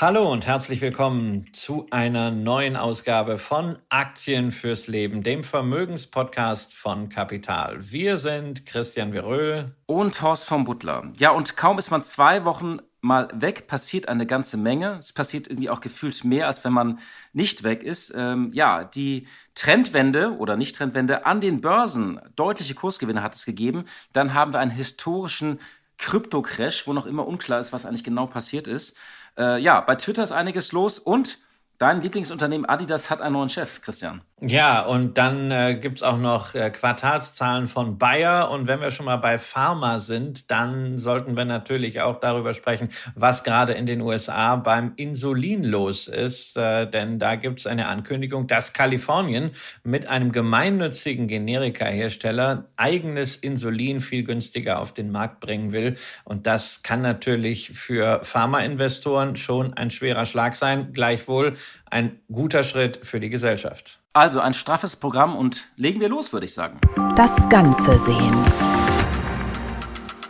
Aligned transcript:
Hallo 0.00 0.32
und 0.32 0.44
herzlich 0.44 0.80
willkommen 0.80 1.52
zu 1.52 1.86
einer 1.90 2.32
neuen 2.32 2.74
Ausgabe 2.74 3.38
von 3.38 3.78
Aktien 3.90 4.50
fürs 4.50 4.88
Leben, 4.88 5.22
dem 5.22 5.44
Vermögenspodcast 5.44 6.74
von 6.74 7.08
Kapital. 7.08 7.78
Wir 7.92 8.18
sind 8.18 8.66
Christian 8.66 9.12
Veröhl 9.12 9.76
und 9.86 10.20
Horst 10.20 10.48
von 10.48 10.64
Butler. 10.64 11.12
Ja, 11.18 11.30
und 11.30 11.56
kaum 11.56 11.78
ist 11.78 11.92
man 11.92 12.02
zwei 12.02 12.44
Wochen 12.44 12.78
mal 13.02 13.28
weg, 13.34 13.68
passiert 13.68 14.08
eine 14.08 14.26
ganze 14.26 14.56
Menge. 14.56 14.96
Es 14.98 15.12
passiert 15.12 15.46
irgendwie 15.46 15.70
auch 15.70 15.80
gefühlt 15.80 16.24
mehr, 16.24 16.48
als 16.48 16.64
wenn 16.64 16.72
man 16.72 16.98
nicht 17.32 17.62
weg 17.62 17.84
ist. 17.84 18.12
Ähm, 18.16 18.50
ja, 18.52 18.82
die 18.82 19.28
Trendwende 19.54 20.36
oder 20.38 20.56
Nicht-Trendwende 20.56 21.24
an 21.24 21.40
den 21.40 21.60
Börsen, 21.60 22.20
deutliche 22.34 22.74
Kursgewinne 22.74 23.22
hat 23.22 23.36
es 23.36 23.44
gegeben. 23.44 23.84
Dann 24.12 24.34
haben 24.34 24.54
wir 24.54 24.58
einen 24.58 24.72
historischen 24.72 25.60
Krypto-Crash, 25.98 26.88
wo 26.88 26.92
noch 26.92 27.06
immer 27.06 27.28
unklar 27.28 27.60
ist, 27.60 27.72
was 27.72 27.86
eigentlich 27.86 28.02
genau 28.02 28.26
passiert 28.26 28.66
ist. 28.66 28.96
Äh, 29.38 29.60
ja, 29.60 29.80
bei 29.80 29.94
Twitter 29.96 30.22
ist 30.22 30.32
einiges 30.32 30.72
los 30.72 30.98
und 30.98 31.38
dein 31.78 32.00
Lieblingsunternehmen 32.00 32.66
Adidas 32.68 33.10
hat 33.10 33.20
einen 33.20 33.34
neuen 33.34 33.48
Chef, 33.48 33.80
Christian. 33.80 34.22
Ja, 34.46 34.82
und 34.82 35.16
dann 35.16 35.50
äh, 35.50 35.78
gibt 35.80 36.04
auch 36.04 36.18
noch 36.18 36.54
äh, 36.54 36.68
Quartalszahlen 36.68 37.66
von 37.66 37.96
Bayer. 37.96 38.50
Und 38.50 38.66
wenn 38.66 38.78
wir 38.80 38.90
schon 38.90 39.06
mal 39.06 39.16
bei 39.16 39.38
Pharma 39.38 40.00
sind, 40.00 40.50
dann 40.50 40.98
sollten 40.98 41.34
wir 41.34 41.46
natürlich 41.46 42.02
auch 42.02 42.20
darüber 42.20 42.52
sprechen, 42.52 42.90
was 43.14 43.42
gerade 43.42 43.72
in 43.72 43.86
den 43.86 44.02
USA 44.02 44.56
beim 44.56 44.92
Insulin 44.96 45.64
los 45.64 46.08
ist. 46.08 46.58
Äh, 46.58 46.90
denn 46.90 47.18
da 47.18 47.36
gibt 47.36 47.60
es 47.60 47.66
eine 47.66 47.86
Ankündigung, 47.86 48.46
dass 48.46 48.74
Kalifornien 48.74 49.52
mit 49.82 50.08
einem 50.08 50.30
gemeinnützigen 50.30 51.26
Generika-Hersteller 51.26 52.66
eigenes 52.76 53.36
Insulin 53.36 54.00
viel 54.00 54.24
günstiger 54.24 54.78
auf 54.78 54.92
den 54.92 55.10
Markt 55.10 55.40
bringen 55.40 55.72
will. 55.72 55.96
Und 56.24 56.46
das 56.46 56.82
kann 56.82 57.00
natürlich 57.00 57.70
für 57.70 58.20
Pharmainvestoren 58.22 59.36
schon 59.36 59.72
ein 59.74 59.90
schwerer 59.90 60.26
Schlag 60.26 60.56
sein. 60.56 60.92
Gleichwohl 60.92 61.56
ein 61.94 62.20
guter 62.26 62.64
Schritt 62.64 63.06
für 63.06 63.20
die 63.20 63.30
Gesellschaft. 63.30 64.00
Also 64.14 64.40
ein 64.40 64.52
straffes 64.52 64.96
Programm 64.96 65.36
und 65.36 65.68
legen 65.76 66.00
wir 66.00 66.08
los, 66.08 66.32
würde 66.32 66.44
ich 66.44 66.52
sagen. 66.52 66.80
Das 67.14 67.48
Ganze 67.48 67.96
sehen. 68.00 68.34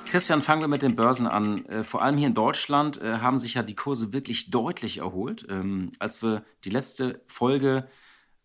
Christian, 0.05 0.43
fangen 0.43 0.61
wir 0.61 0.69
mit 0.69 0.83
den 0.83 0.95
Börsen 0.95 1.27
an. 1.27 1.65
Äh, 1.65 1.83
vor 1.83 2.03
allem 2.03 2.19
hier 2.19 2.27
in 2.27 2.35
Deutschland 2.35 3.01
äh, 3.01 3.17
haben 3.21 3.39
sich 3.39 3.55
ja 3.55 3.63
die 3.63 3.75
Kurse 3.75 4.13
wirklich 4.13 4.51
deutlich 4.51 4.99
erholt. 4.99 5.47
Ähm, 5.49 5.91
als 5.99 6.23
wir 6.23 6.45
die 6.65 6.71
letzte 6.71 7.23
Folge 7.27 7.89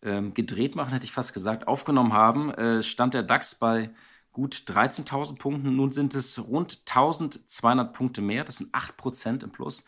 ähm, 0.02 0.34
gedreht 0.34 0.78
machen, 0.78 0.94
hätte 0.94 1.04
ich 1.04 1.12
fast 1.12 1.34
gesagt, 1.34 1.68
aufgenommen 1.68 2.14
haben, 2.14 2.54
äh, 2.54 2.82
stand 2.82 3.14
der 3.14 3.24
DAX 3.24 3.56
bei 3.56 3.90
gut 4.32 4.64
13.000 4.66 5.38
Punkten. 5.38 5.76
Nun 5.76 5.92
sind 5.92 6.16
es 6.16 6.40
rund 6.48 6.72
1.200 6.86 7.92
Punkte 7.92 8.22
mehr. 8.22 8.46
Das 8.46 8.60
sind 8.60 8.74
8% 8.74 9.44
im 9.44 9.52
Plus. 9.52 9.84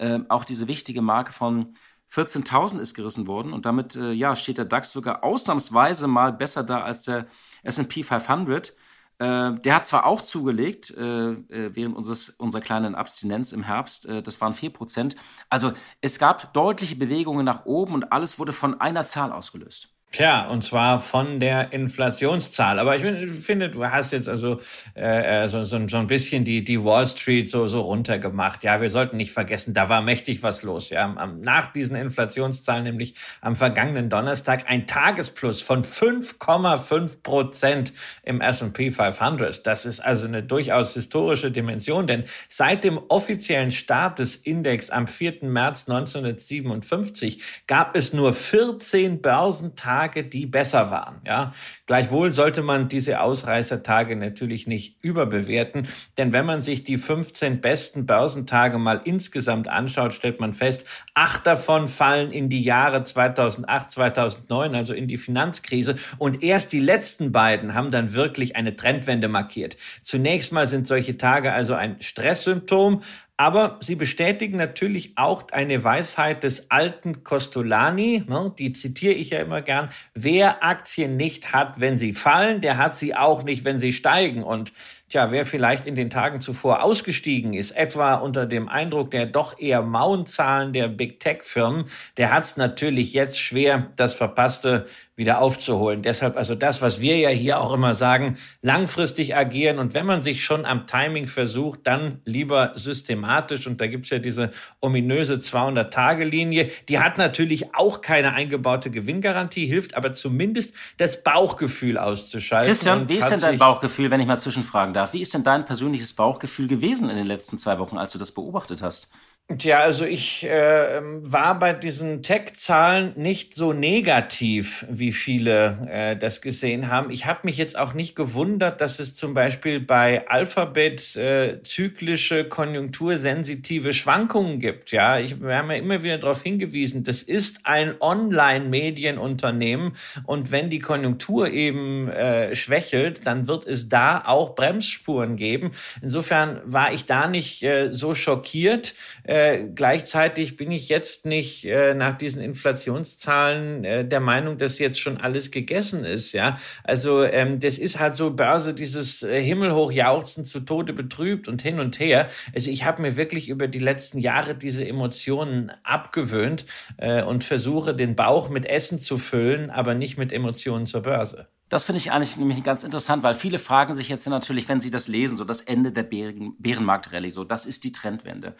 Ähm, 0.00 0.26
auch 0.28 0.42
diese 0.42 0.66
wichtige 0.66 1.00
Marke 1.00 1.30
von 1.30 1.74
14.000 2.12 2.78
ist 2.78 2.94
gerissen 2.94 3.26
worden 3.26 3.52
und 3.52 3.64
damit 3.64 3.96
äh, 3.96 4.12
ja, 4.12 4.36
steht 4.36 4.58
der 4.58 4.66
DAX 4.66 4.92
sogar 4.92 5.24
ausnahmsweise 5.24 6.06
mal 6.08 6.32
besser 6.32 6.62
da 6.62 6.82
als 6.82 7.04
der 7.04 7.26
SP 7.64 8.04
500. 8.04 8.70
Äh, 9.18 9.52
der 9.60 9.74
hat 9.74 9.86
zwar 9.86 10.04
auch 10.04 10.20
zugelegt 10.20 10.90
äh, 10.90 11.30
äh, 11.30 11.74
während 11.74 11.96
unseres, 11.96 12.30
unserer 12.30 12.60
kleinen 12.60 12.94
Abstinenz 12.94 13.52
im 13.52 13.62
Herbst, 13.62 14.06
äh, 14.06 14.22
das 14.22 14.40
waren 14.40 14.52
4%. 14.52 15.16
Also 15.48 15.72
es 16.00 16.18
gab 16.18 16.52
deutliche 16.52 16.96
Bewegungen 16.96 17.46
nach 17.46 17.64
oben 17.64 17.94
und 17.94 18.12
alles 18.12 18.38
wurde 18.38 18.52
von 18.52 18.80
einer 18.80 19.06
Zahl 19.06 19.32
ausgelöst. 19.32 19.91
Tja, 20.12 20.46
und 20.48 20.62
zwar 20.62 21.00
von 21.00 21.40
der 21.40 21.72
Inflationszahl. 21.72 22.78
Aber 22.78 22.94
ich 22.96 23.02
finde, 23.02 23.70
du 23.70 23.82
hast 23.86 24.12
jetzt 24.12 24.28
also 24.28 24.60
äh, 24.94 25.44
äh, 25.44 25.48
so, 25.48 25.62
so, 25.64 25.88
so 25.88 25.96
ein 25.96 26.06
bisschen 26.06 26.44
die, 26.44 26.62
die 26.62 26.84
Wall 26.84 27.06
Street 27.06 27.48
so, 27.48 27.66
so 27.66 27.80
runtergemacht. 27.80 28.62
Ja, 28.62 28.82
wir 28.82 28.90
sollten 28.90 29.16
nicht 29.16 29.32
vergessen, 29.32 29.72
da 29.72 29.88
war 29.88 30.02
mächtig 30.02 30.42
was 30.42 30.62
los. 30.62 30.90
Ja, 30.90 31.10
am, 31.16 31.40
nach 31.40 31.72
diesen 31.72 31.96
Inflationszahlen, 31.96 32.84
nämlich 32.84 33.14
am 33.40 33.56
vergangenen 33.56 34.10
Donnerstag, 34.10 34.64
ein 34.68 34.86
Tagesplus 34.86 35.62
von 35.62 35.82
5,5 35.82 37.22
Prozent 37.22 37.94
im 38.22 38.42
S&P 38.42 38.90
500. 38.90 39.66
Das 39.66 39.86
ist 39.86 40.00
also 40.00 40.26
eine 40.26 40.42
durchaus 40.42 40.92
historische 40.92 41.50
Dimension, 41.50 42.06
denn 42.06 42.24
seit 42.50 42.84
dem 42.84 43.00
offiziellen 43.08 43.72
Start 43.72 44.18
des 44.18 44.36
Index 44.36 44.90
am 44.90 45.08
4. 45.08 45.36
März 45.40 45.88
1957 45.88 47.42
gab 47.66 47.96
es 47.96 48.12
nur 48.12 48.34
14 48.34 49.22
Börsentage 49.22 50.01
Tage, 50.02 50.24
die 50.24 50.46
besser 50.46 50.90
waren. 50.90 51.20
Ja, 51.24 51.52
gleichwohl 51.86 52.32
sollte 52.32 52.62
man 52.62 52.88
diese 52.88 53.20
Ausreißertage 53.20 54.16
natürlich 54.16 54.66
nicht 54.66 55.02
überbewerten, 55.02 55.86
denn 56.18 56.32
wenn 56.32 56.44
man 56.44 56.60
sich 56.60 56.82
die 56.82 56.98
15 56.98 57.60
besten 57.60 58.04
Börsentage 58.04 58.78
mal 58.78 59.00
insgesamt 59.04 59.68
anschaut, 59.68 60.12
stellt 60.14 60.40
man 60.40 60.54
fest, 60.54 60.86
acht 61.14 61.46
davon 61.46 61.86
fallen 61.86 62.32
in 62.32 62.48
die 62.48 62.62
Jahre 62.62 63.04
2008, 63.04 63.92
2009, 63.92 64.74
also 64.74 64.92
in 64.92 65.06
die 65.06 65.18
Finanzkrise 65.18 65.96
und 66.18 66.42
erst 66.42 66.72
die 66.72 66.80
letzten 66.80 67.30
beiden 67.30 67.74
haben 67.74 67.92
dann 67.92 68.12
wirklich 68.12 68.56
eine 68.56 68.74
Trendwende 68.74 69.28
markiert. 69.28 69.76
Zunächst 70.02 70.52
mal 70.52 70.66
sind 70.66 70.88
solche 70.88 71.16
Tage 71.16 71.52
also 71.52 71.74
ein 71.74 72.00
Stresssymptom, 72.00 73.02
aber 73.42 73.78
sie 73.80 73.96
bestätigen 73.96 74.56
natürlich 74.56 75.14
auch 75.16 75.48
eine 75.50 75.82
Weisheit 75.82 76.44
des 76.44 76.70
alten 76.70 77.24
Costolani, 77.24 78.22
ne, 78.28 78.54
die 78.56 78.70
zitiere 78.70 79.14
ich 79.14 79.30
ja 79.30 79.40
immer 79.40 79.62
gern, 79.62 79.88
wer 80.14 80.62
Aktien 80.62 81.16
nicht 81.16 81.52
hat, 81.52 81.80
wenn 81.80 81.98
sie 81.98 82.12
fallen, 82.12 82.60
der 82.60 82.76
hat 82.76 82.94
sie 82.94 83.16
auch 83.16 83.42
nicht, 83.42 83.64
wenn 83.64 83.80
sie 83.80 83.92
steigen. 83.92 84.44
Und 84.44 84.72
Tja, 85.12 85.30
wer 85.30 85.44
vielleicht 85.44 85.84
in 85.84 85.94
den 85.94 86.08
Tagen 86.08 86.40
zuvor 86.40 86.82
ausgestiegen 86.82 87.52
ist, 87.52 87.72
etwa 87.72 88.14
unter 88.14 88.46
dem 88.46 88.70
Eindruck 88.70 89.10
der 89.10 89.26
doch 89.26 89.58
eher 89.58 89.82
mauen 89.82 90.24
Zahlen 90.24 90.72
der 90.72 90.88
Big 90.88 91.20
Tech-Firmen, 91.20 91.84
der 92.16 92.32
hat 92.32 92.44
es 92.44 92.56
natürlich 92.56 93.12
jetzt 93.12 93.38
schwer, 93.38 93.92
das 93.96 94.14
Verpasste 94.14 94.86
wieder 95.14 95.42
aufzuholen. 95.42 96.00
Deshalb 96.00 96.38
also 96.38 96.54
das, 96.54 96.80
was 96.80 97.02
wir 97.02 97.18
ja 97.18 97.28
hier 97.28 97.60
auch 97.60 97.74
immer 97.74 97.94
sagen, 97.94 98.38
langfristig 98.62 99.36
agieren 99.36 99.78
und 99.78 99.92
wenn 99.92 100.06
man 100.06 100.22
sich 100.22 100.42
schon 100.42 100.64
am 100.64 100.86
Timing 100.86 101.26
versucht, 101.26 101.80
dann 101.82 102.22
lieber 102.24 102.72
systematisch 102.76 103.66
und 103.66 103.82
da 103.82 103.88
gibt's 103.88 104.08
ja 104.08 104.18
diese 104.18 104.50
ominöse 104.80 105.34
200-Tage-Linie, 105.34 106.70
die 106.88 106.98
hat 106.98 107.18
natürlich 107.18 107.74
auch 107.74 108.00
keine 108.00 108.32
eingebaute 108.32 108.90
Gewinngarantie, 108.90 109.66
hilft 109.66 109.94
aber 109.94 110.12
zumindest 110.12 110.74
das 110.96 111.22
Bauchgefühl 111.22 111.98
auszuschalten. 111.98 112.68
Christian, 112.68 113.08
wie 113.10 113.18
ist 113.18 113.28
denn 113.28 113.40
dein 113.42 113.58
Bauchgefühl, 113.58 114.10
wenn 114.10 114.20
ich 114.20 114.26
mal 114.26 114.38
zwischenfragen 114.38 114.94
darf? 114.94 115.01
Darf. 115.02 115.12
Wie 115.12 115.20
ist 115.20 115.34
denn 115.34 115.44
dein 115.44 115.64
persönliches 115.64 116.14
Bauchgefühl 116.14 116.68
gewesen 116.68 117.10
in 117.10 117.16
den 117.16 117.26
letzten 117.26 117.58
zwei 117.58 117.78
Wochen, 117.78 117.98
als 117.98 118.12
du 118.12 118.18
das 118.18 118.32
beobachtet 118.32 118.82
hast? 118.82 119.08
Tja, 119.48 119.80
also 119.80 120.06
ich 120.06 120.44
äh, 120.44 121.00
war 121.02 121.58
bei 121.58 121.74
diesen 121.74 122.22
Tech-Zahlen 122.22 123.12
nicht 123.16 123.54
so 123.54 123.74
negativ, 123.74 124.86
wie 124.88 125.12
viele 125.12 125.88
äh, 125.90 126.16
das 126.16 126.40
gesehen 126.40 126.88
haben. 126.88 127.10
Ich 127.10 127.26
habe 127.26 127.40
mich 127.42 127.58
jetzt 127.58 127.76
auch 127.76 127.92
nicht 127.92 128.16
gewundert, 128.16 128.80
dass 128.80 128.98
es 128.98 129.14
zum 129.14 129.34
Beispiel 129.34 129.80
bei 129.80 130.26
Alphabet 130.28 131.16
äh, 131.16 131.60
zyklische, 131.62 132.48
konjunktursensitive 132.48 133.92
Schwankungen 133.92 134.58
gibt. 134.58 134.90
Ja, 134.90 135.18
ich, 135.18 135.42
wir 135.42 135.56
haben 135.56 135.70
ja 135.70 135.76
immer 135.76 136.02
wieder 136.02 136.16
darauf 136.18 136.42
hingewiesen, 136.42 137.04
das 137.04 137.22
ist 137.22 137.60
ein 137.64 137.96
Online-Medienunternehmen 138.00 139.96
und 140.24 140.50
wenn 140.50 140.70
die 140.70 140.78
Konjunktur 140.78 141.50
eben 141.50 142.08
äh, 142.08 142.54
schwächelt, 142.54 143.26
dann 143.26 143.48
wird 143.48 143.66
es 143.66 143.90
da 143.90 144.22
auch 144.24 144.54
Bremsspuren 144.54 145.36
geben. 145.36 145.72
Insofern 146.00 146.62
war 146.64 146.92
ich 146.92 147.04
da 147.04 147.26
nicht 147.26 147.62
äh, 147.64 147.92
so 147.92 148.14
schockiert. 148.14 148.94
Äh, 149.32 149.70
gleichzeitig 149.74 150.58
bin 150.58 150.70
ich 150.70 150.90
jetzt 150.90 151.24
nicht 151.24 151.64
äh, 151.64 151.94
nach 151.94 152.18
diesen 152.18 152.42
Inflationszahlen 152.42 153.82
äh, 153.82 154.06
der 154.06 154.20
Meinung, 154.20 154.58
dass 154.58 154.78
jetzt 154.78 155.00
schon 155.00 155.16
alles 155.16 155.50
gegessen 155.50 156.04
ist. 156.04 156.34
Ja, 156.34 156.58
also 156.84 157.22
ähm, 157.24 157.58
das 157.58 157.78
ist 157.78 157.98
halt 157.98 158.14
so 158.14 158.32
Börse, 158.32 158.74
dieses 158.74 159.22
äh, 159.22 159.42
Himmelhochjauchzen 159.42 160.44
zu 160.44 160.60
Tode 160.60 160.92
betrübt 160.92 161.48
und 161.48 161.62
hin 161.62 161.80
und 161.80 161.98
her. 161.98 162.28
Also 162.54 162.68
ich 162.68 162.84
habe 162.84 163.00
mir 163.00 163.16
wirklich 163.16 163.48
über 163.48 163.68
die 163.68 163.78
letzten 163.78 164.18
Jahre 164.18 164.54
diese 164.54 164.86
Emotionen 164.86 165.72
abgewöhnt 165.82 166.66
äh, 166.98 167.22
und 167.22 167.42
versuche 167.42 167.94
den 167.94 168.14
Bauch 168.14 168.50
mit 168.50 168.66
Essen 168.66 168.98
zu 168.98 169.16
füllen, 169.16 169.70
aber 169.70 169.94
nicht 169.94 170.18
mit 170.18 170.30
Emotionen 170.30 170.84
zur 170.84 171.04
Börse. 171.04 171.48
Das 171.70 171.86
finde 171.86 172.00
ich 172.00 172.12
eigentlich 172.12 172.36
nämlich 172.36 172.62
ganz 172.64 172.84
interessant, 172.84 173.22
weil 173.22 173.32
viele 173.32 173.58
fragen 173.58 173.94
sich 173.94 174.10
jetzt 174.10 174.28
natürlich, 174.28 174.68
wenn 174.68 174.82
sie 174.82 174.90
das 174.90 175.08
lesen, 175.08 175.38
so 175.38 175.44
das 175.46 175.62
Ende 175.62 175.90
der 175.90 176.02
Bären, 176.02 176.54
Bärenmarktrallye, 176.58 177.30
so 177.30 177.44
das 177.44 177.64
ist 177.64 177.84
die 177.84 177.92
Trendwende. 177.92 178.56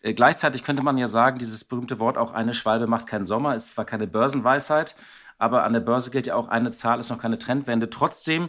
Äh, 0.00 0.14
gleichzeitig 0.14 0.62
könnte 0.62 0.82
man 0.82 0.98
ja 0.98 1.08
sagen, 1.08 1.38
dieses 1.38 1.64
berühmte 1.64 1.98
Wort 1.98 2.18
auch 2.18 2.32
eine 2.32 2.54
Schwalbe 2.54 2.86
macht 2.86 3.06
keinen 3.06 3.24
Sommer, 3.24 3.54
ist 3.54 3.72
zwar 3.72 3.84
keine 3.84 4.06
Börsenweisheit, 4.06 4.94
aber 5.38 5.64
an 5.64 5.72
der 5.72 5.80
Börse 5.80 6.10
gilt 6.10 6.26
ja 6.26 6.34
auch 6.34 6.48
eine 6.48 6.70
Zahl 6.72 6.98
ist 6.98 7.10
noch 7.10 7.18
keine 7.18 7.38
Trendwende. 7.38 7.90
Trotzdem 7.90 8.48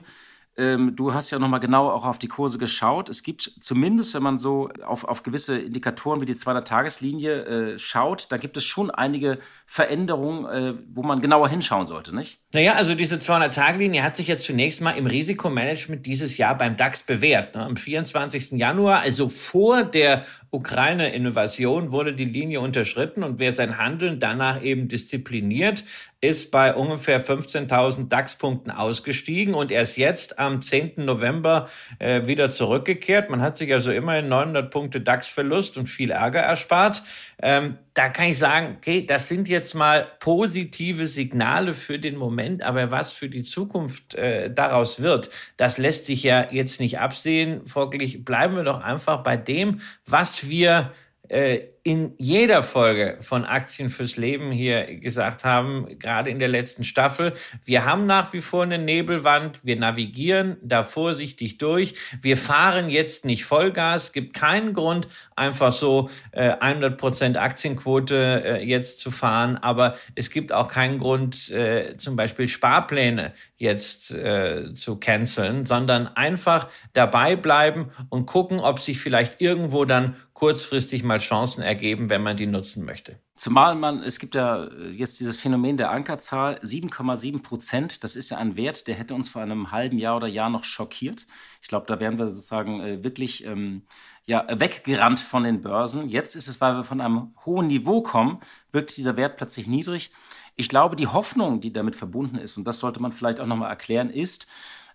ähm, 0.60 0.96
du 0.96 1.14
hast 1.14 1.32
ja 1.32 1.40
nochmal 1.40 1.62
genau 1.62 1.90
auch 1.90 2.06
auf 2.06 2.20
die 2.20 2.28
Kurse 2.28 2.58
geschaut. 2.58 3.08
Es 3.08 3.24
gibt 3.24 3.42
zumindest, 3.62 4.14
wenn 4.14 4.24
man 4.24 4.38
so 4.38 4.70
auf, 4.86 5.06
auf 5.06 5.24
gewisse 5.24 5.58
Indikatoren 5.58 6.20
wie 6.20 6.26
die 6.26 6.36
200-Tageslinie 6.36 7.46
äh, 7.46 7.80
schaut, 7.80 8.28
da 8.32 8.38
gibt 8.38 8.58
es 8.58 8.66
schon 8.66 8.92
einige 8.92 9.40
Veränderungen, 9.66 10.46
äh, 10.46 10.74
wo 10.94 11.04
man 11.04 11.22
genauer 11.22 11.48
hinschauen 11.48 11.86
sollte, 11.86 12.14
nicht? 12.14 12.40
Naja, 12.52 12.74
also 12.74 12.96
diese 12.96 13.18
200-Tage-Linie 13.18 14.04
hat 14.04 14.16
sich 14.16 14.28
jetzt 14.28 14.44
zunächst 14.44 14.82
mal 14.82 14.92
im 14.92 15.06
Risikomanagement 15.06 16.06
dieses 16.06 16.38
Jahr 16.38 16.58
beim 16.58 16.76
DAX 16.76 17.04
bewährt. 17.04 17.56
Ne? 17.56 17.64
Am 17.64 17.78
24. 17.78 18.52
Januar, 18.54 19.02
also 19.02 19.30
vor 19.30 19.84
der 19.84 20.26
Ukraine-Invasion, 20.50 21.92
wurde 21.92 22.14
die 22.14 22.26
Linie 22.26 22.60
unterschritten 22.60 23.24
und 23.24 23.40
wer 23.40 23.54
sein 23.54 23.78
Handeln 23.78 24.20
danach 24.20 24.64
eben 24.64 24.88
diszipliniert, 24.88 25.84
ist 26.22 26.50
bei 26.52 26.74
ungefähr 26.74 27.24
15.000 27.24 28.10
DAX-Punkten 28.10 28.72
ausgestiegen 28.72 29.54
und 29.54 29.72
erst 29.72 29.98
jetzt 29.98 30.40
am 30.40 30.49
10. 30.62 30.94
November 30.98 31.70
äh, 32.00 32.28
wieder 32.28 32.50
zurückgekehrt. 32.50 33.30
Man 33.30 33.42
hat 33.42 33.58
sich 33.58 33.74
also 33.74 33.92
immerhin 33.92 34.28
900 34.30 34.72
Punkte 34.72 35.02
DAX-Verlust 35.02 35.78
und 35.78 35.88
viel 35.88 36.12
Ärger 36.12 36.42
erspart. 36.42 37.04
Ähm, 37.42 37.78
da 37.94 38.10
kann 38.10 38.28
ich 38.28 38.38
sagen, 38.38 38.76
okay, 38.78 39.06
das 39.06 39.28
sind 39.28 39.48
jetzt 39.48 39.76
mal 39.76 40.08
positive 40.20 41.08
Signale 41.08 41.74
für 41.74 42.00
den 42.00 42.18
Moment, 42.18 42.64
aber 42.64 42.92
was 42.92 43.12
für 43.12 43.30
die 43.30 43.44
Zukunft 43.44 44.16
äh, 44.16 44.54
daraus 44.54 45.02
wird, 45.02 45.30
das 45.58 45.78
lässt 45.78 46.06
sich 46.06 46.24
ja 46.24 46.48
jetzt 46.52 46.80
nicht 46.80 47.00
absehen. 47.00 47.66
Folglich 47.66 48.26
bleiben 48.26 48.56
wir 48.56 48.64
doch 48.64 48.82
einfach 48.82 49.24
bei 49.24 49.38
dem, 49.38 49.82
was 50.06 50.50
wir 50.50 50.92
äh, 51.30 51.60
in 51.84 52.14
jeder 52.18 52.64
Folge 52.64 53.18
von 53.22 53.46
Aktien 53.46 53.90
fürs 53.90 54.18
Leben 54.18 54.52
hier 54.52 55.00
gesagt 55.00 55.46
haben, 55.46 56.00
gerade 56.00 56.30
in 56.30 56.40
der 56.40 56.48
letzten 56.48 56.84
Staffel. 56.84 57.34
Wir 57.66 57.86
haben 57.86 58.06
nach 58.06 58.34
wie 58.34 58.42
vor 58.42 58.64
eine 58.64 58.78
Nebelwand. 58.78 59.60
Wir 59.64 59.78
navigieren 59.78 60.58
da 60.62 60.84
vorsichtig 60.84 61.58
durch. 61.58 61.96
Wir 62.22 62.38
fahren 62.38 62.90
jetzt 62.90 63.26
nicht 63.26 63.46
Vollgas. 63.46 64.12
Gibt 64.12 64.34
keinen 64.34 64.74
Grund, 64.74 65.08
einfach 65.36 65.72
so 65.72 66.10
äh, 66.32 66.52
100% 66.52 67.38
Aktienquote 67.38 68.44
äh, 68.46 68.64
jetzt 68.64 69.00
zu 69.00 69.12
fahren. 69.12 69.58
Aber 69.58 69.96
es 70.16 70.30
gibt 70.30 70.52
auch 70.52 70.68
keinen 70.68 71.00
Grund, 71.00 71.50
äh, 71.50 71.96
zum 71.98 72.16
Beispiel 72.16 72.48
Sparpläne 72.48 73.34
jetzt 73.58 74.12
äh, 74.12 74.74
zu 74.74 75.00
canceln, 75.00 75.66
sondern 75.66 76.08
einfach 76.08 76.70
dabei 76.94 77.36
bleiben 77.36 77.92
und 78.10 78.26
gucken, 78.26 78.60
ob 78.60 78.80
sich 78.80 79.00
vielleicht 79.00 79.42
irgendwo 79.42 79.86
dann 79.86 80.16
kurzfristig 80.40 81.04
mal 81.04 81.20
Chancen 81.20 81.62
ergeben, 81.70 82.10
wenn 82.10 82.24
man 82.24 82.36
die 82.36 82.48
nutzen 82.48 82.84
möchte. 82.84 83.20
Zumal 83.36 83.76
man, 83.76 84.02
es 84.02 84.18
gibt 84.18 84.34
ja 84.34 84.68
jetzt 84.90 85.20
dieses 85.20 85.38
Phänomen 85.38 85.78
der 85.78 85.92
Ankerzahl, 85.92 86.60
7,7 86.64 87.44
Prozent, 87.44 88.04
das 88.04 88.16
ist 88.16 88.32
ja 88.32 88.38
ein 88.38 88.58
Wert, 88.58 88.88
der 88.88 88.96
hätte 88.96 89.14
uns 89.14 89.30
vor 89.30 89.44
einem 89.44 89.72
halben 89.72 90.00
Jahr 90.00 90.18
oder 90.18 90.28
Jahr 90.28 90.50
noch 90.50 90.64
schockiert. 90.64 91.28
Ich 91.62 91.68
glaube, 91.68 91.86
da 91.86 92.00
wären 92.00 92.18
wir 92.18 92.28
sozusagen 92.30 92.82
äh, 92.82 93.04
wirklich 93.04 93.46
ähm, 93.46 93.84
ja, 94.26 94.46
weggerannt 94.50 95.20
von 95.20 95.44
den 95.44 95.62
Börsen. 95.62 96.10
Jetzt 96.10 96.36
ist 96.36 96.48
es, 96.48 96.60
weil 96.60 96.76
wir 96.76 96.84
von 96.84 97.02
einem 97.02 97.36
hohen 97.46 97.68
Niveau 97.68 98.02
kommen, 98.02 98.40
wirkt 98.72 98.98
dieser 98.98 99.16
Wert 99.16 99.38
plötzlich 99.38 99.68
niedrig. 99.68 100.12
Ich 100.56 100.68
glaube, 100.68 100.96
die 100.96 101.08
Hoffnung, 101.08 101.62
die 101.62 101.72
damit 101.72 101.96
verbunden 101.96 102.38
ist, 102.38 102.58
und 102.58 102.66
das 102.66 102.80
sollte 102.80 103.00
man 103.02 103.12
vielleicht 103.12 103.40
auch 103.40 103.46
nochmal 103.46 103.70
erklären, 103.70 104.10
ist, 104.10 104.44
äh, 104.44 104.48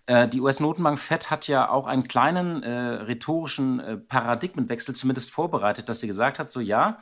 die 0.07 0.39
US-Notenbank 0.39 0.99
Fed 0.99 1.31
hat 1.31 1.47
ja 1.47 1.69
auch 1.69 1.87
einen 1.87 2.07
kleinen 2.07 2.61
äh, 2.61 2.69
rhetorischen 2.69 3.79
äh, 3.79 3.97
Paradigmenwechsel 3.97 4.95
zumindest 4.95 5.31
vorbereitet, 5.31 5.89
dass 5.89 5.99
sie 5.99 6.07
gesagt 6.07 6.37
hat, 6.37 6.49
so 6.49 6.59
ja, 6.59 6.99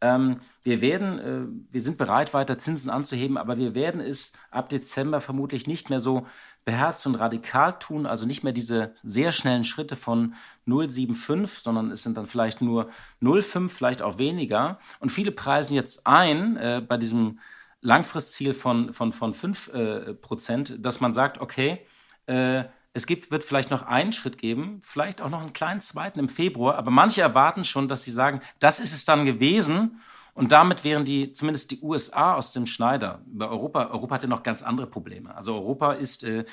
ähm, 0.00 0.40
wir 0.62 0.80
werden, 0.80 1.18
äh, 1.18 1.72
wir 1.72 1.80
sind 1.80 1.98
bereit, 1.98 2.34
weiter 2.34 2.58
Zinsen 2.58 2.90
anzuheben, 2.90 3.36
aber 3.36 3.56
wir 3.58 3.74
werden 3.74 4.00
es 4.00 4.32
ab 4.50 4.68
Dezember 4.68 5.20
vermutlich 5.20 5.66
nicht 5.66 5.90
mehr 5.90 6.00
so 6.00 6.26
beherzt 6.64 7.06
und 7.06 7.14
radikal 7.14 7.78
tun, 7.78 8.06
also 8.06 8.26
nicht 8.26 8.42
mehr 8.42 8.52
diese 8.52 8.94
sehr 9.02 9.32
schnellen 9.32 9.64
Schritte 9.64 9.96
von 9.96 10.34
0,75, 10.66 11.62
sondern 11.62 11.90
es 11.90 12.02
sind 12.02 12.16
dann 12.16 12.26
vielleicht 12.26 12.60
nur 12.62 12.90
0,5, 13.22 13.68
vielleicht 13.68 14.02
auch 14.02 14.18
weniger. 14.18 14.78
Und 15.00 15.10
viele 15.10 15.32
preisen 15.32 15.74
jetzt 15.74 16.06
ein 16.06 16.56
äh, 16.56 16.82
bei 16.86 16.96
diesem 16.96 17.38
Langfristziel 17.82 18.52
von, 18.52 18.92
von, 18.92 19.12
von 19.12 19.32
5 19.32 19.68
äh, 19.68 20.14
Prozent, 20.14 20.76
dass 20.84 21.00
man 21.00 21.12
sagt, 21.14 21.40
okay, 21.40 21.86
äh, 22.26 22.64
es 22.92 23.06
gibt, 23.06 23.30
wird 23.30 23.44
vielleicht 23.44 23.70
noch 23.70 23.82
einen 23.82 24.12
Schritt 24.12 24.38
geben, 24.38 24.80
vielleicht 24.82 25.20
auch 25.20 25.30
noch 25.30 25.40
einen 25.40 25.52
kleinen 25.52 25.80
zweiten 25.80 26.18
im 26.18 26.28
Februar, 26.28 26.76
aber 26.76 26.90
manche 26.90 27.20
erwarten 27.20 27.64
schon, 27.64 27.86
dass 27.86 28.02
sie 28.02 28.10
sagen, 28.10 28.40
das 28.58 28.80
ist 28.80 28.92
es 28.92 29.04
dann 29.04 29.24
gewesen 29.24 30.00
und 30.34 30.52
damit 30.52 30.84
wären 30.84 31.04
die, 31.04 31.32
zumindest 31.32 31.70
die 31.70 31.80
USA 31.82 32.34
aus 32.34 32.52
dem 32.52 32.66
Schneider. 32.66 33.20
Bei 33.26 33.46
Europa, 33.46 33.86
Europa 33.90 34.14
hat 34.16 34.22
ja 34.22 34.28
noch 34.28 34.42
ganz 34.42 34.62
andere 34.62 34.86
Probleme. 34.86 35.34
Also 35.34 35.54
Europa 35.54 35.92
ist 35.92 36.24
äh, 36.24 36.44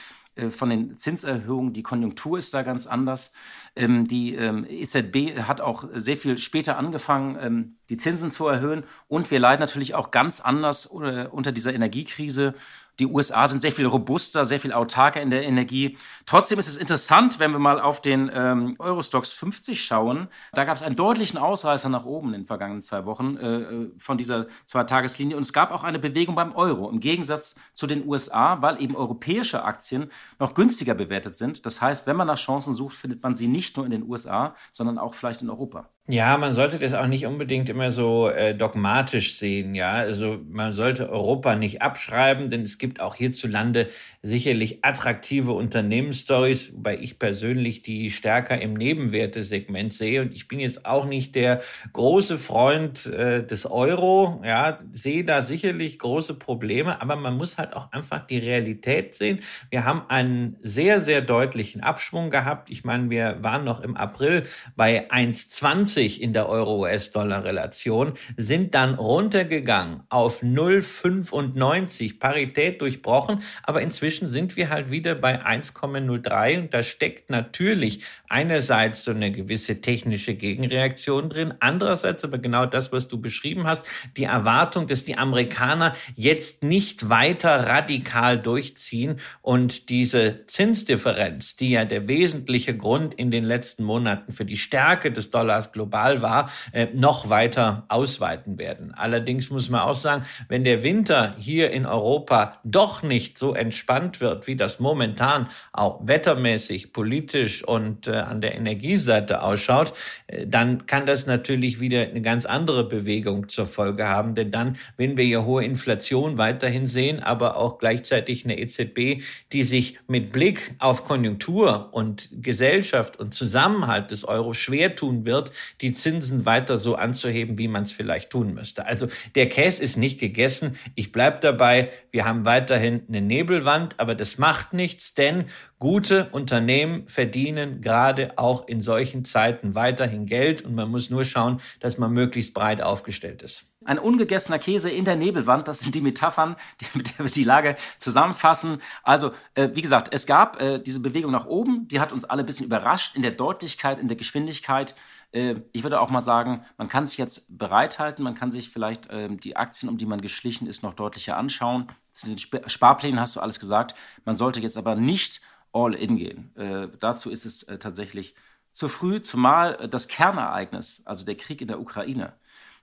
von 0.49 0.69
den 0.69 0.97
Zinserhöhungen, 0.97 1.73
die 1.73 1.83
Konjunktur 1.83 2.37
ist 2.37 2.53
da 2.53 2.63
ganz 2.63 2.87
anders. 2.87 3.31
Ähm, 3.75 4.07
die 4.07 4.35
ähm, 4.35 4.65
EZB 4.67 5.39
hat 5.41 5.61
auch 5.61 5.85
sehr 5.93 6.17
viel 6.17 6.37
später 6.37 6.77
angefangen, 6.77 7.37
ähm, 7.41 7.75
die 7.89 7.97
Zinsen 7.97 8.31
zu 8.31 8.47
erhöhen. 8.47 8.83
Und 9.07 9.29
wir 9.31 9.39
leiden 9.39 9.61
natürlich 9.61 9.95
auch 9.95 10.11
ganz 10.11 10.41
anders 10.41 10.89
äh, 10.91 11.27
unter 11.29 11.51
dieser 11.51 11.73
Energiekrise 11.73 12.53
die 12.99 13.05
USA 13.05 13.47
sind 13.47 13.61
sehr 13.61 13.71
viel 13.71 13.85
robuster, 13.85 14.43
sehr 14.43 14.59
viel 14.59 14.73
autarker 14.73 15.21
in 15.21 15.29
der 15.29 15.45
Energie. 15.45 15.97
Trotzdem 16.25 16.57
ist 16.57 16.67
es 16.67 16.77
interessant, 16.77 17.39
wenn 17.39 17.51
wir 17.51 17.59
mal 17.59 17.79
auf 17.79 18.01
den 18.01 18.31
ähm, 18.33 18.75
Eurostox 18.79 19.33
50 19.33 19.83
schauen. 19.83 20.27
Da 20.53 20.65
gab 20.65 20.77
es 20.77 20.83
einen 20.83 20.95
deutlichen 20.95 21.37
Ausreißer 21.37 21.89
nach 21.89 22.05
oben 22.05 22.29
in 22.29 22.41
den 22.41 22.47
vergangenen 22.47 22.81
zwei 22.81 23.05
Wochen 23.05 23.37
äh, 23.37 23.57
äh, 23.57 23.91
von 23.99 24.17
dieser 24.17 24.47
Zwei-Tageslinie. 24.65 25.35
Und 25.37 25.43
es 25.43 25.53
gab 25.53 25.71
auch 25.71 25.83
eine 25.83 25.99
Bewegung 25.99 26.33
beim 26.33 26.55
Euro, 26.55 26.89
im 26.89 26.99
Gegensatz 26.99 27.55
zu 27.73 27.85
den 27.85 28.07
USA, 28.07 28.61
weil 28.63 28.81
eben 28.81 28.95
europäische 28.95 29.63
Aktien 29.63 30.09
noch 30.39 30.53
günstiger 30.53 30.93
bewertet 30.93 31.35
sind. 31.35 31.65
Das 31.65 31.81
heißt, 31.81 32.07
wenn 32.07 32.15
man 32.15 32.27
nach 32.27 32.37
Chancen 32.37 32.73
sucht, 32.73 32.95
findet 32.95 33.23
man 33.23 33.35
sie 33.35 33.47
nicht 33.47 33.77
nur 33.77 33.85
in 33.85 33.91
den 33.91 34.03
USA, 34.03 34.55
sondern 34.71 34.97
auch 34.97 35.13
vielleicht 35.13 35.41
in 35.41 35.49
Europa. 35.49 35.89
Ja, 36.09 36.37
man 36.37 36.53
sollte 36.53 36.79
das 36.79 36.93
auch 36.93 37.05
nicht 37.07 37.25
unbedingt 37.25 37.67
immer 37.67 37.91
so 37.91 38.29
äh, 38.29 38.55
dogmatisch 38.55 39.35
sehen, 39.35 39.75
ja. 39.75 39.91
Also 39.95 40.39
man 40.49 40.73
sollte 40.73 41.09
Europa 41.09 41.55
nicht 41.57 41.81
abschreiben, 41.81 42.49
denn 42.49 42.61
es 42.61 42.77
gibt 42.77 43.01
auch 43.01 43.15
hierzulande 43.15 43.89
sicherlich 44.21 44.85
attraktive 44.85 45.51
Unternehmensstories, 45.51 46.71
wobei 46.73 46.97
ich 46.97 47.19
persönlich 47.19 47.81
die 47.81 48.09
stärker 48.09 48.61
im 48.61 48.73
Nebenwertesegment 48.75 49.91
sehe. 49.91 50.21
Und 50.21 50.33
ich 50.33 50.47
bin 50.47 50.61
jetzt 50.61 50.85
auch 50.85 51.03
nicht 51.03 51.35
der 51.35 51.61
große 51.91 52.37
Freund 52.37 53.05
äh, 53.07 53.45
des 53.45 53.65
Euro, 53.69 54.41
ja, 54.45 54.79
sehe 54.93 55.25
da 55.25 55.41
sicherlich 55.41 55.99
große 55.99 56.35
Probleme, 56.35 57.01
aber 57.01 57.17
man 57.17 57.35
muss 57.35 57.57
halt 57.57 57.75
auch 57.75 57.91
einfach 57.91 58.25
die 58.25 58.37
Realität 58.37 59.13
sehen. 59.13 59.39
Wir 59.71 59.83
haben 59.83 60.03
einen 60.07 60.55
sehr, 60.61 61.01
sehr 61.01 61.19
deutlichen 61.19 61.81
Abschwung 61.81 62.29
gehabt. 62.29 62.69
Ich 62.69 62.85
meine, 62.85 63.09
wir 63.09 63.39
waren 63.41 63.65
noch 63.65 63.81
im 63.81 63.97
April 63.97 64.43
bei 64.77 65.11
1,20 65.11 65.96
90 65.97 66.21
in 66.21 66.33
der 66.33 66.47
Euro-US-Dollar-Relation, 66.47 68.13
sind 68.37 68.75
dann 68.75 68.95
runtergegangen 68.95 70.03
auf 70.09 70.43
0,95, 70.43 72.19
Parität 72.19 72.81
durchbrochen, 72.81 73.41
aber 73.63 73.81
inzwischen 73.81 74.27
sind 74.27 74.55
wir 74.55 74.69
halt 74.69 74.91
wieder 74.91 75.15
bei 75.15 75.43
1,03 75.43 76.59
und 76.59 76.73
da 76.73 76.83
steckt 76.83 77.29
natürlich 77.29 78.03
einerseits 78.29 79.03
so 79.03 79.11
eine 79.11 79.31
gewisse 79.31 79.81
technische 79.81 80.35
Gegenreaktion 80.35 81.29
drin, 81.29 81.53
andererseits 81.59 82.23
aber 82.23 82.37
genau 82.37 82.65
das, 82.65 82.91
was 82.91 83.07
du 83.07 83.19
beschrieben 83.19 83.65
hast, 83.65 83.85
die 84.15 84.25
Erwartung, 84.25 84.87
dass 84.87 85.03
die 85.03 85.17
Amerikaner 85.17 85.95
jetzt 86.15 86.63
nicht 86.63 87.09
weiter 87.09 87.67
radikal 87.67 88.37
durchziehen. 88.39 89.19
Und 89.41 89.89
diese 89.89 90.45
Zinsdifferenz, 90.47 91.55
die 91.55 91.71
ja 91.71 91.85
der 91.85 92.07
wesentliche 92.07 92.75
Grund 92.75 93.13
in 93.15 93.31
den 93.31 93.43
letzten 93.43 93.83
Monaten 93.83 94.31
für 94.31 94.45
die 94.45 94.57
Stärke 94.57 95.11
des 95.11 95.31
Dollars 95.31 95.71
global 95.71 95.86
global 95.87 96.21
war, 96.21 96.51
äh, 96.73 96.87
noch 96.93 97.29
weiter 97.29 97.85
ausweiten 97.87 98.57
werden. 98.57 98.93
Allerdings 98.93 99.49
muss 99.49 99.69
man 99.69 99.81
auch 99.81 99.95
sagen, 99.95 100.25
wenn 100.49 100.63
der 100.63 100.83
Winter 100.83 101.33
hier 101.37 101.71
in 101.71 101.85
Europa 101.85 102.57
doch 102.63 103.03
nicht 103.03 103.37
so 103.37 103.53
entspannt 103.53 104.19
wird, 104.19 104.47
wie 104.47 104.55
das 104.55 104.79
momentan 104.79 105.47
auch 105.71 105.99
wettermäßig, 106.05 106.91
politisch 106.91 107.63
und 107.63 108.07
äh, 108.07 108.17
an 108.17 108.41
der 108.41 108.55
Energieseite 108.55 109.41
ausschaut, 109.41 109.93
äh, 110.27 110.45
dann 110.45 110.85
kann 110.87 111.05
das 111.05 111.25
natürlich 111.25 111.79
wieder 111.79 112.01
eine 112.01 112.21
ganz 112.21 112.45
andere 112.45 112.83
Bewegung 112.83 113.47
zur 113.47 113.65
Folge 113.65 114.07
haben. 114.07 114.35
Denn 114.35 114.51
dann, 114.51 114.77
wenn 114.97 115.15
wir 115.15 115.23
hier 115.23 115.45
hohe 115.45 115.63
Inflation 115.63 116.37
weiterhin 116.37 116.85
sehen, 116.85 117.21
aber 117.21 117.55
auch 117.55 117.77
gleichzeitig 117.77 118.43
eine 118.43 118.59
EZB, 118.59 119.23
die 119.53 119.63
sich 119.63 119.99
mit 120.07 120.31
Blick 120.33 120.75
auf 120.79 121.05
Konjunktur 121.05 121.89
und 121.93 122.29
Gesellschaft 122.41 123.17
und 123.17 123.33
Zusammenhalt 123.33 124.11
des 124.11 124.25
Euro 124.25 124.53
schwer 124.53 124.95
tun 124.97 125.25
wird, 125.25 125.51
die 125.81 125.93
Zinsen 125.93 126.45
weiter 126.45 126.79
so 126.79 126.95
anzuheben, 126.95 127.57
wie 127.57 127.67
man 127.67 127.83
es 127.83 127.91
vielleicht 127.91 128.29
tun 128.29 128.53
müsste. 128.53 128.85
Also 128.85 129.07
der 129.35 129.49
Case 129.49 129.81
ist 129.81 129.97
nicht 129.97 130.19
gegessen. 130.19 130.77
Ich 130.95 131.11
bleib 131.11 131.41
dabei. 131.41 131.89
Wir 132.11 132.25
haben 132.25 132.45
weiterhin 132.45 133.03
eine 133.07 133.21
Nebelwand, 133.21 133.99
aber 133.99 134.15
das 134.15 134.37
macht 134.37 134.73
nichts, 134.73 135.13
denn 135.13 135.45
gute 135.79 136.29
Unternehmen 136.31 137.07
verdienen 137.07 137.81
gerade 137.81 138.37
auch 138.37 138.67
in 138.67 138.81
solchen 138.81 139.25
Zeiten 139.25 139.75
weiterhin 139.75 140.25
Geld 140.25 140.61
und 140.61 140.75
man 140.75 140.89
muss 140.89 141.09
nur 141.09 141.25
schauen, 141.25 141.61
dass 141.79 141.97
man 141.97 142.11
möglichst 142.11 142.53
breit 142.53 142.81
aufgestellt 142.81 143.43
ist. 143.43 143.65
Ein 143.87 143.99
ungegessener 143.99 144.59
Käse 144.59 144.89
in 144.89 145.05
der 145.05 145.15
Nebelwand, 145.15 145.65
das 145.69 145.79
sind 145.79 145.95
die 145.95 146.01
Metaphern, 146.01 146.57
die, 146.81 146.85
mit 146.97 147.17
der 147.17 147.25
wir 147.25 147.31
die 147.31 147.45
Lage 147.45 147.77
zusammenfassen. 147.99 148.81
Also, 149.01 149.31
äh, 149.55 149.69
wie 149.73 149.81
gesagt, 149.81 150.09
es 150.11 150.25
gab 150.25 150.61
äh, 150.61 150.77
diese 150.77 150.99
Bewegung 150.99 151.31
nach 151.31 151.45
oben, 151.45 151.87
die 151.87 152.01
hat 152.01 152.11
uns 152.11 152.25
alle 152.25 152.43
ein 152.43 152.45
bisschen 152.45 152.65
überrascht 152.65 153.15
in 153.15 153.21
der 153.21 153.31
Deutlichkeit, 153.31 153.97
in 153.97 154.09
der 154.09 154.17
Geschwindigkeit. 154.17 154.93
Äh, 155.31 155.55
ich 155.71 155.83
würde 155.83 156.01
auch 156.01 156.09
mal 156.09 156.19
sagen, 156.19 156.65
man 156.77 156.89
kann 156.89 157.07
sich 157.07 157.17
jetzt 157.17 157.45
bereithalten, 157.47 158.25
man 158.25 158.35
kann 158.35 158.51
sich 158.51 158.69
vielleicht 158.69 159.07
ähm, 159.09 159.39
die 159.39 159.55
Aktien, 159.55 159.87
um 159.87 159.97
die 159.97 160.05
man 160.05 160.19
geschlichen 160.19 160.67
ist, 160.67 160.83
noch 160.83 160.93
deutlicher 160.93 161.37
anschauen. 161.37 161.87
Zu 162.11 162.25
den 162.25 162.35
Sp 162.35 162.67
Sparplänen 162.67 163.21
hast 163.21 163.37
du 163.37 163.39
alles 163.39 163.57
gesagt. 163.57 163.95
Man 164.25 164.35
sollte 164.35 164.59
jetzt 164.59 164.75
aber 164.75 164.95
nicht 164.95 165.39
all 165.71 165.93
in 165.93 166.17
gehen. 166.17 166.53
Äh, 166.57 166.89
dazu 166.99 167.29
ist 167.29 167.45
es 167.45 167.63
äh, 167.63 167.77
tatsächlich 167.77 168.35
zu 168.77 168.87
früh, 168.89 169.21
zumal 169.21 169.75
äh, 169.75 169.87
das 169.87 170.07
Kernereignis, 170.07 171.01
also 171.05 171.25
der 171.25 171.35
Krieg 171.35 171.61
in 171.61 171.67
der 171.67 171.79
Ukraine, 171.79 172.33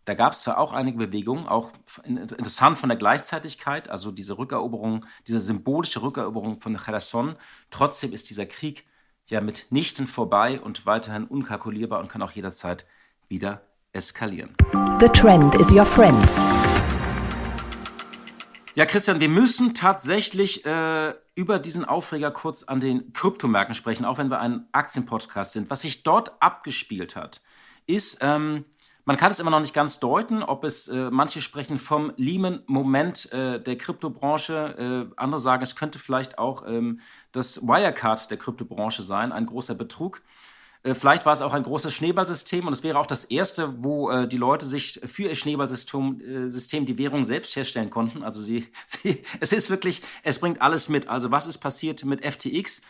da 0.05 0.15
gab 0.15 0.35
es 0.35 0.43
zwar 0.43 0.59
auch 0.59 0.73
einige 0.73 0.99
Bewegungen, 0.99 1.47
auch 1.47 1.73
interessant 2.05 2.77
von 2.77 2.91
der 2.91 2.99
Gleichzeitigkeit, 2.99 3.89
also 3.89 4.11
diese 4.11 4.37
Rückeroberung, 4.37 5.07
diese 5.27 5.41
symbolische 5.41 6.03
Rückeroberung 6.03 6.61
von 6.61 6.77
Cherson. 6.77 7.37
Trotzdem 7.71 8.13
ist 8.13 8.29
dieser 8.29 8.47
Krieg 8.47 8.85
ja 9.27 9.41
mitnichten 9.41 10.07
vorbei 10.07 10.61
und 10.61 10.85
weiterhin 10.85 11.25
unkalkulierbar 11.25 12.01
und 12.01 12.09
kann 12.09 12.21
auch 12.21 12.33
jederzeit 12.33 12.85
wieder 13.29 13.63
eskalieren. 13.93 14.55
The 15.01 15.09
trend 15.09 15.55
is 15.55 15.73
your 15.73 15.87
friend. 15.87 16.29
Ja, 18.75 18.85
Christian, 18.87 19.21
wir 19.21 19.29
müssen 19.29 19.73
tatsächlich 19.73 20.67
äh, 20.67 21.15
über 21.37 21.61
diesen 21.61 21.85
Aufreger 21.85 22.31
kurz 22.33 22.65
an 22.65 22.81
den 22.81 23.13
Kryptomärkten 23.13 23.75
sprechen, 23.75 24.05
auch 24.05 24.19
wenn 24.19 24.31
wir 24.31 24.41
ein 24.41 24.67
Aktienpodcast 24.73 25.53
sind. 25.53 25.71
Was 25.71 25.83
sich 25.83 26.03
dort 26.03 26.33
abgespielt 26.43 27.15
hat, 27.17 27.41
ist 27.87 28.19
ähm, 28.21 28.65
man 29.05 29.17
kann 29.17 29.31
es 29.31 29.41
immer 29.41 29.51
noch 29.51 29.61
nicht 29.61 29.75
ganz 29.75 30.01
deuten, 30.01 30.43
ob 30.43 30.65
es, 30.65 30.89
äh, 30.89 31.11
manche 31.11 31.41
sprechen 31.41 31.79
vom 31.79 32.13
Lehman-Moment 32.17 33.33
äh, 33.33 33.61
der 33.61 33.77
Kryptobranche, 33.77 35.09
äh, 35.11 35.15
andere 35.17 35.41
sagen, 35.41 35.63
es 35.63 35.77
könnte 35.77 35.99
vielleicht 35.99 36.39
auch 36.39 36.67
ähm, 36.67 37.01
das 37.33 37.63
Wirecard 37.63 38.31
der 38.31 38.39
Kryptobranche 38.39 39.03
sein, 39.03 39.33
ein 39.33 39.47
großer 39.47 39.75
Betrug. 39.75 40.23
Äh, 40.83 40.95
vielleicht 40.95 41.27
war 41.27 41.35
es 41.35 41.43
auch 41.43 41.53
ein 41.53 41.63
großes 41.63 41.93
Schneeballsystem 41.93 42.67
und 42.67 42.73
es 42.73 42.83
wäre 42.83 42.99
auch 42.99 43.07
das 43.07 43.25
erste, 43.25 43.83
wo 43.85 44.11
äh, 44.11 44.27
die 44.27 44.39
Leute 44.39 44.65
sich 44.65 45.01
für 45.05 45.25
ihr 45.25 45.35
Schneeballsystem 45.35 46.21
äh, 46.21 46.51
System 46.51 46.87
die 46.87 46.97
Währung 46.97 47.25
selbst 47.25 47.55
herstellen 47.57 47.91
konnten. 47.91 48.23
Also 48.23 48.41
sie, 48.43 48.69
sie, 48.87 49.23
es 49.41 49.53
ist 49.53 49.69
wirklich, 49.69 50.03
es 50.23 50.39
bringt 50.39 50.63
alles 50.63 50.89
mit. 50.89 51.09
Also 51.09 51.31
was 51.31 51.47
ist 51.47 51.59
passiert 51.59 52.05
mit 52.07 52.25
FTX? 52.25 52.81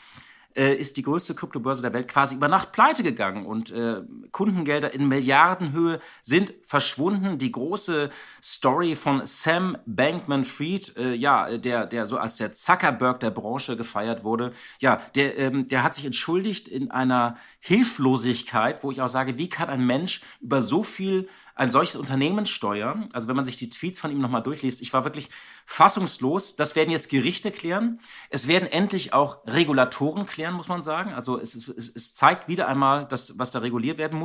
äh, 0.56 0.74
ist 0.74 0.96
die 0.96 1.02
größte 1.02 1.34
Kryptobörse 1.34 1.82
der 1.82 1.92
Welt 1.92 2.08
quasi 2.08 2.36
über 2.36 2.48
Nacht 2.48 2.72
pleite 2.72 3.02
gegangen 3.02 3.46
und 3.46 3.70
äh, 3.70 4.02
Kundengelder 4.34 4.92
in 4.92 5.08
Milliardenhöhe 5.08 6.00
sind 6.22 6.52
verschwunden. 6.62 7.38
Die 7.38 7.52
große 7.52 8.10
Story 8.42 8.96
von 8.96 9.24
Sam 9.24 9.78
Bankman-Fried, 9.86 10.96
äh, 10.96 11.14
ja, 11.14 11.56
der, 11.56 11.86
der 11.86 12.04
so 12.06 12.18
als 12.18 12.36
der 12.36 12.52
Zuckerberg 12.52 13.20
der 13.20 13.30
Branche 13.30 13.76
gefeiert 13.76 14.24
wurde, 14.24 14.52
ja, 14.80 15.00
der, 15.14 15.38
ähm, 15.38 15.68
der 15.68 15.84
hat 15.84 15.94
sich 15.94 16.04
entschuldigt 16.04 16.66
in 16.66 16.90
einer 16.90 17.36
Hilflosigkeit, 17.60 18.82
wo 18.82 18.90
ich 18.90 19.00
auch 19.00 19.08
sage, 19.08 19.38
wie 19.38 19.48
kann 19.48 19.70
ein 19.70 19.86
Mensch 19.86 20.20
über 20.40 20.60
so 20.60 20.82
viel 20.82 21.28
ein 21.56 21.70
solches 21.70 21.96
Unternehmen 21.96 22.46
steuern. 22.46 23.08
Also 23.12 23.28
wenn 23.28 23.36
man 23.36 23.44
sich 23.44 23.56
die 23.56 23.68
Tweets 23.68 24.00
von 24.00 24.10
ihm 24.10 24.18
nochmal 24.18 24.42
durchliest, 24.42 24.82
ich 24.82 24.92
war 24.92 25.04
wirklich 25.04 25.30
fassungslos. 25.64 26.56
Das 26.56 26.74
werden 26.74 26.90
jetzt 26.90 27.10
Gerichte 27.10 27.52
klären. 27.52 28.00
Es 28.28 28.48
werden 28.48 28.66
endlich 28.66 29.12
auch 29.12 29.46
Regulatoren 29.46 30.26
klären, 30.26 30.54
muss 30.54 30.68
man 30.68 30.82
sagen. 30.82 31.12
Also 31.12 31.38
es, 31.38 31.54
es, 31.54 31.68
es 31.68 32.14
zeigt 32.14 32.48
wieder 32.48 32.66
einmal, 32.66 33.06
dass, 33.06 33.38
was 33.38 33.52
da 33.52 33.60
reguliert 33.60 33.98
werden 33.98 34.18
muss. 34.18 34.23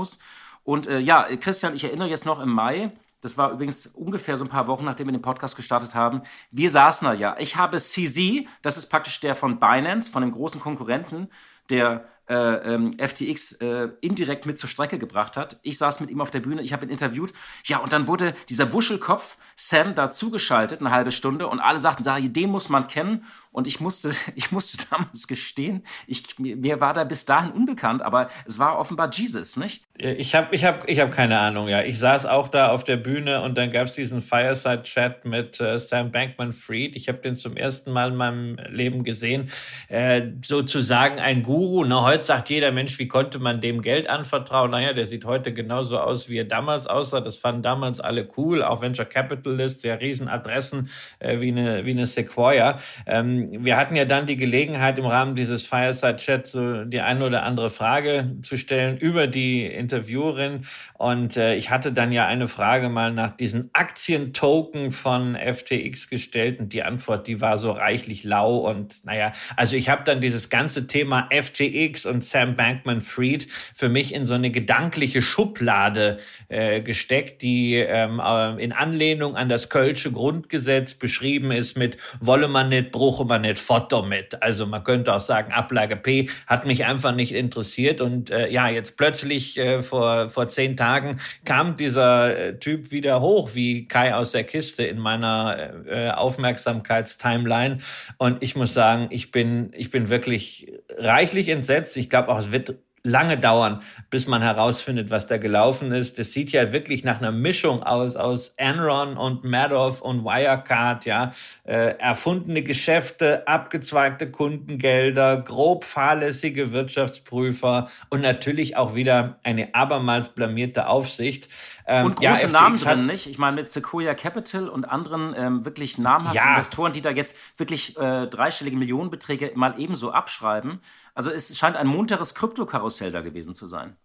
Und 0.64 0.88
äh, 0.88 1.00
ja, 1.00 1.28
Christian, 1.38 1.74
ich 1.74 1.84
erinnere 1.84 2.10
jetzt 2.10 2.26
noch 2.26 2.40
im 2.40 2.50
Mai, 2.50 2.92
das 3.22 3.38
war 3.38 3.52
übrigens 3.52 3.88
ungefähr 3.88 4.38
so 4.38 4.46
ein 4.46 4.50
paar 4.50 4.68
Wochen, 4.68 4.86
nachdem 4.86 5.08
wir 5.08 5.12
den 5.12 5.22
Podcast 5.22 5.56
gestartet 5.56 5.94
haben. 5.94 6.22
Wir 6.52 6.70
saßen 6.70 7.06
da 7.06 7.14
ja. 7.14 7.36
Ich 7.40 7.58
habe 7.58 7.78
CZ, 7.78 8.48
das 8.62 8.78
ist 8.78 8.88
praktisch 8.88 9.20
der 9.20 9.36
von 9.36 9.60
Binance, 9.60 10.10
von 10.10 10.22
dem 10.22 10.32
großen 10.32 10.62
Konkurrenten, 10.62 11.30
der 11.70 12.08
äh, 12.30 12.74
ähm, 12.76 12.92
FTX 12.94 13.54
äh, 13.54 13.90
indirekt 14.02 14.46
mit 14.46 14.60
zur 14.60 14.70
Strecke 14.70 15.00
gebracht 15.00 15.36
hat. 15.36 15.60
Ich 15.64 15.78
saß 15.80 16.00
mit 16.00 16.12
ihm 16.12 16.22
auf 16.22 16.30
der 16.30 16.40
Bühne, 16.40 16.62
ich 16.62 16.72
habe 16.72 16.86
ihn 16.86 16.92
interviewt. 16.92 17.34
Ja, 17.66 17.80
und 17.80 17.92
dann 17.92 18.08
wurde 18.08 18.36
dieser 18.48 18.72
Wuschelkopf 18.72 19.38
Sam 19.56 19.96
da 19.96 20.10
zugeschaltet, 20.12 20.80
eine 20.80 20.92
halbe 20.92 21.12
Stunde, 21.12 21.48
und 21.48 21.60
alle 21.60 21.80
sagten, 21.80 22.04
den 22.32 22.50
muss 22.50 22.70
man 22.70 22.88
kennen. 22.88 23.26
Und 23.52 23.68
ich 23.68 23.80
musste, 23.80 24.12
ich 24.36 24.52
musste 24.52 24.86
damals 24.92 25.28
gestehen, 25.28 25.84
ich, 26.08 26.38
mir 26.38 26.80
war 26.80 26.94
da 26.94 27.04
bis 27.04 27.26
dahin 27.26 27.52
unbekannt, 27.52 28.02
aber 28.02 28.30
es 28.46 28.60
war 28.60 28.78
offenbar 28.78 29.10
Jesus, 29.12 29.58
nicht? 29.58 29.84
Ich 29.98 30.34
habe 30.34 30.56
ich 30.56 30.64
hab, 30.64 30.88
ich 30.88 31.00
hab 31.02 31.12
keine 31.12 31.40
Ahnung, 31.40 31.68
ja. 31.68 31.82
Ich 31.84 32.00
saß 32.00 32.26
auch 32.26 32.48
da 32.48 32.70
auf 32.70 32.86
der 32.86 32.96
Bühne 32.96 33.42
und 33.42 33.58
dann 33.58 33.70
gab 33.70 33.88
es 33.88 33.94
diesen 33.94 34.22
Fireside-Chat 34.22 35.26
mit 35.26 35.60
äh, 35.60 35.78
Sam 35.78 36.12
Bankman-Fried. 36.12 36.96
Ich 36.96 37.10
habe 37.10 37.18
den 37.18 37.36
zum 37.36 37.58
ersten 37.58 37.92
Mal 37.92 38.12
in 38.12 38.16
meinem 38.16 38.58
Leben 38.70 39.04
gesehen. 39.04 39.52
Äh, 39.90 40.28
sozusagen 40.42 41.20
ein 41.20 41.44
Guru. 41.44 41.84
Na, 41.84 42.04
heute 42.04 42.24
sagt 42.24 42.50
jeder 42.50 42.72
Mensch, 42.72 42.98
wie 42.98 43.10
konnte 43.10 43.40
man 43.40 43.60
dem 43.60 43.82
Geld 43.82 44.10
anvertrauen? 44.10 44.72
Naja, 44.72 44.94
der 44.94 45.06
sieht 45.06 45.26
heute 45.26 45.54
genauso 45.54 46.00
aus, 46.00 46.30
wie 46.30 46.38
er 46.38 46.46
damals 46.46 46.88
aussah. 46.88 47.20
Das 47.20 47.36
fanden 47.36 47.64
damals 47.64 48.00
alle 48.00 48.30
cool, 48.38 48.64
auch 48.64 48.82
Venture 48.82 49.06
Capitalists, 49.06 49.84
ja, 49.84 49.96
Riesenadressen 49.96 50.90
äh, 51.20 51.42
wie, 51.42 51.50
eine, 51.50 51.86
wie 51.86 51.92
eine 51.92 52.06
Sequoia. 52.06 52.80
Ähm, 53.06 53.39
wir 53.48 53.78
hatten 53.78 53.96
ja 53.96 54.06
dann 54.06 54.26
die 54.26 54.36
Gelegenheit, 54.36 54.98
im 54.98 55.06
Rahmen 55.06 55.36
dieses 55.36 55.66
Fireside-Chats 55.66 56.52
so 56.52 56.84
die 56.86 57.02
eine 57.02 57.26
oder 57.26 57.44
andere 57.44 57.70
Frage 57.70 58.36
zu 58.42 58.58
stellen 58.58 58.98
über 58.98 59.28
die 59.28 59.66
Interviewerin. 59.66 60.66
Und 60.98 61.38
äh, 61.38 61.56
ich 61.56 61.70
hatte 61.70 61.92
dann 61.92 62.12
ja 62.12 62.28
eine 62.28 62.48
Frage 62.48 62.90
mal 62.90 63.14
nach 63.14 63.32
diesen 63.32 63.70
Aktientoken 63.74 64.92
von 64.92 65.36
FTX 65.36 66.10
gestellt 66.10 66.60
und 66.60 66.74
die 66.74 66.84
Antwort, 66.84 67.28
die 67.28 67.42
war 67.42 67.58
so 67.58 67.72
reichlich 67.72 68.24
lau. 68.24 68.58
Und 68.58 69.06
naja, 69.06 69.32
also 69.56 69.76
ich 69.76 69.90
habe 69.90 70.04
dann 70.04 70.22
dieses 70.22 70.50
ganze 70.50 70.88
Thema 70.88 71.30
FTX 71.32 72.06
und 72.06 72.24
Sam 72.24 72.56
Bankman-Fried 72.56 73.48
für 73.74 73.90
mich 73.90 74.14
in 74.14 74.26
so 74.26 74.34
eine 74.34 74.52
gedankliche 74.52 75.22
Schublade 75.22 76.18
äh, 76.50 76.82
gesteckt, 76.82 77.42
die 77.42 77.76
ähm, 77.76 78.22
äh, 78.24 78.62
in 78.64 78.72
Anlehnung 78.72 79.36
an 79.36 79.50
das 79.50 79.70
Kölsche 79.70 80.12
Grundgesetz 80.12 80.94
beschrieben 80.94 81.52
ist 81.52 81.78
mit 81.78 81.98
wolle 82.20 82.48
man 82.48 82.70
nicht, 82.70 82.92
bruche 82.92 83.26
man 83.30 83.42
nicht, 83.42 83.60
Foto 83.60 84.04
mit. 84.04 84.42
Also 84.44 84.66
man 84.66 84.84
könnte 84.84 85.14
auch 85.14 85.22
sagen, 85.22 85.54
Ablage 85.54 85.96
P 85.96 86.30
hat 86.48 86.66
mich 86.66 86.86
einfach 86.86 87.16
nicht 87.16 87.34
interessiert. 87.34 88.02
Und 88.02 88.30
äh, 88.30 88.50
ja, 88.50 88.68
jetzt 88.68 88.98
plötzlich 88.98 89.58
äh, 89.58 89.82
vor, 89.82 90.30
vor 90.30 90.50
zehn 90.50 90.76
Tagen 90.76 91.22
kam 91.46 91.78
dieser 91.78 92.38
äh, 92.38 92.60
Typ 92.60 92.92
wieder 92.92 93.22
hoch, 93.22 93.52
wie 93.54 93.88
Kai 93.88 94.14
aus 94.14 94.32
der 94.32 94.44
Kiste 94.44 94.84
in 94.84 95.00
meiner 95.00 95.86
äh, 95.88 96.10
Aufmerksamkeitstimeline. 96.10 97.78
Und 98.18 98.44
ich 98.44 98.56
muss 98.58 98.74
sagen, 98.74 99.08
ich 99.12 99.32
bin, 99.32 99.72
ich 99.74 99.92
bin 99.92 100.10
wirklich 100.10 100.74
reichlich 100.98 101.48
entsetzt. 101.48 101.96
Ich 101.96 102.10
glaube 102.10 102.30
auch, 102.30 102.40
es 102.40 102.52
wird 102.52 102.76
lange 103.04 103.38
dauern, 103.38 103.82
bis 104.10 104.28
man 104.28 104.42
herausfindet, 104.42 105.10
was 105.12 105.28
da 105.28 105.38
gelaufen 105.38 105.92
ist. 105.92 106.20
Das 106.20 106.34
sieht 106.34 106.52
ja 106.52 106.72
wirklich 106.74 107.04
nach 107.04 107.20
einer 107.20 107.32
Mischung 107.32 107.84
aus, 107.84 108.16
aus 108.16 108.50
Enron 108.58 109.18
und 109.18 109.44
Madoff 109.44 110.02
und 110.02 110.24
Wirecard, 110.24 111.06
ja. 111.06 111.32
Äh, 111.64 111.98
erfundene 112.00 112.64
Geschäfte, 112.64 113.48
abgezweigte 113.48 114.30
Kundengelder, 114.32 115.38
grob 115.38 115.86
fahrlässige 115.86 116.72
Wirtschaftsprüfer 116.72 117.90
und 118.10 118.22
natürlich 118.22 118.78
auch 118.78 118.96
wieder 118.96 119.40
eine 119.44 119.76
abermals 119.76 120.30
blamierte 120.30 120.88
Aufsicht. 120.88 121.50
Ähm, 121.92 122.06
und 122.06 122.18
große 122.18 122.44
ja, 122.44 122.48
Namen 122.50 122.78
drin, 122.78 123.08
nicht? 123.08 123.26
Ich 123.26 123.40
meine, 123.40 123.56
mit 123.56 123.72
Sequoia 123.72 124.14
Capital 124.14 124.70
und 124.70 124.86
anderen 124.86 125.34
ähm, 125.36 125.66
wirklich 125.66 125.98
namhaften 125.98 126.36
ja. 126.36 126.52
Investoren, 126.52 126.92
die 126.92 127.02
da 127.02 127.10
jetzt 127.10 127.36
wirklich 127.58 127.98
äh, 127.98 128.28
dreistellige 128.28 128.78
Millionenbeträge 128.78 129.54
mal 129.56 129.74
ebenso 129.80 130.12
abschreiben. 130.12 130.82
Also 131.16 131.32
es 131.32 131.58
scheint 131.58 131.76
ein 131.76 131.88
munteres 131.88 132.36
Kryptokarussell 132.36 133.12
da 133.12 133.22
gewesen 133.22 133.56
zu 133.56 133.66
sein. 133.66 133.96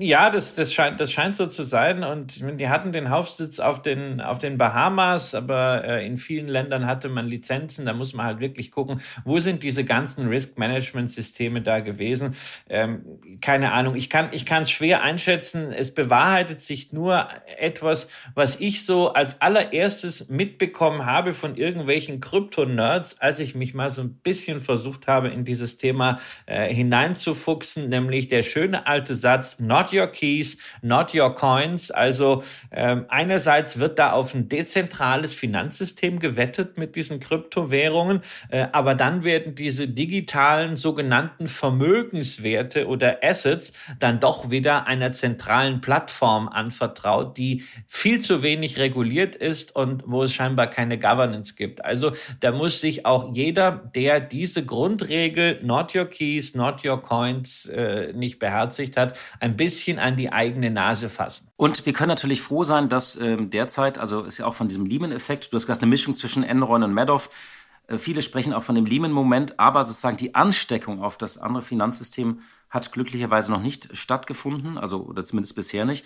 Ja, 0.00 0.30
das, 0.30 0.54
das, 0.54 0.72
scheint, 0.72 1.00
das 1.00 1.10
scheint 1.10 1.34
so 1.34 1.46
zu 1.46 1.64
sein. 1.64 2.04
Und 2.04 2.40
die 2.60 2.68
hatten 2.68 2.92
den 2.92 3.10
Hauptsitz 3.10 3.58
auf 3.58 3.82
den, 3.82 4.20
auf 4.20 4.38
den 4.38 4.56
Bahamas, 4.56 5.34
aber 5.34 5.82
äh, 5.84 6.06
in 6.06 6.18
vielen 6.18 6.46
Ländern 6.46 6.86
hatte 6.86 7.08
man 7.08 7.26
Lizenzen. 7.26 7.84
Da 7.84 7.94
muss 7.94 8.14
man 8.14 8.24
halt 8.24 8.38
wirklich 8.38 8.70
gucken, 8.70 9.00
wo 9.24 9.40
sind 9.40 9.64
diese 9.64 9.84
ganzen 9.84 10.28
Risk-Management-Systeme 10.28 11.62
da 11.62 11.80
gewesen. 11.80 12.36
Ähm, 12.68 13.02
keine 13.40 13.72
Ahnung. 13.72 13.96
Ich 13.96 14.08
kann 14.08 14.30
es 14.32 14.70
schwer 14.70 15.02
einschätzen. 15.02 15.72
Es 15.72 15.92
bewahrheitet 15.92 16.60
sich 16.60 16.92
nur 16.92 17.26
etwas, 17.58 18.08
was 18.34 18.60
ich 18.60 18.86
so 18.86 19.12
als 19.14 19.40
allererstes 19.40 20.28
mitbekommen 20.28 21.06
habe 21.06 21.32
von 21.32 21.56
irgendwelchen 21.56 22.20
Krypto-Nerds, 22.20 23.20
als 23.20 23.40
ich 23.40 23.56
mich 23.56 23.74
mal 23.74 23.90
so 23.90 24.02
ein 24.02 24.14
bisschen 24.14 24.60
versucht 24.60 25.08
habe, 25.08 25.28
in 25.28 25.44
dieses 25.44 25.76
Thema 25.76 26.20
äh, 26.46 26.72
hineinzufuchsen, 26.72 27.88
nämlich 27.88 28.28
der 28.28 28.44
schöne 28.44 28.86
alte 28.86 29.16
Satz, 29.16 29.58
not 29.58 29.87
not 29.88 29.92
your 29.92 30.06
keys, 30.06 30.58
not 30.82 31.14
your 31.14 31.34
coins. 31.34 31.90
Also 31.90 32.42
ähm, 32.70 33.06
einerseits 33.08 33.78
wird 33.78 33.98
da 33.98 34.12
auf 34.12 34.34
ein 34.34 34.48
dezentrales 34.48 35.34
Finanzsystem 35.34 36.18
gewettet 36.18 36.78
mit 36.78 36.96
diesen 36.96 37.20
Kryptowährungen, 37.20 38.20
äh, 38.50 38.66
aber 38.72 38.94
dann 38.94 39.24
werden 39.24 39.54
diese 39.54 39.88
digitalen 39.88 40.76
sogenannten 40.76 41.46
Vermögenswerte 41.46 42.86
oder 42.86 43.18
Assets 43.22 43.72
dann 43.98 44.20
doch 44.20 44.50
wieder 44.50 44.86
einer 44.86 45.12
zentralen 45.12 45.80
Plattform 45.80 46.48
anvertraut, 46.48 47.36
die 47.36 47.64
viel 47.86 48.20
zu 48.20 48.42
wenig 48.42 48.78
reguliert 48.78 49.34
ist 49.34 49.74
und 49.74 50.02
wo 50.06 50.22
es 50.22 50.34
scheinbar 50.34 50.68
keine 50.68 50.98
Governance 50.98 51.54
gibt. 51.54 51.84
Also 51.84 52.12
da 52.40 52.52
muss 52.52 52.80
sich 52.80 53.06
auch 53.06 53.34
jeder, 53.34 53.90
der 53.94 54.20
diese 54.20 54.64
Grundregel 54.64 55.60
Not 55.62 55.94
Your 55.94 56.06
Keys, 56.06 56.54
Not 56.54 56.84
Your 56.84 57.00
Coins 57.02 57.66
äh, 57.66 58.12
nicht 58.12 58.38
beherzigt 58.38 58.96
hat, 58.96 59.18
ein 59.40 59.56
bisschen 59.56 59.67
an 59.98 60.16
die 60.16 60.32
eigene 60.32 60.70
Nase 60.70 61.08
fassen. 61.08 61.48
Und 61.56 61.86
wir 61.86 61.92
können 61.92 62.08
natürlich 62.08 62.42
froh 62.42 62.64
sein, 62.64 62.88
dass 62.88 63.16
ähm, 63.16 63.50
derzeit, 63.50 63.98
also 63.98 64.22
ist 64.22 64.38
ja 64.38 64.46
auch 64.46 64.54
von 64.54 64.68
diesem 64.68 64.84
Lehman-Effekt, 64.84 65.52
du 65.52 65.56
hast 65.56 65.66
gesagt, 65.66 65.82
eine 65.82 65.90
Mischung 65.90 66.14
zwischen 66.14 66.42
Enron 66.42 66.82
und 66.82 66.92
Madoff, 66.92 67.30
äh, 67.88 67.98
Viele 67.98 68.22
sprechen 68.22 68.52
auch 68.52 68.62
von 68.62 68.74
dem 68.74 68.86
Lehman-Moment, 68.86 69.58
aber 69.58 69.84
sozusagen 69.84 70.16
die 70.16 70.34
Ansteckung 70.34 71.02
auf 71.02 71.16
das 71.16 71.38
andere 71.38 71.62
Finanzsystem 71.62 72.40
hat 72.70 72.92
glücklicherweise 72.92 73.50
noch 73.50 73.62
nicht 73.62 73.96
stattgefunden, 73.96 74.78
also 74.78 75.00
oder 75.00 75.24
zumindest 75.24 75.56
bisher 75.56 75.84
nicht. 75.84 76.04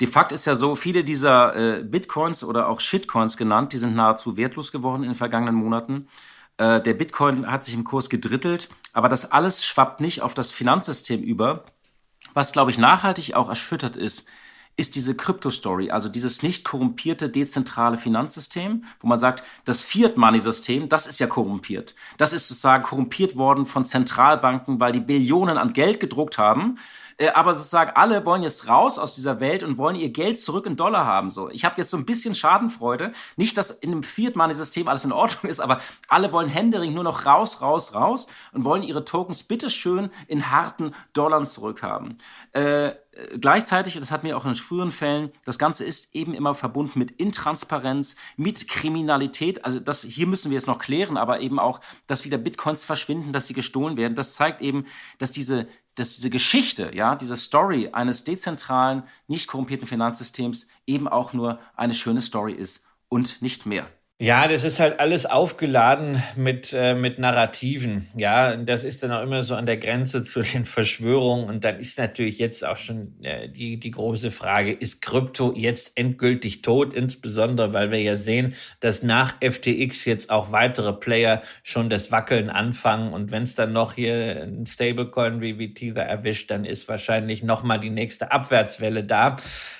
De 0.00 0.08
facto 0.08 0.34
ist 0.34 0.46
ja 0.46 0.54
so, 0.54 0.74
viele 0.74 1.04
dieser 1.04 1.54
äh, 1.54 1.84
Bitcoins 1.84 2.42
oder 2.42 2.68
auch 2.68 2.80
Shitcoins 2.80 3.36
genannt, 3.36 3.72
die 3.72 3.78
sind 3.78 3.94
nahezu 3.94 4.36
wertlos 4.36 4.72
geworden 4.72 5.02
in 5.02 5.10
den 5.10 5.14
vergangenen 5.14 5.54
Monaten. 5.54 6.08
Äh, 6.56 6.80
der 6.80 6.94
Bitcoin 6.94 7.50
hat 7.50 7.64
sich 7.64 7.74
im 7.74 7.84
Kurs 7.84 8.08
gedrittelt, 8.08 8.70
aber 8.92 9.08
das 9.08 9.30
alles 9.30 9.64
schwappt 9.64 10.00
nicht 10.00 10.22
auf 10.22 10.34
das 10.34 10.50
Finanzsystem 10.50 11.22
über. 11.22 11.64
Was, 12.34 12.52
glaube 12.52 12.70
ich, 12.70 12.78
nachhaltig 12.78 13.34
auch 13.34 13.48
erschüttert 13.48 13.96
ist, 13.96 14.26
ist 14.76 14.94
diese 14.94 15.14
Crypto-Story, 15.14 15.90
also 15.90 16.08
dieses 16.08 16.42
nicht 16.42 16.64
korrumpierte 16.64 17.28
dezentrale 17.28 17.98
Finanzsystem, 17.98 18.84
wo 19.00 19.08
man 19.08 19.18
sagt, 19.18 19.42
das 19.64 19.82
Fiat-Money-System, 19.82 20.88
das 20.88 21.06
ist 21.06 21.20
ja 21.20 21.26
korrumpiert. 21.26 21.94
Das 22.16 22.32
ist 22.32 22.48
sozusagen 22.48 22.82
korrumpiert 22.82 23.36
worden 23.36 23.66
von 23.66 23.84
Zentralbanken, 23.84 24.80
weil 24.80 24.92
die 24.92 25.00
Billionen 25.00 25.58
an 25.58 25.72
Geld 25.72 26.00
gedruckt 26.00 26.38
haben 26.38 26.78
äh, 27.20 27.28
aber 27.28 27.54
sozusagen 27.54 27.92
alle 27.94 28.24
wollen 28.24 28.42
jetzt 28.42 28.66
raus 28.66 28.98
aus 28.98 29.14
dieser 29.14 29.40
Welt 29.40 29.62
und 29.62 29.76
wollen 29.76 29.94
ihr 29.94 30.08
Geld 30.08 30.40
zurück 30.40 30.64
in 30.64 30.76
Dollar 30.76 31.04
haben. 31.04 31.28
So, 31.28 31.50
ich 31.50 31.66
habe 31.66 31.74
jetzt 31.76 31.90
so 31.90 31.98
ein 31.98 32.06
bisschen 32.06 32.34
Schadenfreude. 32.34 33.12
Nicht, 33.36 33.58
dass 33.58 33.70
in 33.70 33.90
dem 33.90 34.02
Fiat 34.02 34.36
Money 34.36 34.54
System 34.54 34.88
alles 34.88 35.04
in 35.04 35.12
Ordnung 35.12 35.50
ist, 35.50 35.60
aber 35.60 35.80
alle 36.08 36.32
wollen 36.32 36.48
Händering 36.48 36.94
nur 36.94 37.04
noch 37.04 37.26
raus, 37.26 37.60
raus, 37.60 37.94
raus 37.94 38.26
und 38.52 38.64
wollen 38.64 38.82
ihre 38.82 39.04
Tokens 39.04 39.42
bitteschön 39.42 40.10
in 40.28 40.50
harten 40.50 40.94
Dollar 41.12 41.44
zurückhaben. 41.44 42.16
Äh, 42.52 42.92
gleichzeitig, 43.40 43.94
das 43.94 44.10
hatten 44.10 44.26
wir 44.26 44.36
auch 44.36 44.46
in 44.46 44.54
früheren 44.54 44.90
Fällen, 44.90 45.32
das 45.44 45.58
Ganze 45.58 45.84
ist 45.84 46.14
eben 46.14 46.34
immer 46.34 46.54
verbunden 46.54 46.98
mit 46.98 47.10
Intransparenz, 47.12 48.16
mit 48.36 48.68
Kriminalität. 48.68 49.64
Also 49.64 49.80
das 49.80 50.02
hier 50.02 50.26
müssen 50.26 50.50
wir 50.50 50.58
es 50.58 50.66
noch 50.66 50.78
klären, 50.78 51.16
aber 51.16 51.40
eben 51.40 51.58
auch, 51.58 51.80
dass 52.06 52.24
wieder 52.24 52.38
Bitcoins 52.38 52.84
verschwinden, 52.84 53.32
dass 53.32 53.46
sie 53.46 53.54
gestohlen 53.54 53.96
werden. 53.96 54.14
Das 54.14 54.34
zeigt 54.34 54.60
eben, 54.62 54.86
dass 55.18 55.30
diese 55.30 55.68
dass 55.96 56.14
diese 56.14 56.30
Geschichte, 56.30 56.92
ja, 56.94 57.14
diese 57.16 57.36
Story 57.36 57.90
eines 57.92 58.24
dezentralen, 58.24 59.02
nicht 59.26 59.48
korrumpierten 59.48 59.88
Finanzsystems 59.88 60.68
eben 60.86 61.08
auch 61.08 61.32
nur 61.32 61.58
eine 61.76 61.94
schöne 61.94 62.20
Story 62.20 62.52
ist 62.52 62.84
und 63.08 63.42
nicht 63.42 63.66
mehr. 63.66 63.86
Ja, 64.22 64.48
das 64.48 64.64
ist 64.64 64.80
halt 64.80 65.00
alles 65.00 65.24
aufgeladen 65.24 66.22
mit, 66.36 66.74
äh, 66.74 66.94
mit 66.94 67.18
Narrativen. 67.18 68.06
Ja, 68.14 68.54
das 68.54 68.84
ist 68.84 69.02
dann 69.02 69.12
auch 69.12 69.22
immer 69.22 69.42
so 69.42 69.54
an 69.54 69.64
der 69.64 69.78
Grenze 69.78 70.22
zu 70.22 70.42
den 70.54 70.66
Verschwörungen. 70.66 71.46
Und 71.46 71.64
dann 71.64 71.80
ist 71.80 71.96
natürlich 71.96 72.38
jetzt 72.38 72.62
auch 72.62 72.76
schon 72.76 73.14
äh, 73.22 73.48
die, 73.48 73.80
die 73.80 73.90
große 73.90 74.30
Frage, 74.30 74.72
ist 74.72 75.00
Krypto 75.00 75.54
jetzt 75.56 75.96
endgültig 75.96 76.60
tot? 76.60 76.92
Insbesondere, 76.92 77.72
weil 77.72 77.90
wir 77.92 78.02
ja 78.02 78.16
sehen, 78.16 78.52
dass 78.80 79.02
nach 79.02 79.36
FTX 79.40 80.04
jetzt 80.04 80.28
auch 80.28 80.52
weitere 80.52 80.92
Player 80.92 81.40
schon 81.62 81.88
das 81.88 82.12
Wackeln 82.12 82.50
anfangen. 82.50 83.14
Und 83.14 83.30
wenn 83.30 83.44
es 83.44 83.54
dann 83.54 83.72
noch 83.72 83.94
hier 83.94 84.42
ein 84.42 84.66
Stablecoin 84.66 85.40
wie, 85.40 85.58
wie 85.58 85.72
Tether 85.72 86.04
erwischt, 86.04 86.50
dann 86.50 86.66
ist 86.66 86.90
wahrscheinlich 86.90 87.42
nochmal 87.42 87.80
die 87.80 87.88
nächste 87.88 88.32
Abwärtswelle 88.32 89.02
da. 89.02 89.36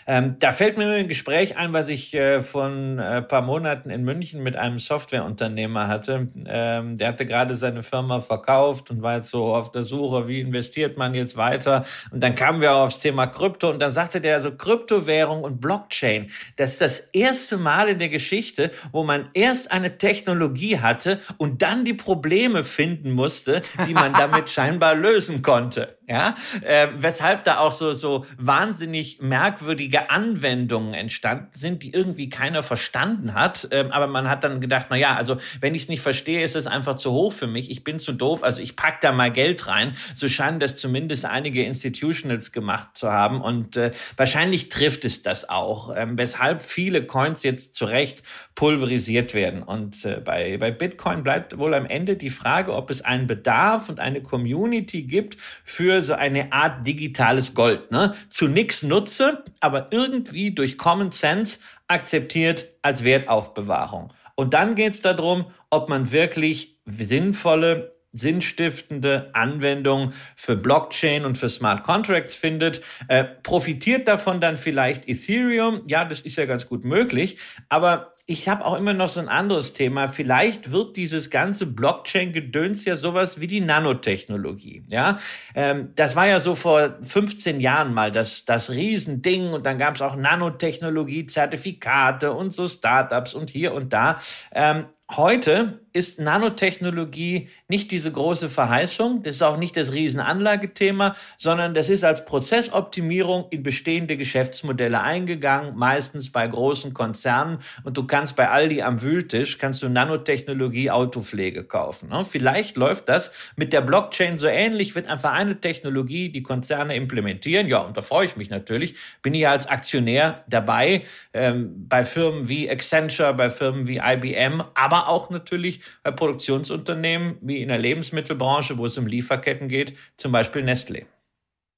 Ähm, 0.07 0.37
da 0.39 0.53
fällt 0.53 0.79
mir 0.79 0.89
ein 0.89 1.09
Gespräch 1.09 1.59
ein, 1.59 1.75
was 1.75 1.89
ich 1.91 2.15
äh, 2.15 2.43
von 2.43 2.99
äh, 2.99 3.21
paar 3.21 3.43
Monaten 3.43 3.91
in 3.91 4.03
München 4.03 4.30
München 4.31 4.43
mit 4.43 4.57
einem 4.57 4.79
Softwareunternehmer 4.79 5.89
hatte. 5.89 6.29
Ähm, 6.47 6.99
der 6.99 7.09
hatte 7.09 7.27
gerade 7.27 7.57
seine 7.57 7.83
Firma 7.83 8.21
verkauft 8.21 8.91
und 8.91 9.03
war 9.03 9.17
jetzt 9.17 9.31
so 9.31 9.55
auf 9.55 9.73
der 9.73 9.85
Suche, 9.85 10.29
wie 10.29 10.41
investiert 10.41 10.97
man 10.97 11.15
jetzt 11.15 11.37
weiter. 11.37 11.85
Und 12.11 12.23
dann 12.23 12.35
kamen 12.35 12.61
wir 12.61 12.73
auch 12.73 12.87
aufs 12.87 13.01
Thema 13.01 13.27
Krypto 13.27 13.71
und 13.71 13.81
dann 13.81 13.91
sagte 13.91 14.21
der 14.21 14.35
also 14.35 14.53
Kryptowährung 14.53 15.43
und 15.43 15.61
Blockchain. 15.61 16.31
Das 16.57 16.73
ist 16.73 16.81
das 16.81 16.99
erste 17.13 17.57
Mal 17.57 17.89
in 17.89 17.99
der 17.99 18.09
Geschichte, 18.09 18.71
wo 18.93 19.05
man 19.05 19.29
erst 19.35 19.73
eine 19.73 19.99
Technologie 19.99 20.79
hatte 20.79 21.21
und 21.37 21.63
dann 21.63 21.85
die 21.85 21.95
Probleme 21.95 22.65
finden 22.65 23.11
musste, 23.11 23.63
die 23.87 23.95
man 23.95 24.13
damit 24.13 24.51
scheinbar 24.51 24.95
lösen 24.95 25.43
konnte 25.43 26.00
ja, 26.11 26.35
äh, 26.63 26.89
weshalb 26.97 27.45
da 27.45 27.59
auch 27.59 27.71
so 27.71 27.95
so 27.95 28.27
wahnsinnig 28.37 29.21
merkwürdige 29.21 30.11
Anwendungen 30.11 30.93
entstanden 30.93 31.51
sind, 31.55 31.85
die 31.85 31.93
irgendwie 31.93 32.29
keiner 32.29 32.65
verstanden 32.65 33.35
hat. 33.35 33.69
Ähm, 33.71 33.93
aber 33.93 34.09
man 34.09 34.29
hat 34.29 34.43
dann 34.43 34.61
gedacht, 34.61 34.89
na 34.91 34.97
ja, 34.97 35.15
also 35.15 35.37
wenn 35.61 35.77
ich 35.77 35.83
es 35.83 35.89
nicht 35.89 36.01
verstehe, 36.01 36.43
ist 36.43 36.57
es 36.57 36.67
einfach 36.67 36.97
zu 36.97 37.13
hoch 37.13 37.33
für 37.33 37.47
mich. 37.47 37.71
Ich 37.71 37.85
bin 37.85 38.01
zu 38.01 38.13
doof, 38.13 38.43
also 38.43 38.61
ich 38.61 38.75
pack 38.75 39.01
da 39.01 39.13
mal 39.13 39.31
Geld 39.31 39.69
rein. 39.69 39.95
So 40.17 40.27
scheinen 40.27 40.59
das 40.59 40.75
zumindest 40.75 41.25
einige 41.27 41.63
Institutionals 41.63 42.51
gemacht 42.51 42.89
zu 42.95 43.13
haben 43.13 43.41
und 43.41 43.77
äh, 43.77 43.93
wahrscheinlich 44.17 44.69
trifft 44.69 45.05
es 45.05 45.23
das 45.23 45.49
auch, 45.49 45.95
ähm, 45.97 46.19
weshalb 46.19 46.63
viele 46.63 47.07
Coins 47.07 47.45
jetzt 47.45 47.77
zu 47.77 47.85
Recht 47.85 48.25
pulverisiert 48.57 49.33
werden. 49.33 49.63
Und 49.63 50.05
äh, 50.05 50.21
bei 50.25 50.59
bei 50.59 50.73
Bitcoin 50.73 51.23
bleibt 51.23 51.57
wohl 51.57 51.73
am 51.75 51.87
Ende 51.87 52.17
die 52.17 52.31
Frage, 52.31 52.75
ob 52.75 52.91
es 52.91 53.03
einen 53.03 53.29
Bedarf 53.29 53.89
und 53.89 54.01
eine 54.01 54.23
Community 54.23 55.03
gibt 55.05 55.37
für 55.65 56.00
so 56.03 56.15
eine 56.15 56.53
Art 56.53 56.87
digitales 56.87 57.55
Gold. 57.55 57.91
Ne? 57.91 58.15
Zu 58.29 58.49
nichts 58.49 58.83
nutze, 58.83 59.45
aber 59.61 59.89
irgendwie 59.91 60.53
durch 60.53 60.79
Common 60.79 61.11
Sense 61.11 61.59
akzeptiert 61.89 62.67
als 62.83 63.05
Wertaufbewahrung. 63.05 64.13
Und 64.35 64.55
dann 64.55 64.75
geht 64.75 64.95
es 64.95 65.03
darum, 65.03 65.47
ob 65.71 65.89
man 65.89 66.13
wirklich 66.13 66.79
sinnvolle 66.87 68.01
sinnstiftende 68.13 69.31
Anwendungen 69.35 70.15
für 70.37 70.57
Blockchain 70.57 71.25
und 71.25 71.39
für 71.39 71.49
Smart 71.49 71.85
Contracts 71.85 72.35
findet. 72.35 72.83
Äh, 73.09 73.25
profitiert 73.25 74.09
davon 74.09 74.41
dann 74.41 74.57
vielleicht 74.57 75.09
Ethereum? 75.09 75.83
Ja, 75.87 76.05
das 76.05 76.23
ist 76.23 76.37
ja 76.37 76.47
ganz 76.47 76.67
gut 76.67 76.85
möglich. 76.85 77.39
Aber 77.69 78.15
ich 78.31 78.49
habe 78.49 78.65
auch 78.65 78.79
immer 78.79 78.95
noch 78.95 79.09
so 79.09 79.19
ein 79.19 79.29
anderes 79.29 79.73
Thema. 79.73 80.07
Vielleicht 80.07 80.71
wird 80.71 80.97
dieses 80.97 81.31
ganze 81.31 81.67
Blockchain-Gedöns 81.67 82.85
ja 82.85 82.95
sowas 82.95 83.41
wie 83.41 83.49
die 83.49 83.61
Nanotechnologie. 83.61 84.85
Ja, 84.87 85.19
ähm, 85.57 85.89
das 85.97 86.15
war 86.15 86.29
ja 86.29 86.39
so 86.39 86.55
vor 86.55 86.95
15 87.03 87.59
Jahren 87.59 87.93
mal 87.93 88.13
das, 88.13 88.45
das 88.45 88.71
Riesending 88.71 89.53
und 89.53 89.67
dann 89.67 89.79
gab 89.79 89.97
es 89.97 90.03
auch 90.03 90.15
Nanotechnologie-Zertifikate 90.15 92.33
und 92.33 92.55
so 92.55 92.69
Startups 92.69 93.35
und 93.35 93.51
hier 93.51 93.75
und 93.75 93.93
da. 93.93 94.21
Ähm, 94.53 94.85
heute 95.11 95.81
ist 95.93 96.21
Nanotechnologie 96.21 97.49
nicht 97.69 97.91
diese 97.91 98.13
große 98.13 98.49
Verheißung, 98.49 99.23
das 99.23 99.37
ist 99.37 99.43
auch 99.43 99.57
nicht 99.57 99.77
das 99.77 99.93
Riesenanlagethema, 99.93 101.17
sondern 101.37 101.75
das 101.75 101.89
ist 101.89 102.05
als 102.05 102.25
Prozessoptimierung 102.25 103.47
in 103.51 103.63
bestehende 103.63 104.17
Geschäftsmodelle 104.17 105.01
eingegangen, 105.01 105.77
meistens 105.77 106.31
bei 106.31 106.47
großen 106.47 106.95
Konzernen. 106.95 107.59
Und 107.83 107.97
du 107.97 108.07
kannst 108.07 108.37
bei 108.37 108.49
Aldi 108.49 108.83
am 108.83 109.03
Wühltisch, 109.03 109.59
kannst 109.59 109.83
du 109.83 109.89
Nanotechnologie 109.89 110.91
Autopflege 110.91 111.65
kaufen. 111.65 112.11
Ne? 112.11 112.25
Vielleicht 112.25 112.77
läuft 112.77 113.09
das 113.09 113.33
mit 113.57 113.73
der 113.73 113.81
Blockchain 113.81 114.39
so 114.39 114.47
ähnlich, 114.47 114.95
wird 114.95 115.09
einfach 115.09 115.33
eine 115.33 115.61
Technologie, 115.61 116.29
die 116.29 116.43
Konzerne 116.43 116.95
implementieren. 116.95 117.67
Ja, 117.67 117.79
und 117.79 117.97
da 117.97 118.03
freue 118.03 118.27
ich 118.27 118.37
mich 118.37 118.51
natürlich. 118.51 118.95
Bin 119.23 119.35
ich 119.35 119.41
ja 119.41 119.51
als 119.51 119.67
Aktionär 119.67 120.45
dabei, 120.49 121.03
ähm, 121.33 121.89
bei 121.89 122.05
Firmen 122.05 122.49
wie 122.49 122.71
Accenture, 122.71 123.35
bei 123.35 123.51
Firmen 123.51 123.89
wie 123.89 123.99
IBM, 123.99 124.63
aber 124.75 125.09
auch 125.09 125.31
natürlich 125.31 125.80
bei 126.03 126.11
Produktionsunternehmen 126.11 127.39
wie 127.41 127.63
in 127.63 127.69
der 127.69 127.79
Lebensmittelbranche, 127.79 128.79
wo 128.79 128.87
es 128.87 128.99
um 128.99 129.07
Lieferketten 129.07 129.69
geht, 129.69 129.97
zum 130.17 130.33
Beispiel 130.33 130.63
Nestlé. 130.63 131.07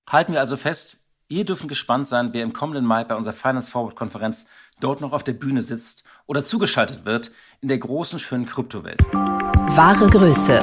Halten 0.09 0.33
wir 0.33 0.41
also 0.41 0.57
fest, 0.57 0.99
ihr 1.29 1.45
dürfen 1.45 1.69
gespannt 1.69 2.07
sein, 2.07 2.31
wer 2.33 2.43
im 2.43 2.53
kommenden 2.53 2.85
Mai 2.85 3.05
bei 3.05 3.15
unserer 3.15 3.35
Finance 3.35 3.71
Forward 3.71 3.97
Konferenz 3.97 4.47
dort 4.81 5.01
noch 5.01 5.13
auf 5.13 5.25
der 5.25 5.33
Bühne 5.33 5.63
sitzt 5.63 6.05
oder 6.27 6.45
zugeschaltet 6.45 7.05
wird 7.05 7.31
in 7.61 7.69
der 7.69 7.79
großen, 7.79 8.19
schönen 8.19 8.47
Kryptowelt. 8.47 9.03
Wahre 9.13 10.09
Größe. 10.11 10.61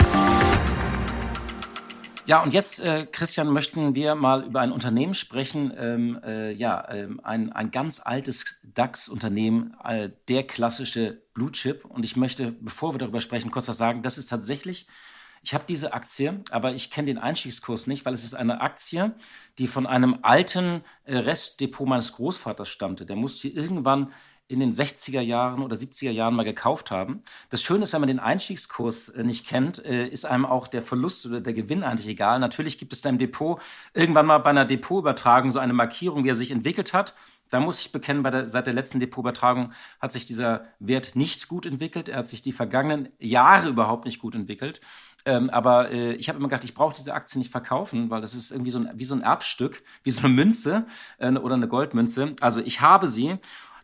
Ja, 2.30 2.44
und 2.44 2.54
jetzt, 2.54 2.80
äh, 2.80 3.08
Christian, 3.08 3.50
möchten 3.52 3.96
wir 3.96 4.14
mal 4.14 4.44
über 4.44 4.62
ein 4.62 4.72
Unternehmen 4.72 5.16
sprechen. 5.16 5.74
Ähm, 5.76 6.20
äh, 6.24 6.52
ja, 6.52 6.88
ähm, 6.92 7.20
ein, 7.24 7.52
ein 7.52 7.72
ganz 7.72 8.00
altes 8.00 8.60
DAX-Unternehmen, 8.62 9.76
äh, 9.84 10.12
der 10.28 10.46
klassische 10.46 11.24
Blue 11.34 11.52
Chip. 11.52 11.86
Und 11.86 12.06
ich 12.06 12.16
möchte, 12.16 12.52
bevor 12.52 12.94
wir 12.94 13.00
darüber 13.00 13.20
sprechen, 13.20 13.50
kurz 13.50 13.68
was 13.68 13.80
sagen. 13.80 14.04
Das 14.04 14.20
ist 14.20 14.28
tatsächlich 14.28 14.86
Ich 15.42 15.56
habe 15.56 15.64
diese 15.68 15.94
Aktie, 15.94 16.44
aber 16.52 16.74
ich 16.74 16.92
kenne 16.92 17.08
den 17.08 17.18
Einstiegskurs 17.18 17.88
nicht, 17.88 18.06
weil 18.06 18.14
es 18.14 18.24
ist 18.24 18.36
eine 18.36 18.62
Aktie, 18.62 19.16
die 19.58 19.66
von 19.68 19.88
einem 19.88 20.20
alten 20.22 20.84
äh, 21.06 21.18
Restdepot 21.18 21.88
meines 21.88 22.14
Großvaters 22.14 22.70
stammte. 22.70 23.08
Der 23.08 23.16
musste 23.16 23.48
irgendwann 23.48 24.14
in 24.50 24.60
den 24.60 24.74
60er 24.74 25.22
Jahren 25.22 25.62
oder 25.62 25.76
70er 25.76 26.10
Jahren 26.10 26.34
mal 26.34 26.44
gekauft 26.44 26.90
haben. 26.90 27.22
Das 27.52 27.62
Schöne 27.62 27.84
ist, 27.84 27.94
wenn 27.94 28.02
man 28.02 28.08
den 28.08 28.20
Einstiegskurs 28.20 29.10
äh, 29.10 29.24
nicht 29.24 29.48
kennt, 29.48 29.86
äh, 29.86 30.08
ist 30.08 30.26
einem 30.26 30.46
auch 30.46 30.68
der 30.68 30.82
Verlust 30.82 31.26
oder 31.28 31.40
der 31.40 31.54
Gewinn 31.54 31.84
eigentlich 31.84 32.08
egal. 32.08 32.40
Natürlich 32.40 32.80
gibt 32.80 32.92
es 32.92 33.02
da 33.02 33.10
im 33.10 33.20
Depot 33.20 33.62
irgendwann 33.94 34.26
mal 34.26 34.40
bei 34.40 34.50
einer 34.50 34.66
Depotübertragung 34.66 35.52
so 35.52 35.60
eine 35.60 35.74
Markierung, 35.74 36.24
wie 36.24 36.30
er 36.30 36.36
sich 36.36 36.50
entwickelt 36.50 36.94
hat. 36.94 37.14
Da 37.52 37.60
muss 37.60 37.80
ich 37.80 37.92
bekennen, 37.92 38.24
der, 38.24 38.48
seit 38.48 38.68
der 38.68 38.74
letzten 38.74 39.00
Depotübertragung 39.00 39.72
hat 40.00 40.12
sich 40.12 40.26
dieser 40.26 40.66
Wert 40.80 41.16
nicht 41.16 41.48
gut 41.48 41.66
entwickelt. 41.66 42.10
Er 42.10 42.18
hat 42.18 42.28
sich 42.28 42.42
die 42.42 42.52
vergangenen 42.52 43.10
Jahre 43.20 43.70
überhaupt 43.70 44.06
nicht 44.06 44.20
gut 44.20 44.36
entwickelt. 44.36 44.82
Ähm, 45.26 45.50
aber 45.50 45.92
äh, 45.92 46.14
ich 46.14 46.30
habe 46.30 46.40
immer 46.40 46.48
gedacht, 46.48 46.64
ich 46.64 46.74
brauche 46.74 46.96
diese 46.96 47.14
Aktie 47.14 47.40
nicht 47.40 47.52
verkaufen, 47.52 48.10
weil 48.10 48.22
das 48.22 48.34
ist 48.34 48.52
irgendwie 48.52 48.72
so 48.72 48.80
ein, 48.80 48.90
wie 48.96 49.04
so 49.04 49.16
ein 49.16 49.22
Erbstück, 49.22 49.84
wie 50.04 50.12
so 50.12 50.24
eine 50.24 50.34
Münze 50.34 50.86
äh, 51.18 51.32
oder 51.34 51.56
eine 51.56 51.68
Goldmünze. 51.68 52.36
Also 52.40 52.62
ich 52.62 52.82
habe 52.82 53.08
sie. 53.08 53.38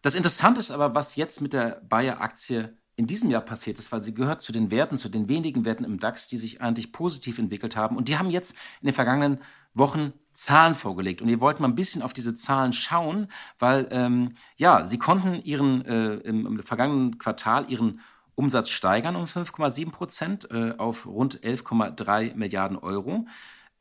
Das 0.06 0.14
Interessante 0.14 0.60
ist 0.60 0.70
aber, 0.70 0.94
was 0.94 1.16
jetzt 1.16 1.42
mit 1.42 1.54
der 1.54 1.82
Bayer-Aktie 1.90 2.78
in 2.96 3.08
diesem 3.08 3.32
Jahr 3.32 3.42
passiert 3.42 3.80
ist, 3.80 3.92
weil 3.92 4.04
sie 4.04 4.14
gehört 4.14 4.40
zu 4.40 4.52
den 4.52 4.70
Werten, 4.70 5.00
zu 5.00 5.10
den 5.10 5.28
wenigen 5.28 5.66
Werten 5.66 5.84
im 5.84 6.00
DAX, 6.00 6.28
die 6.28 6.38
sich 6.38 6.62
eigentlich 6.62 6.92
positiv 6.92 7.40
entwickelt 7.40 7.76
haben. 7.76 7.98
Und 7.98 8.08
die 8.08 8.20
haben 8.20 8.30
jetzt 8.30 8.52
in 8.82 8.86
den 8.86 8.94
vergangenen 8.94 9.42
Wochen 9.74 10.14
Zahlen 10.32 10.76
vorgelegt. 10.76 11.24
Und 11.24 11.28
wir 11.28 11.42
wollten 11.42 11.64
mal 11.64 11.70
ein 11.70 11.74
bisschen 11.74 12.04
auf 12.04 12.14
diese 12.14 12.36
Zahlen 12.36 12.72
schauen, 12.72 13.30
weil 13.58 13.88
ähm, 13.90 14.34
ja, 14.58 14.86
sie 14.86 15.00
konnten 15.00 15.42
ihren 15.42 15.84
äh, 15.88 16.18
im, 16.18 16.46
im, 16.46 16.62
vergangenen 16.62 17.18
Quartal 17.18 17.72
ihren 17.72 18.00
Umsatz 18.36 18.70
steigern 18.70 19.16
um 19.16 19.24
5,7 19.24 19.90
Prozent 19.90 20.52
äh, 20.52 20.76
auf 20.78 21.08
rund 21.08 21.40
11,3 21.40 22.36
Milliarden 22.36 22.78
Euro. 22.78 23.26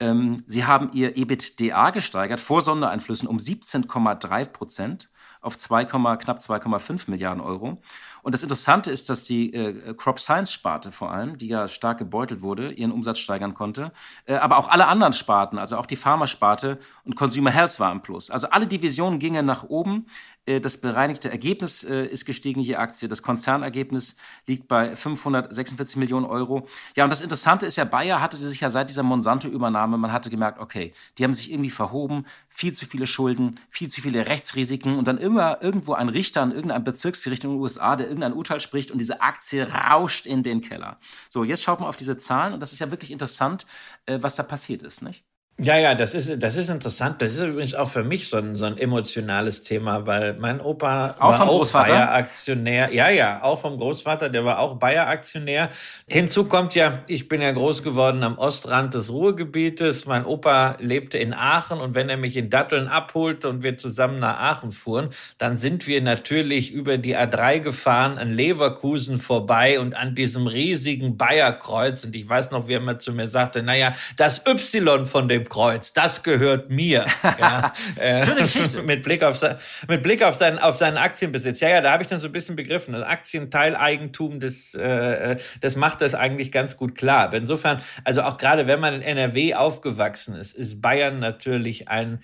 Ähm, 0.00 0.42
sie 0.46 0.64
haben 0.64 0.90
ihr 0.94 1.18
EBITDA 1.18 1.90
gesteigert 1.90 2.40
vor 2.40 2.62
Sondereinflüssen 2.62 3.28
um 3.28 3.36
17,3 3.36 4.46
Prozent 4.46 5.10
auf 5.44 5.56
2, 5.56 5.84
knapp 5.84 6.38
2,5 6.38 7.10
Milliarden 7.10 7.40
Euro. 7.42 7.78
Und 8.24 8.32
das 8.32 8.42
Interessante 8.42 8.90
ist, 8.90 9.10
dass 9.10 9.24
die 9.24 9.52
äh, 9.52 9.94
Crop 9.94 10.18
Science 10.18 10.50
Sparte 10.50 10.90
vor 10.92 11.12
allem, 11.12 11.36
die 11.36 11.48
ja 11.48 11.68
stark 11.68 11.98
gebeutelt 11.98 12.40
wurde, 12.40 12.72
ihren 12.72 12.90
Umsatz 12.90 13.18
steigern 13.18 13.52
konnte. 13.52 13.92
Äh, 14.24 14.36
aber 14.36 14.56
auch 14.56 14.68
alle 14.68 14.86
anderen 14.86 15.12
Sparten, 15.12 15.58
also 15.58 15.76
auch 15.76 15.84
die 15.84 15.96
Pharmasparte 15.96 16.78
und 17.04 17.16
Consumer 17.16 17.50
Health 17.50 17.78
war 17.80 17.92
im 17.92 18.00
Plus. 18.00 18.30
Also 18.30 18.48
alle 18.48 18.66
Divisionen 18.66 19.18
gingen 19.18 19.44
nach 19.44 19.64
oben. 19.64 20.06
Äh, 20.46 20.60
das 20.60 20.78
bereinigte 20.78 21.30
Ergebnis 21.30 21.84
äh, 21.84 22.06
ist 22.06 22.24
gestiegen 22.24 22.60
je 22.60 22.76
Aktie. 22.76 23.08
Das 23.08 23.22
Konzernergebnis 23.22 24.16
liegt 24.46 24.68
bei 24.68 24.96
546 24.96 25.96
Millionen 25.96 26.26
Euro. 26.26 26.66
Ja, 26.96 27.04
und 27.04 27.10
das 27.10 27.20
Interessante 27.20 27.66
ist 27.66 27.76
ja, 27.76 27.84
Bayer 27.84 28.20
hatte 28.20 28.36
sich 28.36 28.60
ja 28.60 28.70
seit 28.70 28.90
dieser 28.90 29.02
Monsanto-Übernahme, 29.02 29.98
man 29.98 30.12
hatte 30.12 30.30
gemerkt, 30.30 30.60
okay, 30.60 30.92
die 31.18 31.24
haben 31.24 31.34
sich 31.34 31.52
irgendwie 31.52 31.70
verhoben, 31.70 32.26
viel 32.48 32.72
zu 32.72 32.86
viele 32.86 33.06
Schulden, 33.06 33.58
viel 33.68 33.88
zu 33.88 34.00
viele 34.00 34.28
Rechtsrisiken 34.28 34.96
und 34.96 35.08
dann 35.08 35.18
immer 35.18 35.62
irgendwo 35.62 35.94
ein 35.94 36.08
Richter 36.08 36.42
an 36.42 36.52
irgendeinem 36.52 36.84
Bezirksgericht 36.84 37.44
in 37.44 37.50
den 37.50 37.60
USA, 37.60 37.96
der 37.96 38.08
irgendein 38.14 38.32
Urteil 38.32 38.60
spricht 38.60 38.90
und 38.90 38.98
diese 38.98 39.20
Aktie 39.20 39.68
rauscht 39.68 40.26
in 40.26 40.42
den 40.42 40.60
Keller. 40.60 40.98
So, 41.28 41.44
jetzt 41.44 41.62
schaut 41.62 41.80
man 41.80 41.88
auf 41.88 41.96
diese 41.96 42.16
Zahlen 42.16 42.54
und 42.54 42.60
das 42.60 42.72
ist 42.72 42.78
ja 42.78 42.90
wirklich 42.90 43.10
interessant, 43.10 43.66
äh, 44.06 44.18
was 44.22 44.36
da 44.36 44.42
passiert 44.42 44.82
ist, 44.82 45.02
nicht? 45.02 45.24
Ja, 45.56 45.78
ja, 45.78 45.94
das 45.94 46.14
ist, 46.14 46.42
das 46.42 46.56
ist 46.56 46.68
interessant. 46.68 47.22
Das 47.22 47.32
ist 47.32 47.40
übrigens 47.40 47.76
auch 47.76 47.88
für 47.88 48.02
mich 48.02 48.28
so 48.28 48.38
ein, 48.38 48.56
so 48.56 48.64
ein 48.64 48.76
emotionales 48.76 49.62
Thema, 49.62 50.04
weil 50.04 50.34
mein 50.34 50.60
Opa 50.60 51.14
auch 51.20 51.28
war 51.30 51.38
vom 51.38 51.48
auch 51.48 51.58
Großvater? 51.58 51.92
Bayer-Aktionär. 51.92 52.92
Ja, 52.92 53.08
ja, 53.08 53.40
auch 53.40 53.60
vom 53.60 53.78
Großvater, 53.78 54.30
der 54.30 54.44
war 54.44 54.58
auch 54.58 54.80
Bayer-Aktionär. 54.80 55.68
Hinzu 56.08 56.46
kommt 56.46 56.74
ja, 56.74 57.04
ich 57.06 57.28
bin 57.28 57.40
ja 57.40 57.52
groß 57.52 57.84
geworden 57.84 58.24
am 58.24 58.36
Ostrand 58.36 58.94
des 58.94 59.10
Ruhrgebietes. 59.10 60.06
Mein 60.06 60.24
Opa 60.24 60.76
lebte 60.80 61.18
in 61.18 61.32
Aachen 61.32 61.78
und 61.78 61.94
wenn 61.94 62.08
er 62.08 62.16
mich 62.16 62.36
in 62.36 62.50
Datteln 62.50 62.88
abholte 62.88 63.48
und 63.48 63.62
wir 63.62 63.78
zusammen 63.78 64.18
nach 64.18 64.40
Aachen 64.40 64.72
fuhren, 64.72 65.10
dann 65.38 65.56
sind 65.56 65.86
wir 65.86 66.02
natürlich 66.02 66.72
über 66.72 66.98
die 66.98 67.16
A3 67.16 67.60
gefahren, 67.60 68.18
an 68.18 68.32
Leverkusen 68.32 69.20
vorbei 69.20 69.78
und 69.78 69.94
an 69.94 70.16
diesem 70.16 70.48
riesigen 70.48 71.16
Bayer-Kreuz. 71.16 72.04
Und 72.04 72.16
ich 72.16 72.28
weiß 72.28 72.50
noch, 72.50 72.66
wie 72.66 72.72
er 72.72 72.80
mal 72.80 72.98
zu 72.98 73.12
mir 73.12 73.28
sagte, 73.28 73.62
naja, 73.62 73.94
das 74.16 74.44
Y 74.48 75.06
von 75.06 75.28
dem 75.28 75.43
Kreuz, 75.48 75.92
das 75.92 76.22
gehört 76.22 76.70
mir. 76.70 77.06
Ja, 77.38 77.72
äh, 77.96 78.24
Schöne 78.24 78.42
Geschichte. 78.42 78.82
mit 78.84 79.02
Blick, 79.02 79.22
auf, 79.22 79.40
mit 79.88 80.02
Blick 80.02 80.22
auf, 80.22 80.36
sein, 80.36 80.58
auf 80.58 80.76
seinen 80.76 80.98
Aktienbesitz. 80.98 81.60
Ja, 81.60 81.68
ja, 81.68 81.80
da 81.80 81.92
habe 81.92 82.02
ich 82.02 82.08
dann 82.08 82.18
so 82.18 82.28
ein 82.28 82.32
bisschen 82.32 82.54
begriffen. 82.54 82.92
Das 82.94 83.02
Aktienteileigentum, 83.02 84.40
das, 84.40 84.74
äh, 84.74 85.36
das 85.60 85.76
macht 85.76 86.00
das 86.00 86.14
eigentlich 86.14 86.52
ganz 86.52 86.76
gut 86.76 86.94
klar. 86.94 87.32
Insofern, 87.34 87.82
also 88.04 88.22
auch 88.22 88.38
gerade 88.38 88.66
wenn 88.66 88.78
man 88.78 88.94
in 88.94 89.02
NRW 89.02 89.54
aufgewachsen 89.54 90.36
ist, 90.36 90.54
ist 90.54 90.80
Bayern 90.80 91.18
natürlich 91.18 91.88
ein 91.88 92.20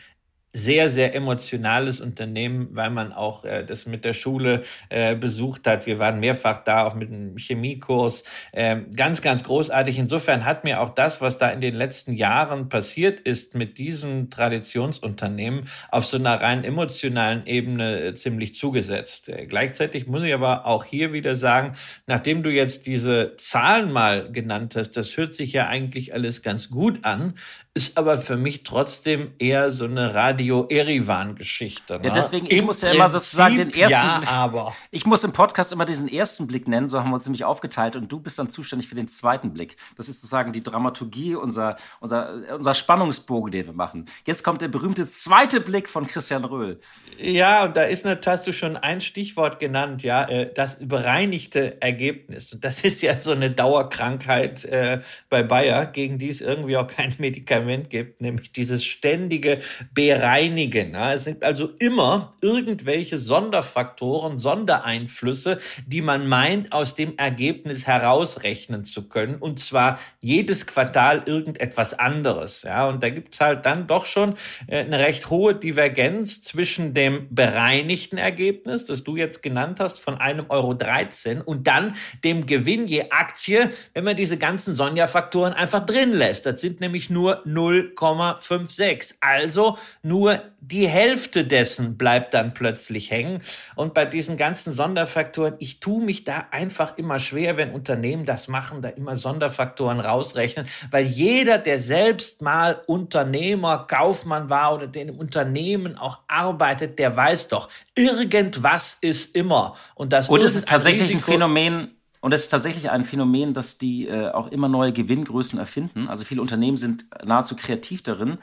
sehr, 0.53 0.91
sehr 0.91 1.15
emotionales 1.15 2.01
Unternehmen, 2.01 2.69
weil 2.73 2.91
man 2.91 3.13
auch 3.13 3.45
äh, 3.45 3.65
das 3.65 3.87
mit 3.87 4.05
der 4.05 4.15
Schule 4.15 4.63
äh, 4.89 5.15
besucht 5.15 5.67
hat. 5.67 5.87
Wir 5.87 6.01
waren 6.01 6.19
mehrfach 6.19 6.65
da, 6.65 6.85
auch 6.87 6.95
mit 6.95 7.11
einem 7.11 7.37
Chemiekurs. 7.39 8.25
Ähm, 8.53 8.91
ganz, 8.97 9.23
ganz 9.23 9.45
großartig. 9.45 9.99
Insofern 9.99 10.45
hat 10.45 10.65
mir 10.65 10.81
auch 10.81 10.91
das, 10.91 11.21
was 11.21 11.39
da 11.39 11.51
in 11.51 11.61
den 11.61 11.75
letzten 11.75 12.15
Jahren 12.15 12.69
passiert 12.69 13.21
ist 13.21 13.55
mit 13.55 13.79
diesem 13.79 14.29
Traditionsunternehmen, 14.29 15.69
auf 15.91 16.05
so 16.07 16.17
einer 16.17 16.41
rein 16.41 16.65
emotionalen 16.65 17.47
Ebene 17.47 18.01
äh, 18.01 18.15
ziemlich 18.15 18.55
zugesetzt. 18.55 19.29
Äh, 19.29 19.47
gleichzeitig 19.47 20.09
muss 20.09 20.25
ich 20.25 20.35
aber 20.35 20.67
auch 20.67 20.85
hier 20.85 21.13
wieder 21.13 21.37
sagen, 21.37 21.77
nachdem 22.09 22.43
du 22.43 22.51
jetzt 22.51 22.87
diese 22.87 23.37
Zahlen 23.37 23.93
mal 23.93 24.33
genannt 24.33 24.75
hast, 24.75 24.97
das 24.97 25.17
hört 25.17 25.35
sich 25.35 25.53
ja 25.53 25.69
eigentlich 25.69 26.13
alles 26.13 26.43
ganz 26.43 26.71
gut 26.71 27.05
an 27.05 27.35
ist 27.73 27.97
aber 27.97 28.19
für 28.19 28.37
mich 28.37 28.65
trotzdem 28.65 29.31
eher 29.39 29.71
so 29.71 29.85
eine 29.85 30.13
Radio-Erivan-Geschichte. 30.13 32.01
Ne? 32.01 32.09
Ja, 32.09 32.13
deswegen, 32.13 32.47
ich 32.47 32.59
Im 32.59 32.65
muss 32.65 32.83
ja 32.83 32.91
immer 32.91 33.09
sozusagen 33.09 33.57
den 33.57 33.73
ersten 33.73 33.93
ja, 33.93 34.19
Blick, 34.19 34.33
aber. 34.33 34.75
Ich 34.91 35.07
muss 35.07 35.23
im 35.23 35.31
Podcast 35.31 35.73
immer 35.73 35.85
diesen 35.85 36.09
ersten 36.09 36.49
Blick 36.49 36.67
nennen, 36.67 36.89
so 36.89 36.99
haben 36.99 37.11
wir 37.11 37.15
uns 37.15 37.27
nämlich 37.27 37.45
aufgeteilt 37.45 37.95
und 37.95 38.11
du 38.11 38.19
bist 38.19 38.41
dann 38.41 38.51
zuständig 38.51 38.89
für 38.89 38.97
den 38.97 39.07
zweiten 39.07 39.53
Blick. 39.53 39.77
Das 39.97 40.09
ist 40.09 40.21
sozusagen 40.21 40.53
die 40.53 40.65
Dramaturgie, 40.65 41.37
unser, 41.37 41.77
unser, 42.01 42.57
unser 42.57 42.75
Spannungsbogen, 42.75 43.53
den 43.53 43.67
wir 43.67 43.73
machen. 43.73 44.07
Jetzt 44.27 44.43
kommt 44.43 44.63
der 44.63 44.69
berühmte 44.69 45.09
zweite 45.09 45.61
Blick 45.61 45.89
von 45.89 46.09
Christian 46.09 46.45
Röhl. 46.45 46.81
Ja, 47.19 47.65
und 47.65 47.77
da 47.77 47.85
ist 47.85 48.05
eine, 48.05 48.19
hast 48.27 48.49
du 48.49 48.53
schon 48.53 48.79
ein 48.79 49.01
Stichwort 49.01 49.61
genannt, 49.61 50.03
ja, 50.03 50.25
äh, 50.29 50.53
das 50.53 50.89
bereinigte 50.89 51.81
Ergebnis. 51.81 52.53
Und 52.53 52.65
das 52.65 52.83
ist 52.83 53.01
ja 53.01 53.17
so 53.17 53.31
eine 53.31 53.53
Dauerkrankheit 53.53 54.65
äh, 54.65 55.03
bei 55.29 55.45
Bayer, 55.45 55.87
gegen 55.87 56.19
die 56.19 56.31
es 56.31 56.41
irgendwie 56.41 56.77
auch 56.77 56.89
kein 56.89 57.15
Medikament 57.19 57.60
Medikament 57.61 57.91
gibt, 57.91 58.21
nämlich 58.21 58.53
dieses 58.53 58.85
ständige 58.85 59.59
Bereinigen. 59.93 60.95
Es 60.95 61.25
sind 61.25 61.43
also 61.45 61.71
immer 61.79 62.35
irgendwelche 62.43 63.19
Sonderfaktoren, 63.19 64.39
Sondereinflüsse, 64.39 65.59
die 65.87 66.01
man 66.01 66.27
meint, 66.27 66.73
aus 66.73 66.95
dem 66.95 67.17
Ergebnis 67.19 67.87
herausrechnen 67.87 68.85
zu 68.85 69.09
können. 69.09 69.37
Und 69.37 69.59
zwar 69.59 69.99
jedes 70.21 70.67
Quartal 70.67 71.23
irgendetwas 71.27 71.99
anderes. 71.99 72.63
Ja, 72.63 72.89
und 72.89 73.03
da 73.03 73.11
gibt 73.11 73.35
es 73.35 73.41
halt 73.41 73.67
dann 73.67 73.87
doch 73.87 74.07
schon 74.07 74.35
äh, 74.67 74.79
eine 74.79 74.99
recht 74.99 75.31
hohe 75.31 75.55
Divergenz 75.55 76.43
zwischen 76.43 76.95
dem 76.95 77.29
bereinigten 77.31 78.19
Ergebnis, 78.19 78.85
das 78.85 79.05
du 79.05 79.17
jetzt 79.17 79.43
genannt 79.43 79.81
hast, 79.81 80.01
von 80.01 80.19
einem 80.19 80.47
Euro 80.49 80.75
13 80.75 81.41
und 81.41 81.67
dann 81.67 81.97
dem 82.25 82.47
Gewinn 82.47 82.87
je 82.87 83.11
Aktie, 83.11 83.71
wenn 83.95 84.05
man 84.05 84.17
diese 84.17 84.37
ganzen 84.37 84.75
Sonderfaktoren 84.75 85.53
einfach 85.53 85.85
drin 85.87 86.13
lässt. 86.13 86.47
Das 86.47 86.61
sind 86.61 86.81
nämlich 86.81 87.11
nur 87.11 87.43
0,56. 87.55 89.17
Also 89.21 89.79
nur 90.03 90.43
die 90.61 90.87
Hälfte 90.87 91.45
dessen 91.45 91.97
bleibt 91.97 92.35
dann 92.35 92.55
plötzlich 92.55 93.11
hängen. 93.11 93.41
Und 93.77 93.95
bei 93.95 94.05
diesen 94.05 94.37
ganzen 94.37 94.73
Sonderfaktoren, 94.73 95.55
ich 95.59 95.81
tue 95.81 96.05
mich 96.05 96.25
da 96.25 96.47
einfach 96.51 96.99
immer 96.99 97.19
schwer, 97.19 97.57
wenn 97.57 97.73
Unternehmen 97.73 98.25
das 98.25 98.49
machen, 98.49 98.83
da 98.83 98.91
immer 98.91 99.17
Sonderfaktoren 99.17 100.01
rausrechnen, 100.01 100.67
weil 100.91 101.05
jeder, 101.05 101.59
der 101.59 101.81
selbst 101.81 102.43
mal 102.43 102.83
Unternehmer, 102.87 103.87
Kaufmann 103.89 104.51
war 104.51 104.75
oder 104.75 104.87
den 104.87 105.09
im 105.09 105.19
Unternehmen 105.19 105.97
auch 105.97 106.19
arbeitet, 106.29 106.99
der 106.99 107.17
weiß 107.17 107.49
doch, 107.49 107.69
irgendwas 107.95 108.99
ist 109.01 109.35
immer. 109.35 109.77
Und 109.95 110.13
das 110.13 110.29
Und 110.29 110.43
es 110.43 110.55
ist 110.55 110.69
tatsächlich 110.69 111.11
ein, 111.11 111.19
ein 111.19 111.21
Phänomen, 111.21 112.00
und 112.21 112.33
es 112.33 112.43
ist 112.43 112.49
tatsächlich 112.51 112.91
ein 112.91 113.05
Phänomen, 113.05 113.55
dass 113.55 113.79
die 113.79 114.07
äh, 114.07 114.31
auch 114.31 114.49
immer 114.49 114.69
neue 114.69 114.93
Gewinngrößen 114.93 115.59
erfinden. 115.59 116.09
Also 116.09 116.25
viele 116.25 116.43
Unternehmen 116.43 116.77
sind 116.77 117.07
nahezu 117.25 117.57
kreativ 117.57 118.03
darin, 118.03 118.39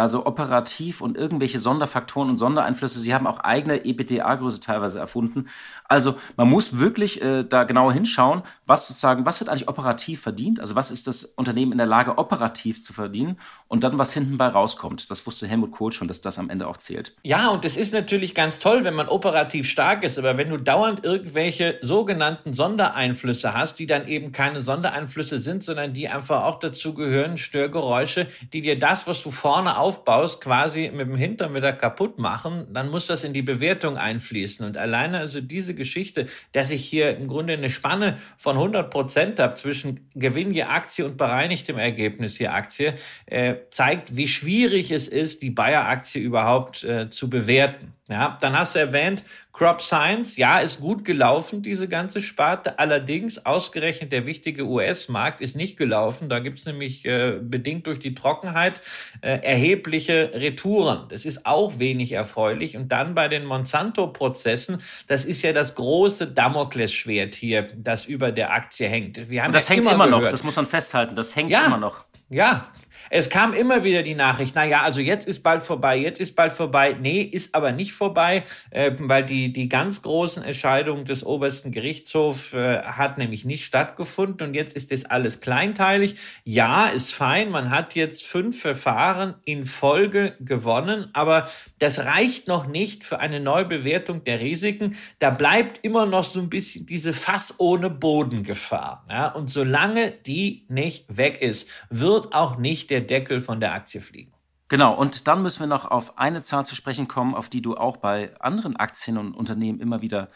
also 0.00 0.26
operativ 0.26 1.00
und 1.00 1.16
irgendwelche 1.16 1.58
Sonderfaktoren 1.58 2.30
und 2.30 2.36
Sondereinflüsse. 2.36 2.98
Sie 2.98 3.14
haben 3.14 3.26
auch 3.26 3.40
eigene 3.40 3.84
EBITDA-Größe 3.84 4.60
teilweise 4.60 4.98
erfunden. 4.98 5.48
Also 5.84 6.16
man 6.36 6.48
muss 6.48 6.78
wirklich 6.78 7.22
äh, 7.22 7.44
da 7.44 7.64
genauer 7.64 7.92
hinschauen, 7.92 8.42
was 8.66 8.88
sozusagen, 8.88 9.26
was 9.26 9.40
wird 9.40 9.50
eigentlich 9.50 9.68
operativ 9.68 10.20
verdient? 10.22 10.60
Also 10.60 10.74
was 10.74 10.90
ist 10.90 11.06
das 11.06 11.24
Unternehmen 11.24 11.72
in 11.72 11.78
der 11.78 11.86
Lage, 11.86 12.18
operativ 12.18 12.82
zu 12.82 12.92
verdienen 12.92 13.38
und 13.68 13.84
dann 13.84 13.98
was 13.98 14.14
hinten 14.14 14.38
bei 14.38 14.46
rauskommt. 14.46 15.10
Das 15.10 15.26
wusste 15.26 15.46
Helmut 15.46 15.72
Kohl 15.72 15.92
schon, 15.92 16.08
dass 16.08 16.20
das 16.20 16.38
am 16.38 16.50
Ende 16.50 16.66
auch 16.66 16.76
zählt. 16.76 17.14
Ja, 17.22 17.48
und 17.48 17.64
es 17.64 17.76
ist 17.76 17.92
natürlich 17.92 18.34
ganz 18.34 18.58
toll, 18.58 18.84
wenn 18.84 18.94
man 18.94 19.08
operativ 19.08 19.68
stark 19.68 20.02
ist, 20.04 20.18
aber 20.18 20.36
wenn 20.36 20.50
du 20.50 20.56
dauernd 20.56 21.04
irgendwelche 21.04 21.78
sogenannten 21.82 22.52
Sondereinflüsse 22.52 23.54
hast, 23.54 23.78
die 23.78 23.86
dann 23.86 24.08
eben 24.08 24.32
keine 24.32 24.60
Sondereinflüsse 24.60 25.38
sind, 25.38 25.62
sondern 25.62 25.92
die 25.92 26.08
einfach 26.08 26.44
auch 26.44 26.58
dazu 26.58 26.94
gehören, 26.94 27.36
Störgeräusche, 27.36 28.28
die 28.52 28.62
dir 28.62 28.78
das, 28.78 29.06
was 29.06 29.22
du 29.22 29.30
vorne 29.30 29.76
auf 29.76 29.89
aufbaust, 29.90 30.40
quasi 30.40 30.88
mit 30.94 31.08
dem 31.08 31.16
Hintern 31.16 31.52
wieder 31.52 31.72
kaputt 31.72 32.18
machen, 32.18 32.68
dann 32.72 32.90
muss 32.90 33.08
das 33.08 33.24
in 33.24 33.32
die 33.32 33.42
Bewertung 33.42 33.96
einfließen. 33.96 34.64
Und 34.64 34.76
alleine 34.76 35.18
also 35.18 35.40
diese 35.40 35.74
Geschichte, 35.74 36.26
dass 36.52 36.70
ich 36.70 36.84
hier 36.84 37.16
im 37.16 37.26
Grunde 37.26 37.54
eine 37.54 37.70
Spanne 37.70 38.18
von 38.38 38.54
100 38.54 38.88
Prozent 38.88 39.40
habe 39.40 39.54
zwischen 39.54 40.08
Gewinn 40.14 40.54
je 40.54 40.62
Aktie 40.62 41.04
und 41.04 41.16
bereinigtem 41.16 41.76
Ergebnis 41.76 42.38
je 42.38 42.46
Aktie, 42.46 42.94
äh, 43.26 43.56
zeigt, 43.70 44.14
wie 44.14 44.28
schwierig 44.28 44.92
es 44.92 45.08
ist, 45.08 45.42
die 45.42 45.50
Bayer-Aktie 45.50 46.22
überhaupt 46.22 46.84
äh, 46.84 47.10
zu 47.10 47.28
bewerten. 47.28 47.92
Ja, 48.10 48.36
dann 48.40 48.58
hast 48.58 48.74
du 48.74 48.80
erwähnt, 48.80 49.22
Crop 49.52 49.80
Science, 49.80 50.36
ja, 50.36 50.58
ist 50.58 50.80
gut 50.80 51.04
gelaufen, 51.04 51.62
diese 51.62 51.86
ganze 51.86 52.20
Sparte. 52.20 52.80
Allerdings, 52.80 53.46
ausgerechnet 53.46 54.10
der 54.10 54.26
wichtige 54.26 54.64
US-Markt 54.64 55.40
ist 55.40 55.54
nicht 55.54 55.76
gelaufen. 55.76 56.28
Da 56.28 56.40
gibt's 56.40 56.66
nämlich 56.66 57.04
äh, 57.04 57.38
bedingt 57.40 57.86
durch 57.86 58.00
die 58.00 58.14
Trockenheit 58.16 58.80
äh, 59.20 59.38
erhebliche 59.42 60.32
Retouren. 60.34 61.06
Das 61.08 61.24
ist 61.24 61.46
auch 61.46 61.78
wenig 61.78 62.10
erfreulich. 62.10 62.76
Und 62.76 62.90
dann 62.90 63.14
bei 63.14 63.28
den 63.28 63.44
Monsanto-Prozessen, 63.44 64.82
das 65.06 65.24
ist 65.24 65.42
ja 65.42 65.52
das 65.52 65.76
große 65.76 66.26
Damoklesschwert 66.26 67.36
hier, 67.36 67.68
das 67.76 68.06
über 68.06 68.32
der 68.32 68.52
Aktie 68.52 68.88
hängt. 68.88 69.30
Wir 69.30 69.42
haben 69.42 69.50
Und 69.50 69.54
das 69.54 69.68
ja 69.68 69.76
hängt 69.76 69.84
immer, 69.84 69.94
immer 69.94 70.06
noch, 70.06 70.28
das 70.28 70.42
muss 70.42 70.56
man 70.56 70.66
festhalten, 70.66 71.14
das 71.14 71.36
hängt 71.36 71.50
ja, 71.50 71.66
immer 71.66 71.78
noch. 71.78 72.04
Ja, 72.28 72.66
es 73.12 73.28
kam 73.28 73.52
immer 73.52 73.82
wieder 73.82 74.04
die 74.04 74.14
Nachricht, 74.14 74.54
na 74.54 74.64
ja, 74.64 74.82
also 74.82 75.00
jetzt 75.00 75.26
ist 75.26 75.42
bald 75.42 75.64
vorbei, 75.64 75.96
jetzt 75.96 76.20
ist 76.20 76.36
bald 76.36 76.54
vorbei. 76.54 76.96
Nee, 76.98 77.22
ist 77.22 77.56
aber 77.56 77.72
nicht 77.72 77.92
vorbei, 77.92 78.44
äh, 78.70 78.92
weil 78.98 79.24
die, 79.24 79.52
die 79.52 79.68
ganz 79.68 80.02
großen 80.02 80.44
Entscheidungen 80.44 81.04
des 81.04 81.26
obersten 81.26 81.72
Gerichtshofs 81.72 82.52
äh, 82.52 82.82
hat 82.82 83.18
nämlich 83.18 83.44
nicht 83.44 83.64
stattgefunden 83.64 84.46
und 84.48 84.54
jetzt 84.54 84.76
ist 84.76 84.92
das 84.92 85.04
alles 85.06 85.40
kleinteilig. 85.40 86.14
Ja, 86.44 86.86
ist 86.86 87.12
fein, 87.12 87.50
man 87.50 87.70
hat 87.70 87.96
jetzt 87.96 88.24
fünf 88.24 88.60
Verfahren 88.60 89.34
in 89.44 89.64
Folge 89.64 90.36
gewonnen, 90.38 91.10
aber 91.12 91.48
das 91.80 92.04
reicht 92.04 92.46
noch 92.46 92.68
nicht 92.68 93.02
für 93.02 93.18
eine 93.18 93.40
Neubewertung 93.40 94.22
der 94.22 94.40
Risiken. 94.40 94.96
Da 95.18 95.30
bleibt 95.30 95.84
immer 95.84 96.06
noch 96.06 96.24
so 96.24 96.38
ein 96.38 96.48
bisschen 96.48 96.86
diese 96.86 97.12
Fass 97.12 97.56
ohne 97.58 97.90
Bodengefahr. 97.90 99.04
Ja? 99.10 99.28
Und 99.28 99.50
solange 99.50 100.12
die 100.12 100.64
nicht 100.68 101.06
weg 101.08 101.42
ist, 101.42 101.68
wird 101.90 102.34
auch 102.34 102.56
nicht 102.56 102.90
der 102.90 102.99
der 103.00 103.20
Deckel 103.20 103.40
von 103.40 103.60
der 103.60 103.74
Aktie 103.74 104.00
fliegen. 104.00 104.32
Genau, 104.68 104.94
und 104.94 105.26
dann 105.26 105.42
müssen 105.42 105.60
wir 105.60 105.66
noch 105.66 105.90
auf 105.90 106.16
eine 106.16 106.42
Zahl 106.42 106.64
zu 106.64 106.76
sprechen 106.76 107.08
kommen, 107.08 107.34
auf 107.34 107.48
die 107.48 107.60
du 107.60 107.76
auch 107.76 107.96
bei 107.96 108.38
anderen 108.40 108.76
Aktien 108.76 109.18
und 109.18 109.34
Unternehmen 109.34 109.80
immer 109.80 110.00
wieder 110.00 110.30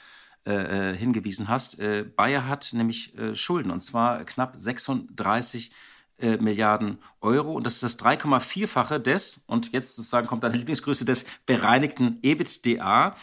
äh, 0.45 0.91
äh 0.91 0.97
hingewiesen 0.97 1.49
hast. 1.49 1.79
Äh, 1.79 2.05
Bayer 2.05 2.49
hat 2.49 2.71
nämlich 2.73 3.17
äh, 3.17 3.37
Schulden, 3.37 3.71
und 3.71 3.81
zwar 3.81 4.25
knapp 4.25 4.57
36 4.57 5.71
äh, 6.19 6.37
Milliarden 6.39 6.99
Euro. 7.21 7.53
Und 7.53 7.65
das 7.65 7.75
ist 7.75 7.83
das 7.83 7.99
3,4-fache 7.99 8.99
des, 8.99 9.45
und 9.47 9.73
jetzt 9.73 9.97
sozusagen 9.97 10.27
kommt 10.27 10.43
deine 10.43 10.57
Lieblingsgröße, 10.57 11.05
des 11.05 11.27
bereinigten 11.47 12.19
EBITDA. 12.23 13.17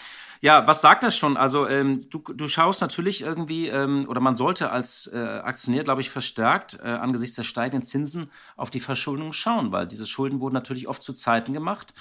Ja, 0.43 0.65
was 0.65 0.82
sagt 0.82 1.04
das 1.04 1.15
schon? 1.15 1.38
Also 1.38 1.67
ähm, 1.67 2.04
du, 2.10 2.17
du 2.19 2.47
schaust 2.47 2.82
natürlich 2.82 3.21
irgendwie, 3.21 3.67
ähm, 3.67 4.08
oder 4.10 4.19
man 4.21 4.36
sollte 4.36 4.71
als 4.71 5.06
äh, 5.13 5.17
Aktionär, 5.17 5.84
glaube 5.84 6.01
ich, 6.01 6.10
verstärkt 6.10 6.80
äh, 6.84 6.88
angesichts 6.88 7.36
der 7.36 7.43
steigenden 7.43 7.86
Zinsen 7.86 8.32
auf 8.58 8.71
die 8.71 8.80
Verschuldung 8.80 9.34
schauen, 9.34 9.71
weil 9.71 9.86
diese 9.88 10.08
Schulden 10.08 10.39
wurden 10.39 10.56
natürlich 10.56 10.88
oft 10.88 11.04
zu 11.04 11.13
Zeiten 11.13 11.54
gemacht, 11.54 11.93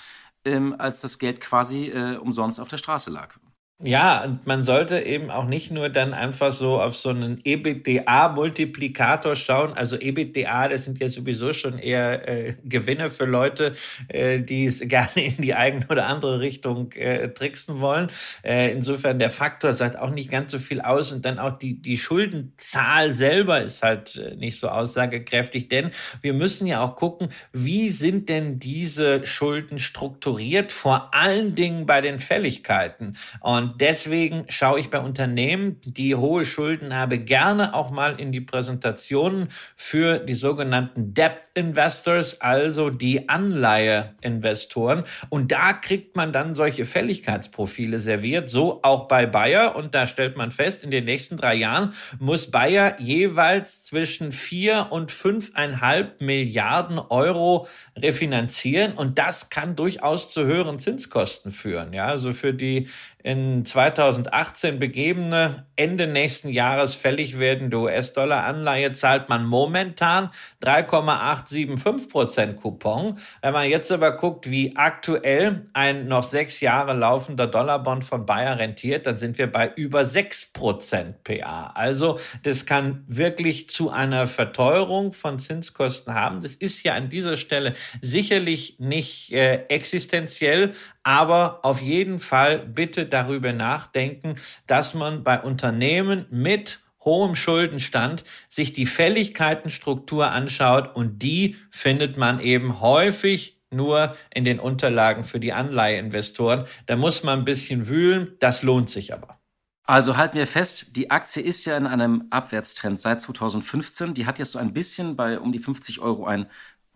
ähm, 0.46 0.74
als 0.78 1.02
das 1.02 1.18
Geld 1.18 1.42
quasi 1.42 1.88
äh, 1.90 2.16
umsonst 2.16 2.60
auf 2.60 2.68
der 2.68 2.78
Straße 2.78 3.10
lag. 3.10 3.38
Ja, 3.82 4.24
und 4.24 4.46
man 4.46 4.62
sollte 4.62 5.00
eben 5.00 5.30
auch 5.30 5.46
nicht 5.46 5.70
nur 5.70 5.88
dann 5.88 6.12
einfach 6.12 6.52
so 6.52 6.78
auf 6.82 6.94
so 6.96 7.08
einen 7.08 7.40
EBITDA-Multiplikator 7.44 9.36
schauen. 9.36 9.72
Also 9.72 9.96
EBITDA, 9.98 10.68
das 10.68 10.84
sind 10.84 11.00
ja 11.00 11.08
sowieso 11.08 11.54
schon 11.54 11.78
eher 11.78 12.28
äh, 12.28 12.54
Gewinne 12.62 13.08
für 13.08 13.24
Leute, 13.24 13.72
äh, 14.08 14.38
die 14.40 14.66
es 14.66 14.80
gerne 14.86 15.24
in 15.24 15.38
die 15.42 15.54
eigene 15.54 15.86
oder 15.88 16.06
andere 16.08 16.40
Richtung 16.40 16.92
äh, 16.92 17.30
tricksen 17.30 17.80
wollen. 17.80 18.08
Äh, 18.42 18.70
insofern 18.70 19.18
der 19.18 19.30
Faktor 19.30 19.72
sagt 19.72 19.98
auch 19.98 20.10
nicht 20.10 20.30
ganz 20.30 20.52
so 20.52 20.58
viel 20.58 20.82
aus 20.82 21.10
und 21.10 21.24
dann 21.24 21.38
auch 21.38 21.56
die, 21.56 21.80
die 21.80 21.96
Schuldenzahl 21.96 23.12
selber 23.12 23.62
ist 23.62 23.82
halt 23.82 24.16
äh, 24.16 24.36
nicht 24.36 24.60
so 24.60 24.68
aussagekräftig, 24.68 25.68
denn 25.68 25.90
wir 26.20 26.34
müssen 26.34 26.66
ja 26.66 26.82
auch 26.82 26.96
gucken, 26.96 27.30
wie 27.54 27.90
sind 27.92 28.28
denn 28.28 28.58
diese 28.58 29.24
Schulden 29.26 29.78
strukturiert, 29.78 30.70
vor 30.70 31.14
allen 31.14 31.54
Dingen 31.54 31.86
bei 31.86 32.02
den 32.02 32.18
Fälligkeiten. 32.18 33.16
Und 33.40 33.69
und 33.70 33.80
deswegen 33.80 34.46
schaue 34.48 34.80
ich 34.80 34.90
bei 34.90 34.98
Unternehmen, 34.98 35.80
die 35.84 36.16
hohe 36.16 36.44
Schulden 36.44 36.92
haben, 36.92 37.24
gerne 37.24 37.72
auch 37.72 37.90
mal 37.90 38.18
in 38.18 38.32
die 38.32 38.40
Präsentationen 38.40 39.48
für 39.76 40.18
die 40.18 40.34
sogenannten 40.34 41.14
Debt 41.14 41.38
Investors, 41.54 42.40
also 42.40 42.90
die 42.90 43.28
Anleiheinvestoren. 43.28 45.04
Und 45.28 45.52
da 45.52 45.72
kriegt 45.72 46.16
man 46.16 46.32
dann 46.32 46.54
solche 46.54 46.86
Fälligkeitsprofile 46.86 47.98
serviert, 47.98 48.48
so 48.48 48.80
auch 48.82 49.08
bei 49.08 49.26
Bayer. 49.26 49.76
Und 49.76 49.94
da 49.94 50.06
stellt 50.06 50.36
man 50.36 50.52
fest, 50.52 50.82
in 50.82 50.90
den 50.90 51.04
nächsten 51.04 51.36
drei 51.36 51.54
Jahren 51.54 51.92
muss 52.18 52.50
Bayer 52.50 53.00
jeweils 53.00 53.82
zwischen 53.82 54.32
vier 54.32 54.88
und 54.90 55.10
fünfeinhalb 55.10 56.20
Milliarden 56.20 56.98
Euro 56.98 57.66
refinanzieren. 57.96 58.92
Und 58.94 59.18
das 59.18 59.50
kann 59.50 59.76
durchaus 59.76 60.32
zu 60.32 60.44
höheren 60.44 60.78
Zinskosten 60.78 61.52
führen. 61.52 61.92
Ja, 61.92 62.06
also 62.06 62.32
für 62.32 62.54
die 62.54 62.88
in 63.22 63.64
2018 63.64 64.78
begebene, 64.78 65.66
Ende 65.76 66.06
nächsten 66.06 66.48
Jahres 66.48 66.94
fällig 66.94 67.38
werdende 67.38 67.78
US-Dollar-Anleihe 67.78 68.92
zahlt 68.92 69.28
man 69.28 69.44
momentan 69.44 70.30
3,875 70.60 72.08
Prozent 72.08 72.60
Coupon. 72.60 73.18
Wenn 73.42 73.52
man 73.52 73.68
jetzt 73.68 73.90
aber 73.92 74.16
guckt, 74.16 74.50
wie 74.50 74.76
aktuell 74.76 75.66
ein 75.72 76.08
noch 76.08 76.22
sechs 76.22 76.60
Jahre 76.60 76.94
laufender 76.94 77.46
Dollarbond 77.46 78.04
von 78.04 78.26
Bayer 78.26 78.58
rentiert, 78.58 79.06
dann 79.06 79.16
sind 79.16 79.38
wir 79.38 79.50
bei 79.50 79.72
über 79.74 80.04
6 80.04 80.52
Prozent 80.52 81.24
PA. 81.24 81.72
Also 81.74 82.18
das 82.42 82.66
kann 82.66 83.04
wirklich 83.06 83.68
zu 83.68 83.90
einer 83.90 84.26
Verteuerung 84.26 85.12
von 85.12 85.38
Zinskosten 85.38 86.14
haben. 86.14 86.40
Das 86.40 86.54
ist 86.54 86.82
ja 86.82 86.94
an 86.94 87.10
dieser 87.10 87.36
Stelle 87.36 87.74
sicherlich 88.00 88.76
nicht 88.78 89.32
äh, 89.32 89.64
existenziell, 89.68 90.74
aber 91.02 91.60
auf 91.64 91.80
jeden 91.80 92.18
Fall 92.18 92.58
bitte 92.58 93.06
darüber 93.06 93.52
nachdenken, 93.52 94.36
dass 94.66 94.94
man 94.94 95.24
bei 95.24 95.40
Unternehmen 95.40 96.26
mit 96.30 96.80
hohem 97.04 97.34
Schuldenstand 97.34 98.24
sich 98.48 98.72
die 98.72 98.86
Fälligkeitenstruktur 98.86 100.30
anschaut 100.30 100.94
und 100.94 101.22
die 101.22 101.56
findet 101.70 102.16
man 102.16 102.40
eben 102.40 102.80
häufig 102.80 103.58
nur 103.70 104.16
in 104.34 104.44
den 104.44 104.60
Unterlagen 104.60 105.24
für 105.24 105.40
die 105.40 105.52
Anleiheinvestoren. 105.52 106.66
Da 106.86 106.96
muss 106.96 107.22
man 107.22 107.40
ein 107.40 107.44
bisschen 107.44 107.88
wühlen, 107.88 108.36
das 108.40 108.62
lohnt 108.62 108.90
sich 108.90 109.14
aber. 109.14 109.38
Also 109.84 110.16
halten 110.16 110.38
wir 110.38 110.46
fest, 110.46 110.96
die 110.96 111.10
Aktie 111.10 111.42
ist 111.42 111.64
ja 111.64 111.76
in 111.76 111.86
einem 111.86 112.26
Abwärtstrend 112.30 113.00
seit 113.00 113.20
2015. 113.20 114.14
Die 114.14 114.24
hat 114.26 114.38
jetzt 114.38 114.52
so 114.52 114.58
ein 114.58 114.72
bisschen 114.72 115.16
bei 115.16 115.40
um 115.40 115.50
die 115.50 115.58
50 115.58 116.00
Euro 116.00 116.26
ein 116.26 116.46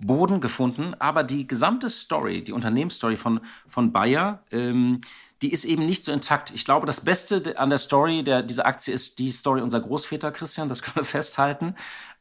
Boden 0.07 0.41
gefunden, 0.41 0.95
aber 0.99 1.23
die 1.23 1.47
gesamte 1.47 1.89
Story, 1.89 2.43
die 2.43 2.53
Unternehmensstory 2.53 3.17
von, 3.17 3.41
von 3.69 3.93
Bayer, 3.93 4.43
ähm, 4.51 5.01
die 5.43 5.53
ist 5.53 5.65
eben 5.65 5.85
nicht 5.85 6.05
so 6.05 6.13
intakt. 6.13 6.53
Ich 6.55 6.65
glaube, 6.65 6.87
das 6.87 7.03
Beste 7.03 7.59
an 7.59 7.69
der 7.69 7.79
Story 7.79 8.23
der, 8.23 8.43
dieser 8.43 8.67
Aktie 8.67 8.95
ist 8.95 9.19
die 9.19 9.31
Story 9.31 9.61
unserer 9.61 9.83
Großväter, 9.83 10.33
Christian, 10.33 10.69
das 10.69 10.81
können 10.81 10.97
wir 10.97 11.05
festhalten. 11.05 11.75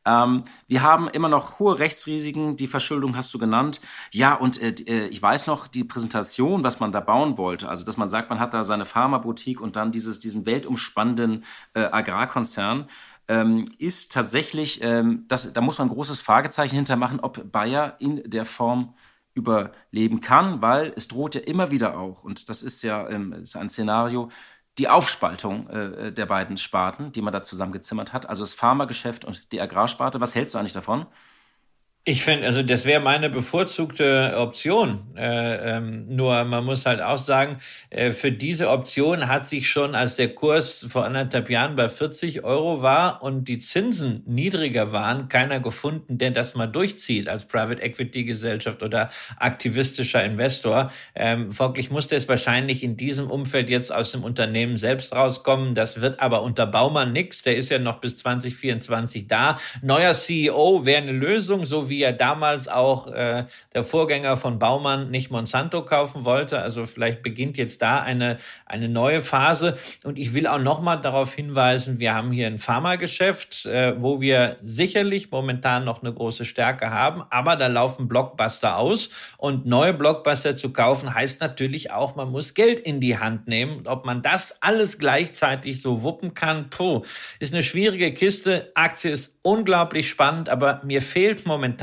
Ähm, 0.06 0.44
wir 0.68 0.82
haben 0.82 1.08
immer 1.08 1.30
noch 1.30 1.60
hohe 1.60 1.80
Rechtsrisiken, 1.80 2.58
die 2.58 2.68
Verschuldung 2.68 3.16
hast 3.16 3.34
du 3.34 3.40
genannt. 3.40 3.80
Ja, 4.12 4.34
und 4.34 4.62
äh, 4.62 4.76
äh, 4.88 5.08
ich 5.08 5.22
weiß 5.22 5.48
noch, 5.48 5.68
die 5.68 5.86
Präsentation, 5.86 6.64
was 6.64 6.82
man 6.82 6.92
da 6.92 7.00
bauen 7.00 7.38
wollte, 7.38 7.70
also 7.70 7.86
dass 7.86 7.96
man 7.96 8.10
sagt, 8.10 8.30
man 8.30 8.40
hat 8.40 8.54
da 8.54 8.66
seine 8.66 8.86
Pharmaboutique 8.86 9.62
und 9.62 9.76
dann 9.78 9.92
dieses, 9.92 10.20
diesen 10.20 10.46
weltumspannenden 10.46 11.46
äh, 11.74 11.84
Agrarkonzern 11.84 12.88
ähm, 13.28 13.66
ist 13.78 14.12
tatsächlich, 14.12 14.82
ähm, 14.84 15.26
das, 15.28 15.52
da 15.54 15.62
muss 15.62 15.78
man 15.78 15.88
ein 15.88 15.94
großes 15.94 16.20
Fragezeichen 16.20 16.76
hintermachen, 16.76 17.20
ob 17.20 17.52
Bayer 17.52 17.96
in 18.00 18.30
der 18.30 18.46
Form 18.46 18.96
überleben 19.34 20.22
kann, 20.22 20.62
weil 20.62 20.94
es 20.96 21.08
droht 21.08 21.36
ja 21.36 21.42
immer 21.42 21.72
wieder 21.72 21.98
auch, 21.98 22.24
und 22.24 22.50
das 22.50 22.62
ist 22.62 22.84
ja 22.84 23.10
ähm, 23.10 23.34
ist 23.34 23.56
ein 23.56 23.70
Szenario, 23.70 24.30
die 24.78 24.90
Aufspaltung 24.90 25.68
äh, 25.70 26.12
der 26.12 26.26
beiden 26.26 26.58
Sparten, 26.58 27.12
die 27.12 27.22
man 27.22 27.34
da 27.34 27.44
zusammengezimmert 27.44 28.14
hat, 28.14 28.28
also 28.28 28.44
das 28.44 28.54
Pharmageschäft 28.54 29.26
und 29.26 29.52
die 29.52 29.62
Agrarsparte. 29.62 30.20
Was 30.20 30.36
hältst 30.36 30.56
du 30.56 30.60
eigentlich 30.60 30.74
davon? 30.74 31.06
Ich 32.06 32.22
finde, 32.22 32.46
also 32.48 32.64
das 32.64 32.84
wäre 32.84 33.00
meine 33.00 33.30
bevorzugte 33.30 34.34
Option. 34.36 35.16
Äh, 35.16 35.78
ähm, 35.78 36.14
nur 36.14 36.44
man 36.44 36.66
muss 36.66 36.86
halt 36.86 37.02
auch 37.02 37.18
sagen, 37.18 37.60
äh, 37.92 38.12
für 38.12 38.34
diese 38.34 38.70
Option 38.72 39.30
hat 39.30 39.46
sich 39.46 39.70
schon, 39.70 39.96
als 39.96 40.18
der 40.18 40.36
Kurs 40.36 40.86
vor 40.90 41.06
anderthalb 41.06 41.50
Jahren 41.50 41.78
bei 41.78 41.88
40 41.88 42.44
Euro 42.44 42.82
war 42.82 43.24
und 43.24 43.48
die 43.48 43.58
Zinsen 43.58 44.22
niedriger 44.26 44.92
waren, 44.92 45.30
keiner 45.30 45.62
gefunden, 45.62 46.18
der 46.18 46.32
das 46.32 46.56
mal 46.56 46.68
durchzieht 46.68 47.30
als 47.30 47.48
Private 47.48 47.82
Equity 47.82 48.26
Gesellschaft 48.26 48.84
oder 48.84 49.10
aktivistischer 49.38 50.26
Investor. 50.26 50.92
Ähm, 51.16 51.54
folglich 51.54 51.90
musste 51.90 52.18
es 52.18 52.28
wahrscheinlich 52.28 52.84
in 52.84 52.98
diesem 52.98 53.32
Umfeld 53.32 53.70
jetzt 53.70 53.94
aus 53.94 54.12
dem 54.12 54.26
Unternehmen 54.26 54.76
selbst 54.76 55.16
rauskommen. 55.16 55.74
Das 55.74 56.02
wird 56.02 56.20
aber 56.20 56.42
unter 56.42 56.68
Baumann 56.68 57.14
nix. 57.14 57.44
Der 57.44 57.56
ist 57.56 57.70
ja 57.70 57.80
noch 57.80 58.02
bis 58.02 58.18
2024 58.18 59.30
da. 59.30 59.58
Neuer 59.82 60.14
CEO 60.14 60.86
wäre 60.86 61.02
eine 61.02 61.14
Lösung, 61.14 61.66
so 61.66 61.88
wie 61.88 61.93
wie 61.94 62.00
ja 62.00 62.12
damals 62.12 62.68
auch 62.68 63.06
äh, 63.06 63.46
der 63.76 63.84
Vorgänger 63.84 64.36
von 64.36 64.58
Baumann 64.58 65.12
nicht 65.12 65.30
Monsanto 65.30 65.86
kaufen 65.86 66.26
wollte. 66.26 66.60
Also 66.60 66.88
vielleicht 66.88 67.22
beginnt 67.22 67.56
jetzt 67.56 67.84
da 67.84 68.00
eine, 68.00 68.38
eine 68.66 68.90
neue 68.90 69.22
Phase. 69.22 69.78
Und 70.04 70.18
ich 70.18 70.34
will 70.34 70.48
auch 70.48 70.58
nochmal 70.58 71.00
darauf 71.00 71.36
hinweisen, 71.36 72.00
wir 72.00 72.16
haben 72.16 72.32
hier 72.32 72.48
ein 72.48 72.58
Pharmageschäft, 72.58 73.68
äh, 73.68 74.02
wo 74.02 74.22
wir 74.22 74.58
sicherlich 74.64 75.30
momentan 75.30 75.86
noch 75.86 76.02
eine 76.02 76.12
große 76.12 76.46
Stärke 76.46 76.90
haben, 76.90 77.22
aber 77.30 77.58
da 77.58 77.68
laufen 77.68 78.08
Blockbuster 78.08 78.78
aus. 78.78 79.12
Und 79.38 79.68
neue 79.68 79.94
Blockbuster 79.94 80.56
zu 80.56 80.74
kaufen 80.74 81.14
heißt 81.14 81.42
natürlich 81.42 81.92
auch, 81.92 82.16
man 82.16 82.32
muss 82.32 82.56
Geld 82.56 82.80
in 82.80 83.02
die 83.02 83.20
Hand 83.20 83.48
nehmen. 83.48 83.78
Und 83.78 83.88
ob 83.88 84.04
man 84.04 84.24
das 84.24 84.64
alles 84.64 84.98
gleichzeitig 84.98 85.80
so 85.80 86.02
wuppen 86.02 86.34
kann, 86.34 86.72
puh, 86.72 87.04
ist 87.38 87.54
eine 87.54 87.62
schwierige 87.62 88.12
Kiste. 88.16 88.72
Aktie 88.74 89.12
ist 89.12 89.38
unglaublich 89.44 90.10
spannend, 90.10 90.50
aber 90.50 90.82
mir 90.84 91.04
fehlt 91.04 91.46
momentan 91.46 91.83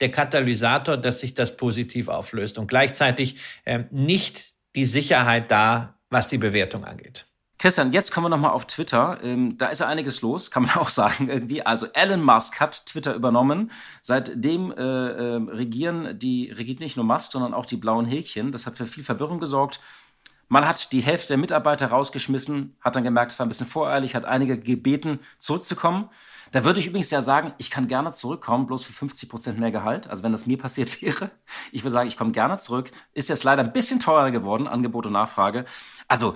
der 0.00 0.10
Katalysator, 0.10 0.96
dass 0.96 1.20
sich 1.20 1.34
das 1.34 1.56
positiv 1.56 2.08
auflöst 2.08 2.58
und 2.58 2.66
gleichzeitig 2.66 3.36
ähm, 3.66 3.86
nicht 3.90 4.52
die 4.74 4.86
Sicherheit 4.86 5.50
da, 5.50 5.98
was 6.10 6.28
die 6.28 6.38
Bewertung 6.38 6.84
angeht. 6.84 7.26
Christian, 7.62 7.92
jetzt 7.92 8.10
kommen 8.10 8.24
wir 8.24 8.28
nochmal 8.28 8.50
auf 8.50 8.66
Twitter. 8.66 9.20
Ähm, 9.22 9.56
da 9.56 9.68
ist 9.68 9.78
ja 9.80 9.86
einiges 9.86 10.20
los, 10.20 10.50
kann 10.50 10.64
man 10.64 10.72
auch 10.76 10.88
sagen 10.88 11.28
irgendwie. 11.28 11.64
Also 11.64 11.86
Elon 11.92 12.20
Musk 12.20 12.58
hat 12.58 12.86
Twitter 12.86 13.14
übernommen. 13.14 13.70
Seitdem 14.00 14.72
äh, 14.72 14.82
äh, 14.82 15.36
regieren 15.48 16.18
die, 16.18 16.50
regiert 16.50 16.80
nicht 16.80 16.96
nur 16.96 17.06
Musk, 17.06 17.30
sondern 17.30 17.54
auch 17.54 17.64
die 17.64 17.76
blauen 17.76 18.04
Häkchen. 18.04 18.50
Das 18.50 18.66
hat 18.66 18.76
für 18.76 18.88
viel 18.88 19.04
Verwirrung 19.04 19.38
gesorgt. 19.38 19.78
Man 20.48 20.66
hat 20.66 20.90
die 20.90 21.02
Hälfte 21.02 21.28
der 21.28 21.38
Mitarbeiter 21.38 21.86
rausgeschmissen, 21.86 22.76
hat 22.80 22.96
dann 22.96 23.04
gemerkt, 23.04 23.30
es 23.30 23.38
war 23.38 23.46
ein 23.46 23.48
bisschen 23.48 23.68
voreilig, 23.68 24.16
hat 24.16 24.24
einige 24.24 24.58
gebeten, 24.58 25.20
zurückzukommen. 25.38 26.10
Da 26.52 26.64
würde 26.64 26.80
ich 26.80 26.86
übrigens 26.86 27.10
ja 27.10 27.22
sagen, 27.22 27.54
ich 27.58 27.70
kann 27.70 27.88
gerne 27.88 28.12
zurückkommen, 28.12 28.66
bloß 28.66 28.84
für 28.84 28.92
50 28.92 29.28
Prozent 29.28 29.58
mehr 29.58 29.72
Gehalt. 29.72 30.08
Also 30.08 30.22
wenn 30.22 30.32
das 30.32 30.46
mir 30.46 30.58
passiert 30.58 31.02
wäre, 31.02 31.30
ich 31.72 31.82
würde 31.82 31.92
sagen, 31.92 32.08
ich 32.08 32.16
komme 32.16 32.32
gerne 32.32 32.58
zurück. 32.58 32.90
Ist 33.12 33.28
jetzt 33.30 33.42
leider 33.42 33.64
ein 33.64 33.72
bisschen 33.72 33.98
teurer 34.00 34.30
geworden, 34.30 34.68
Angebot 34.68 35.06
und 35.06 35.14
Nachfrage. 35.14 35.64
Also 36.08 36.34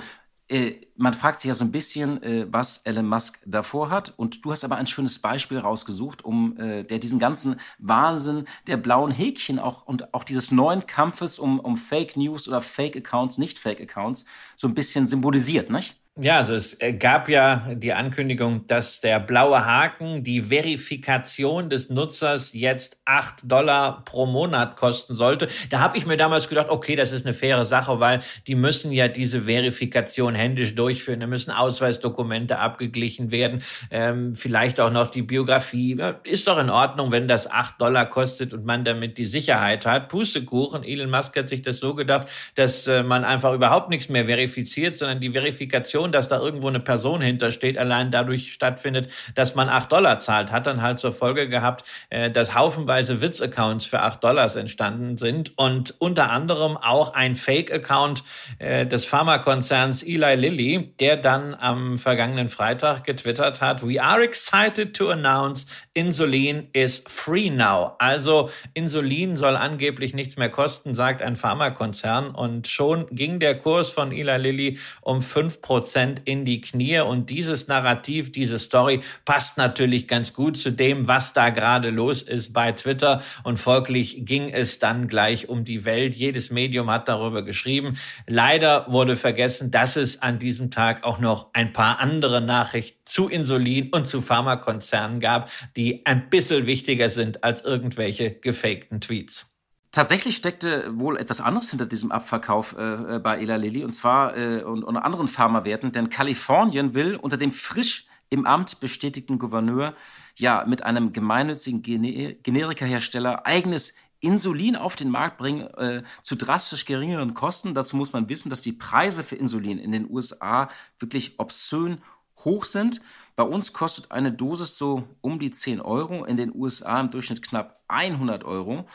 äh, 0.48 0.85
man 0.96 1.14
fragt 1.14 1.40
sich 1.40 1.48
ja 1.48 1.54
so 1.54 1.64
ein 1.64 1.72
bisschen, 1.72 2.22
äh, 2.22 2.46
was 2.50 2.78
Elon 2.78 3.06
Musk 3.06 3.40
davor 3.44 3.90
hat. 3.90 4.14
Und 4.16 4.44
du 4.44 4.50
hast 4.50 4.64
aber 4.64 4.76
ein 4.76 4.86
schönes 4.86 5.18
Beispiel 5.18 5.58
rausgesucht, 5.58 6.24
um 6.24 6.58
äh, 6.58 6.84
der 6.84 6.98
diesen 6.98 7.18
ganzen 7.18 7.56
Wahnsinn 7.78 8.46
der 8.66 8.76
blauen 8.76 9.10
Häkchen 9.10 9.58
auch 9.58 9.86
und 9.86 10.14
auch 10.14 10.24
dieses 10.24 10.50
neuen 10.50 10.86
Kampfes 10.86 11.38
um, 11.38 11.60
um 11.60 11.76
Fake 11.76 12.16
News 12.16 12.48
oder 12.48 12.60
Fake 12.60 12.96
Accounts, 12.96 13.38
nicht 13.38 13.58
Fake 13.58 13.80
Accounts, 13.80 14.24
so 14.56 14.68
ein 14.68 14.74
bisschen 14.74 15.06
symbolisiert, 15.06 15.70
nicht? 15.70 15.96
Ja, 16.18 16.38
also 16.38 16.54
es 16.54 16.80
äh, 16.80 16.94
gab 16.94 17.28
ja 17.28 17.68
die 17.74 17.92
Ankündigung, 17.92 18.66
dass 18.66 19.02
der 19.02 19.20
blaue 19.20 19.66
Haken, 19.66 20.24
die 20.24 20.40
Verifikation 20.40 21.68
des 21.68 21.90
Nutzers 21.90 22.54
jetzt 22.54 22.98
acht 23.04 23.40
Dollar 23.44 24.02
pro 24.06 24.24
Monat 24.24 24.76
kosten 24.76 25.12
sollte. 25.12 25.46
Da 25.68 25.80
habe 25.80 25.98
ich 25.98 26.06
mir 26.06 26.16
damals 26.16 26.48
gedacht, 26.48 26.70
okay, 26.70 26.96
das 26.96 27.12
ist 27.12 27.26
eine 27.26 27.34
faire 27.34 27.66
Sache, 27.66 28.00
weil 28.00 28.20
die 28.46 28.54
müssen 28.54 28.92
ja 28.92 29.08
diese 29.08 29.42
Verifikation 29.42 30.34
händisch 30.34 30.74
durchführen. 30.86 31.20
Da 31.20 31.26
müssen 31.26 31.50
Ausweisdokumente 31.50 32.58
abgeglichen 32.58 33.30
werden, 33.30 33.62
ähm, 33.90 34.36
vielleicht 34.36 34.80
auch 34.80 34.90
noch 34.90 35.08
die 35.08 35.22
Biografie. 35.22 35.98
Ist 36.22 36.46
doch 36.46 36.58
in 36.58 36.70
Ordnung, 36.70 37.10
wenn 37.10 37.26
das 37.26 37.50
acht 37.50 37.80
Dollar 37.80 38.06
kostet 38.06 38.52
und 38.52 38.64
man 38.64 38.84
damit 38.84 39.18
die 39.18 39.26
Sicherheit 39.26 39.84
hat. 39.84 40.08
Pustekuchen. 40.08 40.84
Elon 40.84 41.10
Musk 41.10 41.36
hat 41.36 41.48
sich 41.48 41.62
das 41.62 41.80
so 41.80 41.94
gedacht, 41.94 42.28
dass 42.54 42.86
äh, 42.86 43.02
man 43.02 43.24
einfach 43.24 43.52
überhaupt 43.52 43.90
nichts 43.90 44.08
mehr 44.08 44.26
verifiziert, 44.26 44.96
sondern 44.96 45.20
die 45.20 45.30
Verifikation 45.30 46.12
dass 46.12 46.28
da 46.28 46.38
irgendwo 46.38 46.68
eine 46.68 46.80
Person 46.80 47.20
hintersteht, 47.20 47.78
allein 47.78 48.10
dadurch 48.10 48.52
stattfindet, 48.52 49.10
dass 49.34 49.54
man 49.54 49.68
acht 49.68 49.90
Dollar 49.90 50.18
zahlt, 50.18 50.52
hat 50.52 50.66
dann 50.66 50.82
halt 50.82 50.98
zur 50.98 51.12
Folge 51.12 51.48
gehabt, 51.48 51.84
äh, 52.10 52.30
dass 52.30 52.54
haufenweise 52.54 53.20
Witz-Accounts 53.20 53.86
für 53.86 54.00
acht 54.00 54.22
Dollars 54.22 54.56
entstanden 54.56 55.18
sind 55.18 55.58
und 55.58 55.94
unter 55.98 56.30
anderem 56.30 56.76
auch 56.76 57.14
ein 57.14 57.34
Fake-Account 57.34 58.22
äh, 58.58 58.86
des 58.86 59.04
Pharmakonzerns 59.04 60.02
Eli 60.02 60.34
Lilly, 60.36 60.75
der 61.00 61.16
dann 61.16 61.54
am 61.54 61.98
vergangenen 61.98 62.48
Freitag 62.48 63.04
getwittert 63.04 63.60
hat, 63.60 63.86
We 63.86 64.02
are 64.02 64.22
excited 64.22 64.96
to 64.96 65.10
announce 65.10 65.66
Insulin 65.94 66.68
is 66.72 67.04
free 67.06 67.50
now. 67.50 67.94
Also 67.98 68.50
Insulin 68.74 69.36
soll 69.36 69.56
angeblich 69.56 70.14
nichts 70.14 70.36
mehr 70.36 70.50
kosten, 70.50 70.94
sagt 70.94 71.22
ein 71.22 71.36
Pharmakonzern 71.36 72.30
und 72.30 72.68
schon 72.68 73.06
ging 73.10 73.38
der 73.40 73.58
Kurs 73.58 73.90
von 73.90 74.12
Eli 74.12 74.36
Lilly 74.36 74.78
um 75.00 75.22
fünf 75.22 75.62
Prozent 75.62 75.86
Prozent 75.86 76.22
in 76.24 76.44
die 76.44 76.60
Knie. 76.60 77.00
Und 77.00 77.30
dieses 77.30 77.68
Narrativ, 77.68 78.32
diese 78.32 78.58
Story 78.58 79.00
passt 79.24 79.56
natürlich 79.56 80.08
ganz 80.08 80.32
gut 80.32 80.56
zu 80.56 80.70
dem, 80.72 81.06
was 81.06 81.32
da 81.32 81.50
gerade 81.50 81.90
los 81.90 82.22
ist 82.22 82.52
bei 82.52 82.72
Twitter. 82.72 83.22
Und 83.44 83.58
folglich 83.58 84.24
ging 84.24 84.48
es 84.48 84.78
dann 84.78 85.06
gleich 85.06 85.48
um 85.48 85.64
die 85.64 85.84
Welt. 85.84 86.14
Jedes 86.14 86.50
Medium 86.50 86.90
hat 86.90 87.08
darüber 87.08 87.42
geschrieben. 87.42 87.98
Leider 88.26 88.86
wurde 88.90 89.16
vergessen, 89.16 89.70
dass 89.70 89.96
es 89.96 90.22
an 90.22 90.38
diesem 90.38 90.65
Tag 90.70 91.04
auch 91.04 91.18
noch 91.18 91.50
ein 91.52 91.72
paar 91.72 92.00
andere 92.00 92.40
Nachrichten 92.40 93.00
zu 93.04 93.28
Insulin 93.28 93.90
und 93.90 94.06
zu 94.06 94.22
Pharmakonzernen 94.22 95.20
gab, 95.20 95.50
die 95.76 96.04
ein 96.06 96.28
bisschen 96.28 96.66
wichtiger 96.66 97.10
sind 97.10 97.44
als 97.44 97.62
irgendwelche 97.62 98.32
gefakten 98.32 99.00
Tweets. 99.00 99.56
Tatsächlich 99.92 100.36
steckte 100.36 100.84
wohl 101.00 101.16
etwas 101.16 101.40
anderes 101.40 101.70
hinter 101.70 101.86
diesem 101.86 102.12
Abverkauf 102.12 102.76
äh, 102.78 103.16
äh, 103.16 103.18
bei 103.18 103.40
Ela 103.40 103.56
Lilly 103.56 103.82
und 103.82 103.92
zwar 103.92 104.36
äh, 104.36 104.62
und, 104.62 104.84
und 104.84 104.96
anderen 104.98 105.26
Pharmawerten, 105.26 105.90
denn 105.90 106.10
Kalifornien 106.10 106.94
will 106.94 107.16
unter 107.16 107.38
dem 107.38 107.50
frisch 107.50 108.06
im 108.28 108.46
Amt 108.46 108.80
bestätigten 108.80 109.38
Gouverneur 109.38 109.94
ja 110.36 110.64
mit 110.66 110.82
einem 110.82 111.12
gemeinnützigen 111.12 111.80
Gene 111.80 112.34
Generikahersteller 112.34 113.46
eigenes 113.46 113.94
Insulin 114.26 114.74
auf 114.74 114.96
den 114.96 115.08
Markt 115.08 115.38
bringen 115.38 115.68
äh, 115.76 116.02
zu 116.20 116.34
drastisch 116.34 116.84
geringeren 116.84 117.32
Kosten. 117.32 117.74
Dazu 117.74 117.96
muss 117.96 118.12
man 118.12 118.28
wissen, 118.28 118.50
dass 118.50 118.60
die 118.60 118.72
Preise 118.72 119.22
für 119.22 119.36
Insulin 119.36 119.78
in 119.78 119.92
den 119.92 120.10
USA 120.10 120.68
wirklich 120.98 121.38
obszön 121.38 121.98
hoch 122.44 122.64
sind. 122.64 123.00
Bei 123.36 123.44
uns 123.44 123.72
kostet 123.72 124.10
eine 124.10 124.32
Dosis 124.32 124.76
so 124.76 125.04
um 125.20 125.38
die 125.38 125.52
10 125.52 125.80
Euro, 125.80 126.24
in 126.24 126.36
den 126.36 126.52
USA 126.52 127.00
im 127.00 127.10
Durchschnitt 127.10 127.46
knapp 127.46 127.80
100 127.86 128.42
Euro. 128.44 128.86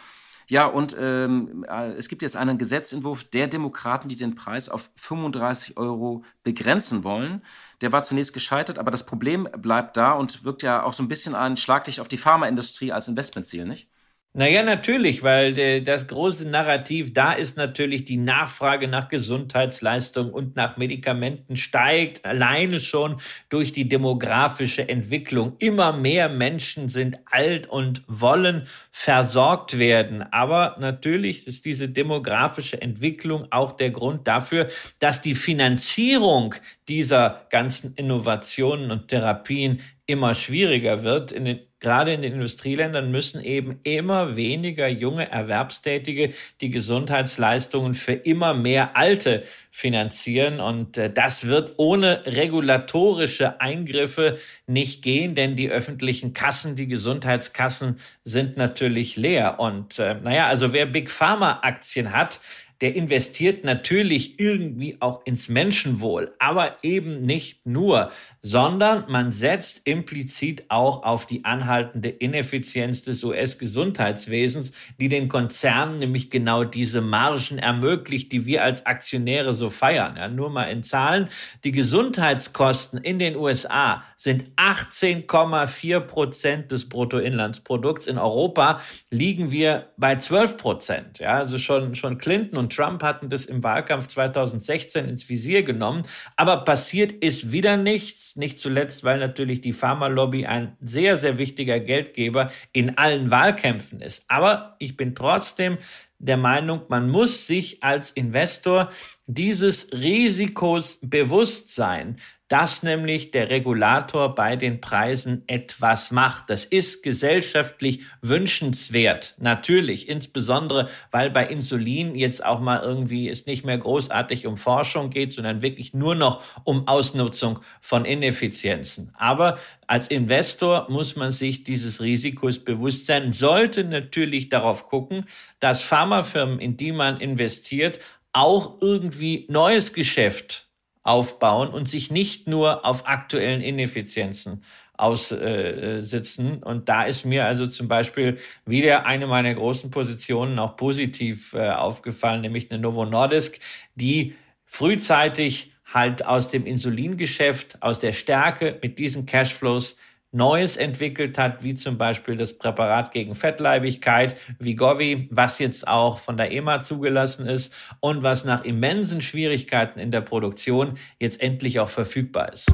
Ja, 0.49 0.65
und 0.65 0.97
ähm, 0.99 1.63
äh, 1.69 1.93
es 1.93 2.09
gibt 2.09 2.21
jetzt 2.21 2.35
einen 2.35 2.57
Gesetzentwurf 2.57 3.23
der 3.23 3.47
Demokraten, 3.47 4.09
die 4.09 4.17
den 4.17 4.35
Preis 4.35 4.67
auf 4.67 4.91
35 4.97 5.77
Euro 5.77 6.25
begrenzen 6.43 7.05
wollen. 7.05 7.41
Der 7.79 7.93
war 7.93 8.03
zunächst 8.03 8.33
gescheitert, 8.33 8.77
aber 8.77 8.91
das 8.91 9.05
Problem 9.05 9.47
bleibt 9.57 9.95
da 9.95 10.11
und 10.11 10.43
wirkt 10.43 10.61
ja 10.61 10.83
auch 10.83 10.91
so 10.91 11.03
ein 11.03 11.07
bisschen 11.07 11.35
ein 11.35 11.55
Schlaglicht 11.55 12.01
auf 12.01 12.09
die 12.09 12.17
Pharmaindustrie 12.17 12.91
als 12.91 13.07
Investmentziel, 13.07 13.65
nicht? 13.65 13.87
Naja, 14.33 14.63
natürlich, 14.63 15.23
weil 15.23 15.59
äh, 15.59 15.81
das 15.81 16.07
große 16.07 16.45
Narrativ 16.47 17.11
da 17.11 17.33
ist 17.33 17.57
natürlich, 17.57 18.05
die 18.05 18.15
Nachfrage 18.15 18.87
nach 18.87 19.09
Gesundheitsleistung 19.09 20.31
und 20.31 20.55
nach 20.55 20.77
Medikamenten 20.77 21.57
steigt 21.57 22.23
alleine 22.23 22.79
schon 22.79 23.19
durch 23.49 23.73
die 23.73 23.89
demografische 23.89 24.87
Entwicklung. 24.87 25.57
Immer 25.59 25.91
mehr 25.91 26.29
Menschen 26.29 26.87
sind 26.87 27.17
alt 27.25 27.67
und 27.67 28.03
wollen 28.07 28.67
versorgt 28.93 29.77
werden. 29.77 30.21
Aber 30.31 30.77
natürlich 30.79 31.45
ist 31.45 31.65
diese 31.65 31.89
demografische 31.89 32.81
Entwicklung 32.81 33.47
auch 33.51 33.73
der 33.73 33.91
Grund 33.91 34.29
dafür, 34.29 34.69
dass 34.99 35.21
die 35.21 35.35
Finanzierung 35.35 36.55
dieser 36.87 37.47
ganzen 37.49 37.95
Innovationen 37.95 38.91
und 38.91 39.09
Therapien 39.09 39.81
immer 40.05 40.33
schwieriger 40.35 41.03
wird. 41.03 41.33
In 41.33 41.43
den 41.43 41.59
gerade 41.81 42.13
in 42.13 42.21
den 42.21 42.33
Industrieländern 42.33 43.11
müssen 43.11 43.43
eben 43.43 43.79
immer 43.83 44.37
weniger 44.37 44.87
junge 44.87 45.29
Erwerbstätige 45.29 46.33
die 46.61 46.69
Gesundheitsleistungen 46.69 47.95
für 47.95 48.13
immer 48.13 48.53
mehr 48.53 48.95
Alte 48.95 49.43
finanzieren. 49.71 50.59
Und 50.59 50.97
äh, 50.97 51.11
das 51.11 51.47
wird 51.47 51.73
ohne 51.77 52.23
regulatorische 52.25 53.59
Eingriffe 53.59 54.37
nicht 54.67 55.01
gehen, 55.01 55.35
denn 55.35 55.55
die 55.55 55.69
öffentlichen 55.69 56.33
Kassen, 56.33 56.75
die 56.75 56.87
Gesundheitskassen 56.87 57.99
sind 58.23 58.57
natürlich 58.57 59.17
leer. 59.17 59.59
Und 59.59 59.99
äh, 59.99 60.15
naja, 60.15 60.47
also 60.47 60.71
wer 60.71 60.85
Big 60.85 61.09
Pharma 61.09 61.59
Aktien 61.63 62.13
hat, 62.13 62.39
der 62.81 62.95
investiert 62.95 63.63
natürlich 63.63 64.39
irgendwie 64.39 64.97
auch 64.99 65.21
ins 65.25 65.47
Menschenwohl, 65.49 66.33
aber 66.39 66.77
eben 66.81 67.21
nicht 67.21 67.65
nur, 67.65 68.11
sondern 68.41 69.05
man 69.07 69.31
setzt 69.31 69.87
implizit 69.87 70.65
auch 70.69 71.03
auf 71.03 71.27
die 71.27 71.45
anhaltende 71.45 72.09
Ineffizienz 72.09 73.03
des 73.03 73.23
US-Gesundheitswesens, 73.23 74.73
die 74.99 75.09
den 75.09 75.29
Konzernen 75.29 75.99
nämlich 75.99 76.31
genau 76.31 76.63
diese 76.63 77.01
Margen 77.01 77.59
ermöglicht, 77.59 78.31
die 78.31 78.45
wir 78.45 78.63
als 78.63 78.85
Aktionäre 78.85 79.53
so 79.53 79.69
feiern. 79.69 80.17
Ja, 80.17 80.27
nur 80.27 80.49
mal 80.49 80.65
in 80.65 80.81
Zahlen. 80.83 81.29
Die 81.63 81.71
Gesundheitskosten 81.71 82.99
in 82.99 83.19
den 83.19 83.35
USA 83.35 84.03
sind 84.17 84.51
18,4 84.55 85.99
Prozent 85.99 86.71
des 86.71 86.89
Bruttoinlandsprodukts. 86.89 88.07
In 88.07 88.17
Europa 88.17 88.81
liegen 89.09 89.51
wir 89.51 89.89
bei 89.97 90.15
12 90.15 90.57
Prozent. 90.57 91.19
Ja, 91.19 91.33
also 91.33 91.57
schon, 91.57 91.95
schon 91.95 92.17
Clinton 92.17 92.57
und 92.57 92.70
Trump 92.71 93.03
hatten 93.03 93.29
das 93.29 93.45
im 93.45 93.63
Wahlkampf 93.63 94.07
2016 94.07 95.07
ins 95.07 95.29
Visier 95.29 95.63
genommen. 95.63 96.03
Aber 96.35 96.63
passiert 96.63 97.11
ist 97.11 97.51
wieder 97.51 97.77
nichts. 97.77 98.35
Nicht 98.35 98.59
zuletzt, 98.59 99.03
weil 99.03 99.19
natürlich 99.19 99.61
die 99.61 99.73
Pharmalobby 99.73 100.45
ein 100.45 100.77
sehr, 100.81 101.15
sehr 101.15 101.37
wichtiger 101.37 101.79
Geldgeber 101.79 102.51
in 102.73 102.97
allen 102.97 103.31
Wahlkämpfen 103.31 104.01
ist. 104.01 104.25
Aber 104.27 104.75
ich 104.79 104.97
bin 104.97 105.15
trotzdem 105.15 105.77
der 106.21 106.37
Meinung, 106.37 106.81
man 106.87 107.09
muss 107.09 107.47
sich 107.47 107.83
als 107.83 108.11
Investor 108.11 108.91
dieses 109.25 109.91
Risikos 109.91 110.99
bewusst 111.01 111.73
sein, 111.73 112.17
dass 112.51 112.83
nämlich 112.83 113.31
der 113.31 113.49
Regulator 113.49 114.35
bei 114.35 114.57
den 114.57 114.81
Preisen 114.81 115.43
etwas 115.47 116.11
macht. 116.11 116.49
Das 116.49 116.65
ist 116.65 117.01
gesellschaftlich 117.01 118.01
wünschenswert, 118.21 119.35
natürlich, 119.39 120.09
insbesondere 120.09 120.89
weil 121.11 121.29
bei 121.29 121.47
Insulin 121.47 122.13
jetzt 122.13 122.43
auch 122.43 122.59
mal 122.59 122.81
irgendwie 122.83 123.29
es 123.29 123.45
nicht 123.45 123.63
mehr 123.63 123.77
großartig 123.77 124.47
um 124.47 124.57
Forschung 124.57 125.11
geht, 125.11 125.31
sondern 125.31 125.61
wirklich 125.61 125.93
nur 125.93 126.13
noch 126.13 126.43
um 126.65 126.89
Ausnutzung 126.89 127.59
von 127.79 128.03
Ineffizienzen. 128.03 129.13
Aber 129.17 129.57
als 129.87 130.09
Investor 130.09 130.87
muss 130.89 131.15
man 131.15 131.31
sich 131.31 131.63
dieses 131.63 132.01
Risikos 132.01 132.59
bewusst 132.59 133.05
sein, 133.05 133.31
sollte 133.31 133.85
natürlich 133.85 134.49
darauf 134.49 134.89
gucken, 134.89 135.23
dass 135.61 135.83
Pharmafirmen, 135.83 136.59
in 136.59 136.75
die 136.75 136.91
man 136.91 137.21
investiert, 137.21 137.99
auch 138.33 138.81
irgendwie 138.81 139.45
neues 139.49 139.93
Geschäft 139.93 140.67
aufbauen 141.03 141.69
und 141.69 141.89
sich 141.89 142.11
nicht 142.11 142.47
nur 142.47 142.85
auf 142.85 143.07
aktuellen 143.07 143.61
Ineffizienzen 143.61 144.63
aussitzen. 145.01 146.61
Und 146.61 146.87
da 146.87 147.03
ist 147.03 147.25
mir 147.25 147.45
also 147.45 147.65
zum 147.65 147.87
Beispiel 147.87 148.37
wieder 148.65 149.05
eine 149.05 149.25
meiner 149.25 149.53
großen 149.53 149.89
Positionen 149.89 150.59
auch 150.59 150.77
positiv 150.77 151.53
äh, 151.53 151.71
aufgefallen, 151.71 152.41
nämlich 152.41 152.69
eine 152.69 152.79
Novo 152.79 153.05
Nordisk, 153.05 153.59
die 153.95 154.35
frühzeitig 154.65 155.73
halt 155.91 156.25
aus 156.25 156.49
dem 156.49 156.65
Insulingeschäft, 156.65 157.81
aus 157.81 157.99
der 157.99 158.13
Stärke 158.13 158.77
mit 158.81 158.99
diesen 158.99 159.25
Cashflows 159.25 159.97
Neues 160.31 160.77
entwickelt 160.77 161.37
hat, 161.37 161.61
wie 161.61 161.75
zum 161.75 161.97
Beispiel 161.97 162.37
das 162.37 162.57
Präparat 162.57 163.11
gegen 163.11 163.35
Fettleibigkeit, 163.35 164.37
Vigovi, 164.59 165.27
was 165.29 165.59
jetzt 165.59 165.87
auch 165.87 166.19
von 166.19 166.37
der 166.37 166.51
EMA 166.51 166.79
zugelassen 166.79 167.45
ist 167.45 167.73
und 167.99 168.23
was 168.23 168.45
nach 168.45 168.63
immensen 168.63 169.21
Schwierigkeiten 169.21 169.99
in 169.99 170.09
der 170.09 170.21
Produktion 170.21 170.97
jetzt 171.19 171.41
endlich 171.41 171.81
auch 171.81 171.89
verfügbar 171.89 172.53
ist. 172.53 172.71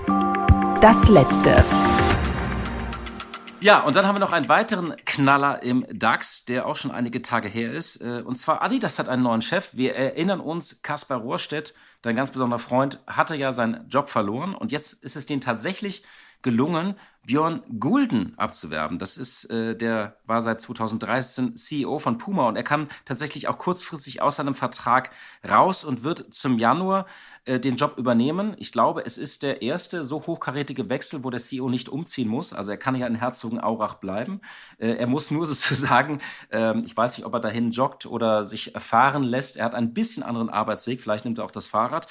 Das 0.82 1.10
letzte. 1.10 1.66
Ja, 3.60 3.80
und 3.80 3.95
dann 3.95 4.05
haben 4.05 4.14
wir 4.14 4.20
noch 4.20 4.34
einen 4.34 4.49
weiteren 4.49 4.95
Knaller 5.05 5.64
im 5.64 5.84
DAX, 5.91 6.45
der 6.45 6.68
auch 6.68 6.76
schon 6.76 6.91
einige 6.91 7.24
Tage 7.24 7.47
her 7.47 7.74
ist. 7.74 7.95
Äh, 7.97 8.22
und 8.24 8.36
zwar 8.38 8.62
Adidas 8.62 8.99
hat 8.99 9.10
einen 9.10 9.24
neuen 9.24 9.41
Chef. 9.41 9.76
Wir 9.76 9.95
erinnern 9.95 10.39
uns, 10.39 10.84
Kaspar 10.84 11.18
Rohrstedt, 11.18 11.74
dein 12.03 12.16
ganz 12.16 12.30
besonderer 12.30 12.60
Freund, 12.60 12.99
hatte 13.08 13.36
ja 13.36 13.51
seinen 13.51 13.89
Job 13.89 14.10
verloren. 14.10 14.53
Und 14.53 14.72
jetzt 14.72 14.93
ist 15.03 15.16
es 15.16 15.26
denen 15.26 15.41
tatsächlich 15.41 16.03
gelungen, 16.41 16.95
Björn 17.27 17.61
Gulden 17.77 18.33
abzuwerben. 18.38 18.99
Das 18.99 19.17
ist, 19.17 19.45
äh, 19.51 19.75
der 19.75 20.17
war 20.25 20.41
seit 20.41 20.61
2013 20.61 21.57
CEO 21.57 21.99
von 21.99 22.17
Puma 22.17 22.47
und 22.47 22.55
er 22.55 22.63
kann 22.63 22.88
tatsächlich 23.03 23.49
auch 23.49 23.57
kurzfristig 23.57 24.21
aus 24.21 24.38
seinem 24.38 24.55
Vertrag 24.55 25.11
raus 25.47 25.83
und 25.83 26.05
wird 26.05 26.33
zum 26.33 26.57
Januar 26.57 27.05
äh, 27.43 27.59
den 27.59 27.75
Job 27.75 27.97
übernehmen. 27.97 28.55
Ich 28.59 28.71
glaube, 28.71 29.05
es 29.05 29.17
ist 29.17 29.43
der 29.43 29.61
erste 29.61 30.05
so 30.05 30.25
hochkarätige 30.25 30.89
Wechsel, 30.89 31.25
wo 31.25 31.29
der 31.29 31.41
CEO 31.41 31.69
nicht 31.69 31.89
umziehen 31.89 32.29
muss. 32.29 32.53
Also 32.53 32.71
er 32.71 32.77
kann 32.77 32.95
ja 32.95 33.05
in 33.07 33.15
Herzogenaurach 33.15 33.95
bleiben. 33.95 34.39
Äh, 34.77 34.91
er 34.93 35.07
muss 35.07 35.29
nur 35.29 35.47
sozusagen, 35.47 36.21
äh, 36.49 36.79
ich 36.79 36.95
weiß 36.95 37.17
nicht, 37.17 37.25
ob 37.25 37.33
er 37.33 37.41
dahin 37.41 37.71
joggt 37.71 38.05
oder 38.05 38.45
sich 38.45 38.73
erfahren 38.73 39.23
lässt. 39.23 39.57
Er 39.57 39.65
hat 39.65 39.75
einen 39.75 39.93
bisschen 39.93 40.23
anderen 40.23 40.49
Arbeitsweg. 40.49 41.01
Vielleicht 41.01 41.25
nimmt 41.25 41.39
er 41.39 41.45
auch 41.45 41.51
das 41.51 41.67
Fahrrad. 41.67 42.07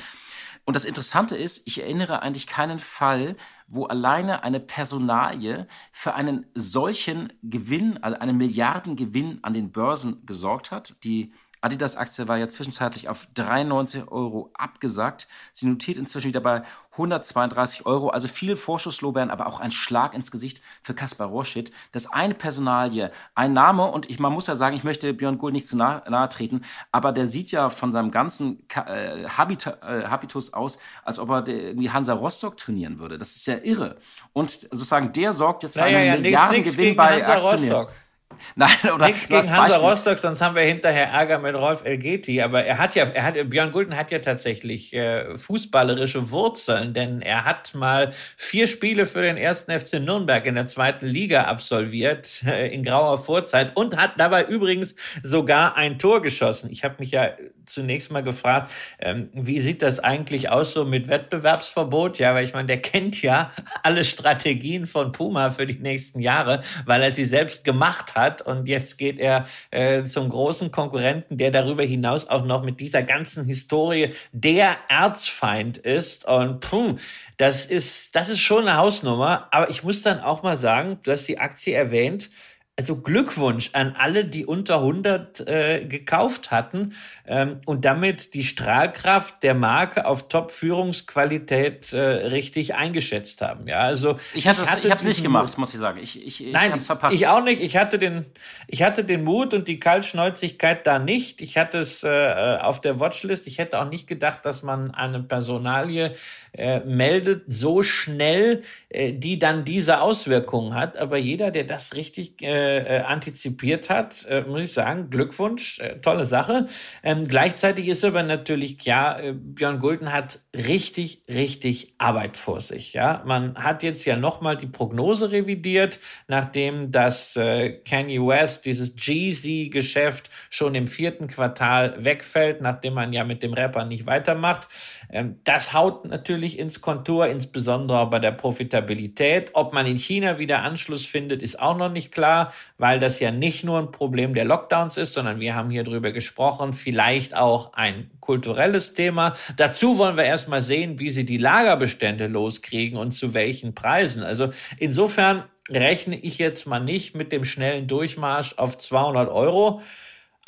Und 0.66 0.74
das 0.74 0.84
Interessante 0.84 1.36
ist, 1.36 1.64
ich 1.66 1.80
erinnere 1.80 2.22
eigentlich 2.22 2.48
keinen 2.48 2.80
Fall, 2.80 3.36
wo 3.68 3.86
alleine 3.86 4.42
eine 4.42 4.58
Personalie 4.58 5.68
für 5.92 6.14
einen 6.14 6.46
solchen 6.54 7.32
Gewinn, 7.42 8.02
also 8.02 8.18
einen 8.18 8.36
Milliardengewinn 8.36 9.38
an 9.42 9.54
den 9.54 9.70
Börsen 9.70 10.26
gesorgt 10.26 10.72
hat. 10.72 11.04
Die 11.04 11.32
Adidas-Aktie 11.60 12.28
war 12.28 12.36
ja 12.36 12.48
zwischenzeitlich 12.48 13.08
auf 13.08 13.28
93 13.34 14.08
Euro 14.08 14.50
abgesagt. 14.54 15.26
Sie 15.52 15.66
notiert 15.66 15.98
inzwischen 15.98 16.28
wieder 16.28 16.40
bei 16.40 16.62
132 16.92 17.86
Euro. 17.86 18.08
Also 18.10 18.28
viel 18.28 18.56
Vorschusslobern, 18.56 19.30
aber 19.30 19.46
auch 19.46 19.60
ein 19.60 19.70
Schlag 19.70 20.14
ins 20.14 20.30
Gesicht 20.30 20.62
für 20.82 20.94
Kaspar 20.94 21.28
Roschit. 21.28 21.70
Das 21.92 22.12
eine 22.12 22.34
Personalie, 22.34 23.10
ein 23.34 23.52
Name 23.52 23.84
und 23.86 24.08
ich, 24.08 24.18
man 24.18 24.32
muss 24.32 24.46
ja 24.46 24.54
sagen, 24.54 24.76
ich 24.76 24.84
möchte 24.84 25.12
Björn 25.14 25.38
Gould 25.38 25.52
nicht 25.52 25.68
zu 25.68 25.76
nahe, 25.76 26.02
nahe 26.08 26.28
treten, 26.28 26.62
aber 26.92 27.12
der 27.12 27.28
sieht 27.28 27.50
ja 27.50 27.70
von 27.70 27.92
seinem 27.92 28.10
ganzen 28.10 28.62
äh, 28.74 29.28
Habit 29.28 29.66
äh, 29.66 30.04
Habitus 30.06 30.52
aus, 30.52 30.78
als 31.04 31.18
ob 31.18 31.30
er 31.30 31.46
irgendwie 31.48 31.90
Hansa 31.90 32.14
Rostock 32.14 32.56
trainieren 32.56 32.98
würde. 32.98 33.18
Das 33.18 33.36
ist 33.36 33.46
ja 33.46 33.58
irre. 33.62 33.96
Und 34.32 34.50
sozusagen 34.50 35.12
der 35.12 35.32
sorgt 35.32 35.62
jetzt 35.62 35.74
für 35.74 35.80
naja, 35.80 35.98
einen 35.98 36.06
ja, 36.06 36.16
Milliardengewinn 36.16 36.96
bei 36.96 37.22
Hansa 37.22 37.36
Aktionären. 37.36 37.82
Rostock. 37.84 38.05
Nein, 38.56 38.70
oder 38.94 39.06
Nichts 39.06 39.28
gegen 39.28 39.50
Hansa. 39.50 39.76
Rostock, 39.76 40.18
sonst 40.18 40.40
haben 40.40 40.54
wir 40.54 40.62
hinterher 40.62 41.08
Ärger 41.08 41.38
mit 41.38 41.54
Rolf 41.54 41.84
Elgeti. 41.84 42.42
Aber 42.42 42.64
er 42.64 42.78
hat 42.78 42.94
ja, 42.94 43.04
er 43.04 43.22
hat, 43.22 43.50
Björn 43.50 43.72
Gulden 43.72 43.96
hat 43.96 44.10
ja 44.10 44.18
tatsächlich 44.18 44.92
äh, 44.94 45.36
fußballerische 45.36 46.30
Wurzeln, 46.30 46.94
denn 46.94 47.22
er 47.22 47.44
hat 47.44 47.74
mal 47.74 48.12
vier 48.36 48.66
Spiele 48.66 49.06
für 49.06 49.22
den 49.22 49.36
ersten 49.36 49.72
FC 49.78 49.94
Nürnberg 50.00 50.44
in 50.46 50.54
der 50.54 50.66
zweiten 50.66 51.06
Liga 51.06 51.44
absolviert, 51.44 52.42
äh, 52.46 52.68
in 52.74 52.84
grauer 52.84 53.18
Vorzeit 53.18 53.76
und 53.76 53.96
hat 53.96 54.12
dabei 54.18 54.44
übrigens 54.44 54.94
sogar 55.22 55.76
ein 55.76 55.98
Tor 55.98 56.22
geschossen. 56.22 56.70
Ich 56.70 56.84
habe 56.84 56.96
mich 56.98 57.12
ja 57.12 57.30
zunächst 57.66 58.10
mal 58.10 58.22
gefragt, 58.22 58.70
ähm, 58.98 59.28
wie 59.32 59.60
sieht 59.60 59.82
das 59.82 60.00
eigentlich 60.00 60.48
aus 60.50 60.72
so 60.72 60.84
mit 60.84 61.08
Wettbewerbsverbot? 61.08 62.18
Ja, 62.18 62.34
weil 62.34 62.44
ich 62.44 62.54
meine, 62.54 62.66
der 62.66 62.82
kennt 62.82 63.22
ja 63.22 63.52
alle 63.82 64.04
Strategien 64.04 64.86
von 64.86 65.12
Puma 65.12 65.50
für 65.50 65.66
die 65.66 65.78
nächsten 65.78 66.20
Jahre, 66.20 66.62
weil 66.84 67.02
er 67.02 67.10
sie 67.10 67.24
selbst 67.24 67.64
gemacht 67.64 68.14
hat. 68.14 68.42
Und 68.42 68.66
jetzt 68.66 68.96
geht 68.98 69.18
er 69.18 69.46
äh, 69.70 70.04
zum 70.04 70.28
großen 70.28 70.70
Konkurrenten, 70.70 71.36
der 71.36 71.50
darüber 71.50 71.82
hinaus 71.82 72.28
auch 72.28 72.44
noch 72.44 72.62
mit 72.62 72.80
dieser 72.80 73.02
ganzen 73.02 73.44
Historie 73.44 74.12
der 74.32 74.76
Erzfeind 74.88 75.78
ist. 75.78 76.26
Und 76.26 76.60
puh, 76.60 76.96
das 77.36 77.66
ist, 77.66 78.14
das 78.14 78.28
ist 78.28 78.40
schon 78.40 78.66
eine 78.66 78.78
Hausnummer, 78.78 79.48
aber 79.50 79.68
ich 79.68 79.82
muss 79.82 80.02
dann 80.02 80.20
auch 80.20 80.42
mal 80.42 80.56
sagen, 80.56 80.98
du 81.02 81.12
hast 81.12 81.26
die 81.28 81.38
Aktie 81.38 81.74
erwähnt, 81.74 82.30
also 82.78 82.96
Glückwunsch 82.96 83.70
an 83.72 83.94
alle, 83.98 84.26
die 84.26 84.44
unter 84.44 84.76
100 84.76 85.48
äh, 85.48 85.86
gekauft 85.86 86.50
hatten 86.50 86.94
ähm, 87.26 87.60
und 87.64 87.86
damit 87.86 88.34
die 88.34 88.44
Strahlkraft 88.44 89.42
der 89.42 89.54
Marke 89.54 90.04
auf 90.04 90.28
Top-Führungsqualität 90.28 91.94
äh, 91.94 91.98
richtig 91.98 92.74
eingeschätzt 92.74 93.40
haben. 93.40 93.66
Ja, 93.66 93.78
also 93.78 94.18
ich 94.34 94.46
hatte, 94.46 94.62
ich, 94.62 94.70
hatte 94.70 94.80
ich 94.86 94.90
habe 94.90 94.98
es 94.98 95.06
nicht 95.06 95.22
gemacht, 95.22 95.56
muss 95.56 95.72
ich 95.72 95.80
sagen. 95.80 96.00
Ich, 96.02 96.22
ich, 96.22 96.46
ich 96.46 96.52
Nein, 96.52 96.78
verpasst. 96.82 97.16
Ich 97.16 97.26
auch 97.26 97.42
nicht. 97.42 97.62
Ich 97.62 97.78
hatte 97.78 97.98
den, 97.98 98.26
ich 98.66 98.82
hatte 98.82 99.04
den 99.04 99.24
Mut 99.24 99.54
und 99.54 99.68
die 99.68 99.80
Kaltschnäuzigkeit 99.80 100.86
da 100.86 100.98
nicht. 100.98 101.40
Ich 101.40 101.56
hatte 101.56 101.78
es 101.78 102.04
äh, 102.04 102.58
auf 102.60 102.82
der 102.82 103.00
Watchlist. 103.00 103.46
Ich 103.46 103.56
hätte 103.56 103.80
auch 103.80 103.88
nicht 103.88 104.06
gedacht, 104.06 104.40
dass 104.44 104.62
man 104.62 104.90
eine 104.90 105.22
Personalie 105.22 106.14
äh, 106.52 106.80
meldet 106.80 107.44
so 107.46 107.82
schnell, 107.82 108.64
äh, 108.90 109.14
die 109.14 109.38
dann 109.38 109.64
diese 109.64 110.02
Auswirkungen 110.02 110.74
hat. 110.74 110.98
Aber 110.98 111.16
jeder, 111.16 111.50
der 111.50 111.64
das 111.64 111.94
richtig 111.94 112.42
äh, 112.42 112.65
äh, 112.66 113.02
antizipiert 113.02 113.90
hat, 113.90 114.26
äh, 114.28 114.42
muss 114.42 114.60
ich 114.60 114.72
sagen, 114.72 115.10
Glückwunsch, 115.10 115.78
äh, 115.80 116.00
tolle 116.00 116.26
Sache. 116.26 116.66
Ähm, 117.02 117.28
gleichzeitig 117.28 117.88
ist 117.88 118.04
aber 118.04 118.22
natürlich 118.22 118.78
klar, 118.78 119.22
äh, 119.22 119.32
Björn 119.32 119.78
Gulden 119.78 120.12
hat 120.12 120.40
richtig, 120.54 121.22
richtig 121.28 121.94
Arbeit 121.98 122.36
vor 122.36 122.60
sich. 122.60 122.92
Ja, 122.92 123.22
man 123.26 123.56
hat 123.56 123.82
jetzt 123.82 124.04
ja 124.04 124.16
nochmal 124.16 124.56
die 124.56 124.66
Prognose 124.66 125.30
revidiert, 125.30 125.98
nachdem 126.28 126.90
das 126.90 127.36
äh, 127.36 127.70
Kanye 127.70 128.20
West, 128.20 128.66
dieses 128.66 128.94
Jeezy-Geschäft 128.96 130.30
schon 130.50 130.74
im 130.74 130.88
vierten 130.88 131.28
Quartal 131.28 132.04
wegfällt, 132.04 132.60
nachdem 132.60 132.94
man 132.94 133.12
ja 133.12 133.24
mit 133.24 133.42
dem 133.42 133.52
Rapper 133.52 133.84
nicht 133.84 134.06
weitermacht. 134.06 134.68
Ähm, 135.10 135.40
das 135.44 135.72
haut 135.72 136.04
natürlich 136.04 136.58
ins 136.58 136.80
Kontur, 136.80 137.26
insbesondere 137.26 138.06
bei 138.08 138.18
der 138.18 138.32
Profitabilität. 138.32 139.50
Ob 139.52 139.72
man 139.72 139.86
in 139.86 139.98
China 139.98 140.38
wieder 140.38 140.62
Anschluss 140.62 141.06
findet, 141.06 141.42
ist 141.42 141.60
auch 141.60 141.76
noch 141.76 141.90
nicht 141.90 142.12
klar. 142.12 142.52
Weil 142.78 143.00
das 143.00 143.20
ja 143.20 143.30
nicht 143.30 143.64
nur 143.64 143.78
ein 143.78 143.92
Problem 143.92 144.34
der 144.34 144.44
Lockdowns 144.44 144.96
ist, 144.96 145.12
sondern 145.12 145.40
wir 145.40 145.54
haben 145.54 145.70
hier 145.70 145.84
drüber 145.84 146.12
gesprochen, 146.12 146.72
vielleicht 146.72 147.34
auch 147.36 147.72
ein 147.72 148.10
kulturelles 148.20 148.94
Thema. 148.94 149.34
Dazu 149.56 149.98
wollen 149.98 150.16
wir 150.16 150.24
erstmal 150.24 150.62
sehen, 150.62 150.98
wie 150.98 151.10
sie 151.10 151.24
die 151.24 151.38
Lagerbestände 151.38 152.26
loskriegen 152.26 152.98
und 152.98 153.12
zu 153.12 153.34
welchen 153.34 153.74
Preisen. 153.74 154.22
Also 154.22 154.50
insofern 154.78 155.44
rechne 155.68 156.16
ich 156.16 156.38
jetzt 156.38 156.66
mal 156.66 156.80
nicht 156.80 157.14
mit 157.14 157.32
dem 157.32 157.44
schnellen 157.44 157.86
Durchmarsch 157.86 158.54
auf 158.56 158.78
200 158.78 159.28
Euro. 159.28 159.82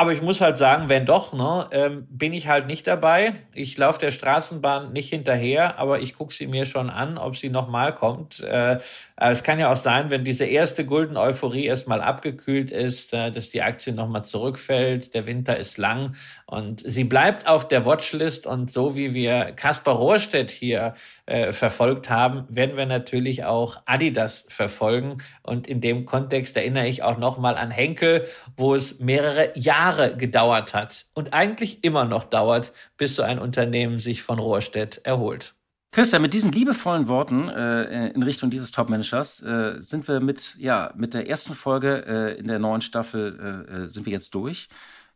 Aber 0.00 0.12
ich 0.12 0.22
muss 0.22 0.40
halt 0.40 0.56
sagen, 0.58 0.88
wenn 0.88 1.06
doch, 1.06 1.32
ne, 1.32 1.66
ähm, 1.72 2.06
bin 2.08 2.32
ich 2.32 2.46
halt 2.46 2.68
nicht 2.68 2.86
dabei. 2.86 3.34
Ich 3.52 3.76
laufe 3.76 3.98
der 3.98 4.12
Straßenbahn 4.12 4.92
nicht 4.92 5.08
hinterher, 5.08 5.76
aber 5.76 5.98
ich 5.98 6.16
gucke 6.16 6.32
sie 6.32 6.46
mir 6.46 6.66
schon 6.66 6.88
an, 6.88 7.18
ob 7.18 7.36
sie 7.36 7.50
nochmal 7.50 7.92
kommt. 7.92 8.38
Äh, 8.44 8.78
es 9.16 9.42
kann 9.42 9.58
ja 9.58 9.72
auch 9.72 9.76
sein, 9.76 10.08
wenn 10.10 10.24
diese 10.24 10.44
erste 10.44 10.86
Gulden-Euphorie 10.86 11.64
erstmal 11.66 12.00
abgekühlt 12.00 12.70
ist, 12.70 13.12
äh, 13.12 13.32
dass 13.32 13.50
die 13.50 13.60
Aktie 13.60 13.92
nochmal 13.92 14.24
zurückfällt. 14.24 15.14
Der 15.14 15.26
Winter 15.26 15.56
ist 15.56 15.78
lang 15.78 16.14
und 16.50 16.80
sie 16.80 17.04
bleibt 17.04 17.46
auf 17.46 17.68
der 17.68 17.84
Watchlist. 17.84 18.46
Und 18.46 18.70
so 18.70 18.96
wie 18.96 19.12
wir 19.12 19.52
Kaspar 19.52 19.96
Rohrstedt 19.96 20.50
hier 20.50 20.94
äh, 21.26 21.52
verfolgt 21.52 22.08
haben, 22.08 22.46
werden 22.48 22.78
wir 22.78 22.86
natürlich 22.86 23.44
auch 23.44 23.82
Adidas 23.84 24.46
verfolgen. 24.48 25.18
Und 25.42 25.66
in 25.66 25.82
dem 25.82 26.06
Kontext 26.06 26.56
erinnere 26.56 26.88
ich 26.88 27.02
auch 27.02 27.18
nochmal 27.18 27.56
an 27.56 27.70
Henkel, 27.70 28.26
wo 28.56 28.74
es 28.74 28.98
mehrere 28.98 29.50
Jahre 29.58 30.16
gedauert 30.16 30.72
hat 30.72 31.04
und 31.12 31.34
eigentlich 31.34 31.84
immer 31.84 32.06
noch 32.06 32.24
dauert, 32.24 32.72
bis 32.96 33.14
so 33.14 33.22
ein 33.22 33.38
Unternehmen 33.38 33.98
sich 33.98 34.22
von 34.22 34.38
Rohrstedt 34.38 35.02
erholt. 35.04 35.54
Christian, 35.90 36.22
mit 36.22 36.32
diesen 36.32 36.52
liebevollen 36.52 37.08
Worten 37.08 37.48
äh, 37.48 38.08
in 38.08 38.22
Richtung 38.22 38.48
dieses 38.48 38.70
Top-Managers 38.70 39.42
äh, 39.42 39.76
sind 39.80 40.08
wir 40.08 40.20
mit, 40.20 40.54
ja, 40.58 40.92
mit 40.96 41.12
der 41.12 41.28
ersten 41.28 41.54
Folge 41.54 42.04
äh, 42.06 42.38
in 42.38 42.46
der 42.46 42.58
neuen 42.58 42.80
Staffel 42.80 43.66
äh, 43.68 43.84
äh, 43.84 43.88
sind 43.90 44.06
wir 44.06 44.12
jetzt 44.12 44.34
durch. 44.34 44.68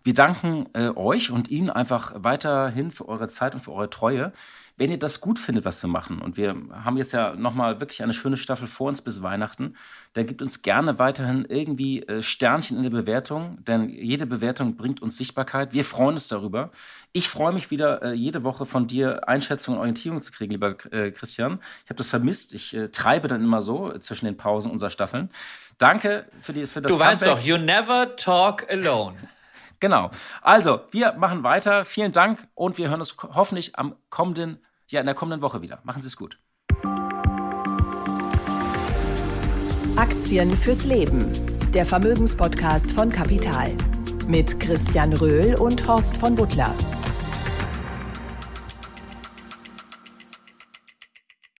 Wir 0.02 0.14
danken 0.14 0.66
äh, 0.74 0.88
euch 0.88 1.30
und 1.30 1.50
Ihnen 1.50 1.70
einfach 1.70 2.12
weiterhin 2.16 2.90
für 2.90 3.08
eure 3.08 3.28
Zeit 3.28 3.54
und 3.54 3.60
für 3.60 3.72
eure 3.72 3.90
Treue 3.90 4.32
wenn 4.76 4.90
ihr 4.90 4.98
das 4.98 5.20
gut 5.20 5.38
findet, 5.38 5.64
was 5.64 5.82
wir 5.82 5.88
machen, 5.88 6.20
und 6.20 6.36
wir 6.36 6.56
haben 6.72 6.96
jetzt 6.96 7.12
ja 7.12 7.34
nochmal 7.34 7.80
wirklich 7.80 8.02
eine 8.02 8.14
schöne 8.14 8.36
Staffel 8.36 8.66
vor 8.66 8.88
uns 8.88 9.02
bis 9.02 9.22
Weihnachten, 9.22 9.76
dann 10.14 10.26
gebt 10.26 10.40
uns 10.40 10.62
gerne 10.62 10.98
weiterhin 10.98 11.44
irgendwie 11.44 12.02
äh, 12.02 12.22
Sternchen 12.22 12.78
in 12.78 12.82
der 12.82 12.90
Bewertung, 12.90 13.58
denn 13.64 13.90
jede 13.90 14.26
Bewertung 14.26 14.76
bringt 14.76 15.02
uns 15.02 15.18
Sichtbarkeit. 15.18 15.74
Wir 15.74 15.84
freuen 15.84 16.14
uns 16.14 16.28
darüber. 16.28 16.70
Ich 17.12 17.28
freue 17.28 17.52
mich 17.52 17.70
wieder, 17.70 18.02
äh, 18.02 18.12
jede 18.14 18.44
Woche 18.44 18.64
von 18.64 18.86
dir 18.86 19.28
Einschätzungen 19.28 19.76
und 19.76 19.82
Orientierung 19.82 20.22
zu 20.22 20.32
kriegen, 20.32 20.52
lieber 20.52 20.74
äh, 20.90 21.10
Christian. 21.10 21.60
Ich 21.84 21.90
habe 21.90 21.98
das 21.98 22.08
vermisst. 22.08 22.54
Ich 22.54 22.74
äh, 22.74 22.88
treibe 22.88 23.28
dann 23.28 23.42
immer 23.44 23.60
so 23.60 23.96
zwischen 23.98 24.24
den 24.24 24.38
Pausen 24.38 24.70
unserer 24.70 24.90
Staffeln. 24.90 25.30
Danke 25.76 26.26
für, 26.40 26.54
die, 26.54 26.66
für 26.66 26.80
das 26.80 26.90
Du 26.90 26.98
Comeback. 26.98 27.20
weißt 27.20 27.26
doch, 27.26 27.40
you 27.40 27.58
never 27.58 28.16
talk 28.16 28.68
alone. 28.70 29.16
Genau. 29.82 30.12
Also, 30.42 30.82
wir 30.92 31.14
machen 31.14 31.42
weiter. 31.42 31.84
Vielen 31.84 32.12
Dank 32.12 32.46
und 32.54 32.78
wir 32.78 32.88
hören 32.88 33.00
uns 33.00 33.16
hoffentlich 33.34 33.76
am 33.76 33.96
kommenden, 34.10 34.58
ja, 34.86 35.00
in 35.00 35.06
der 35.06 35.16
kommenden 35.16 35.42
Woche 35.42 35.60
wieder. 35.60 35.80
Machen 35.82 36.00
Sie 36.02 36.06
es 36.06 36.16
gut. 36.16 36.38
Aktien 39.96 40.56
fürs 40.56 40.84
Leben. 40.84 41.32
Der 41.74 41.84
Vermögenspodcast 41.84 42.92
von 42.92 43.10
Kapital. 43.10 43.72
Mit 44.28 44.60
Christian 44.60 45.14
Röhl 45.14 45.56
und 45.56 45.84
Horst 45.88 46.16
von 46.16 46.36
Butler. 46.36 46.72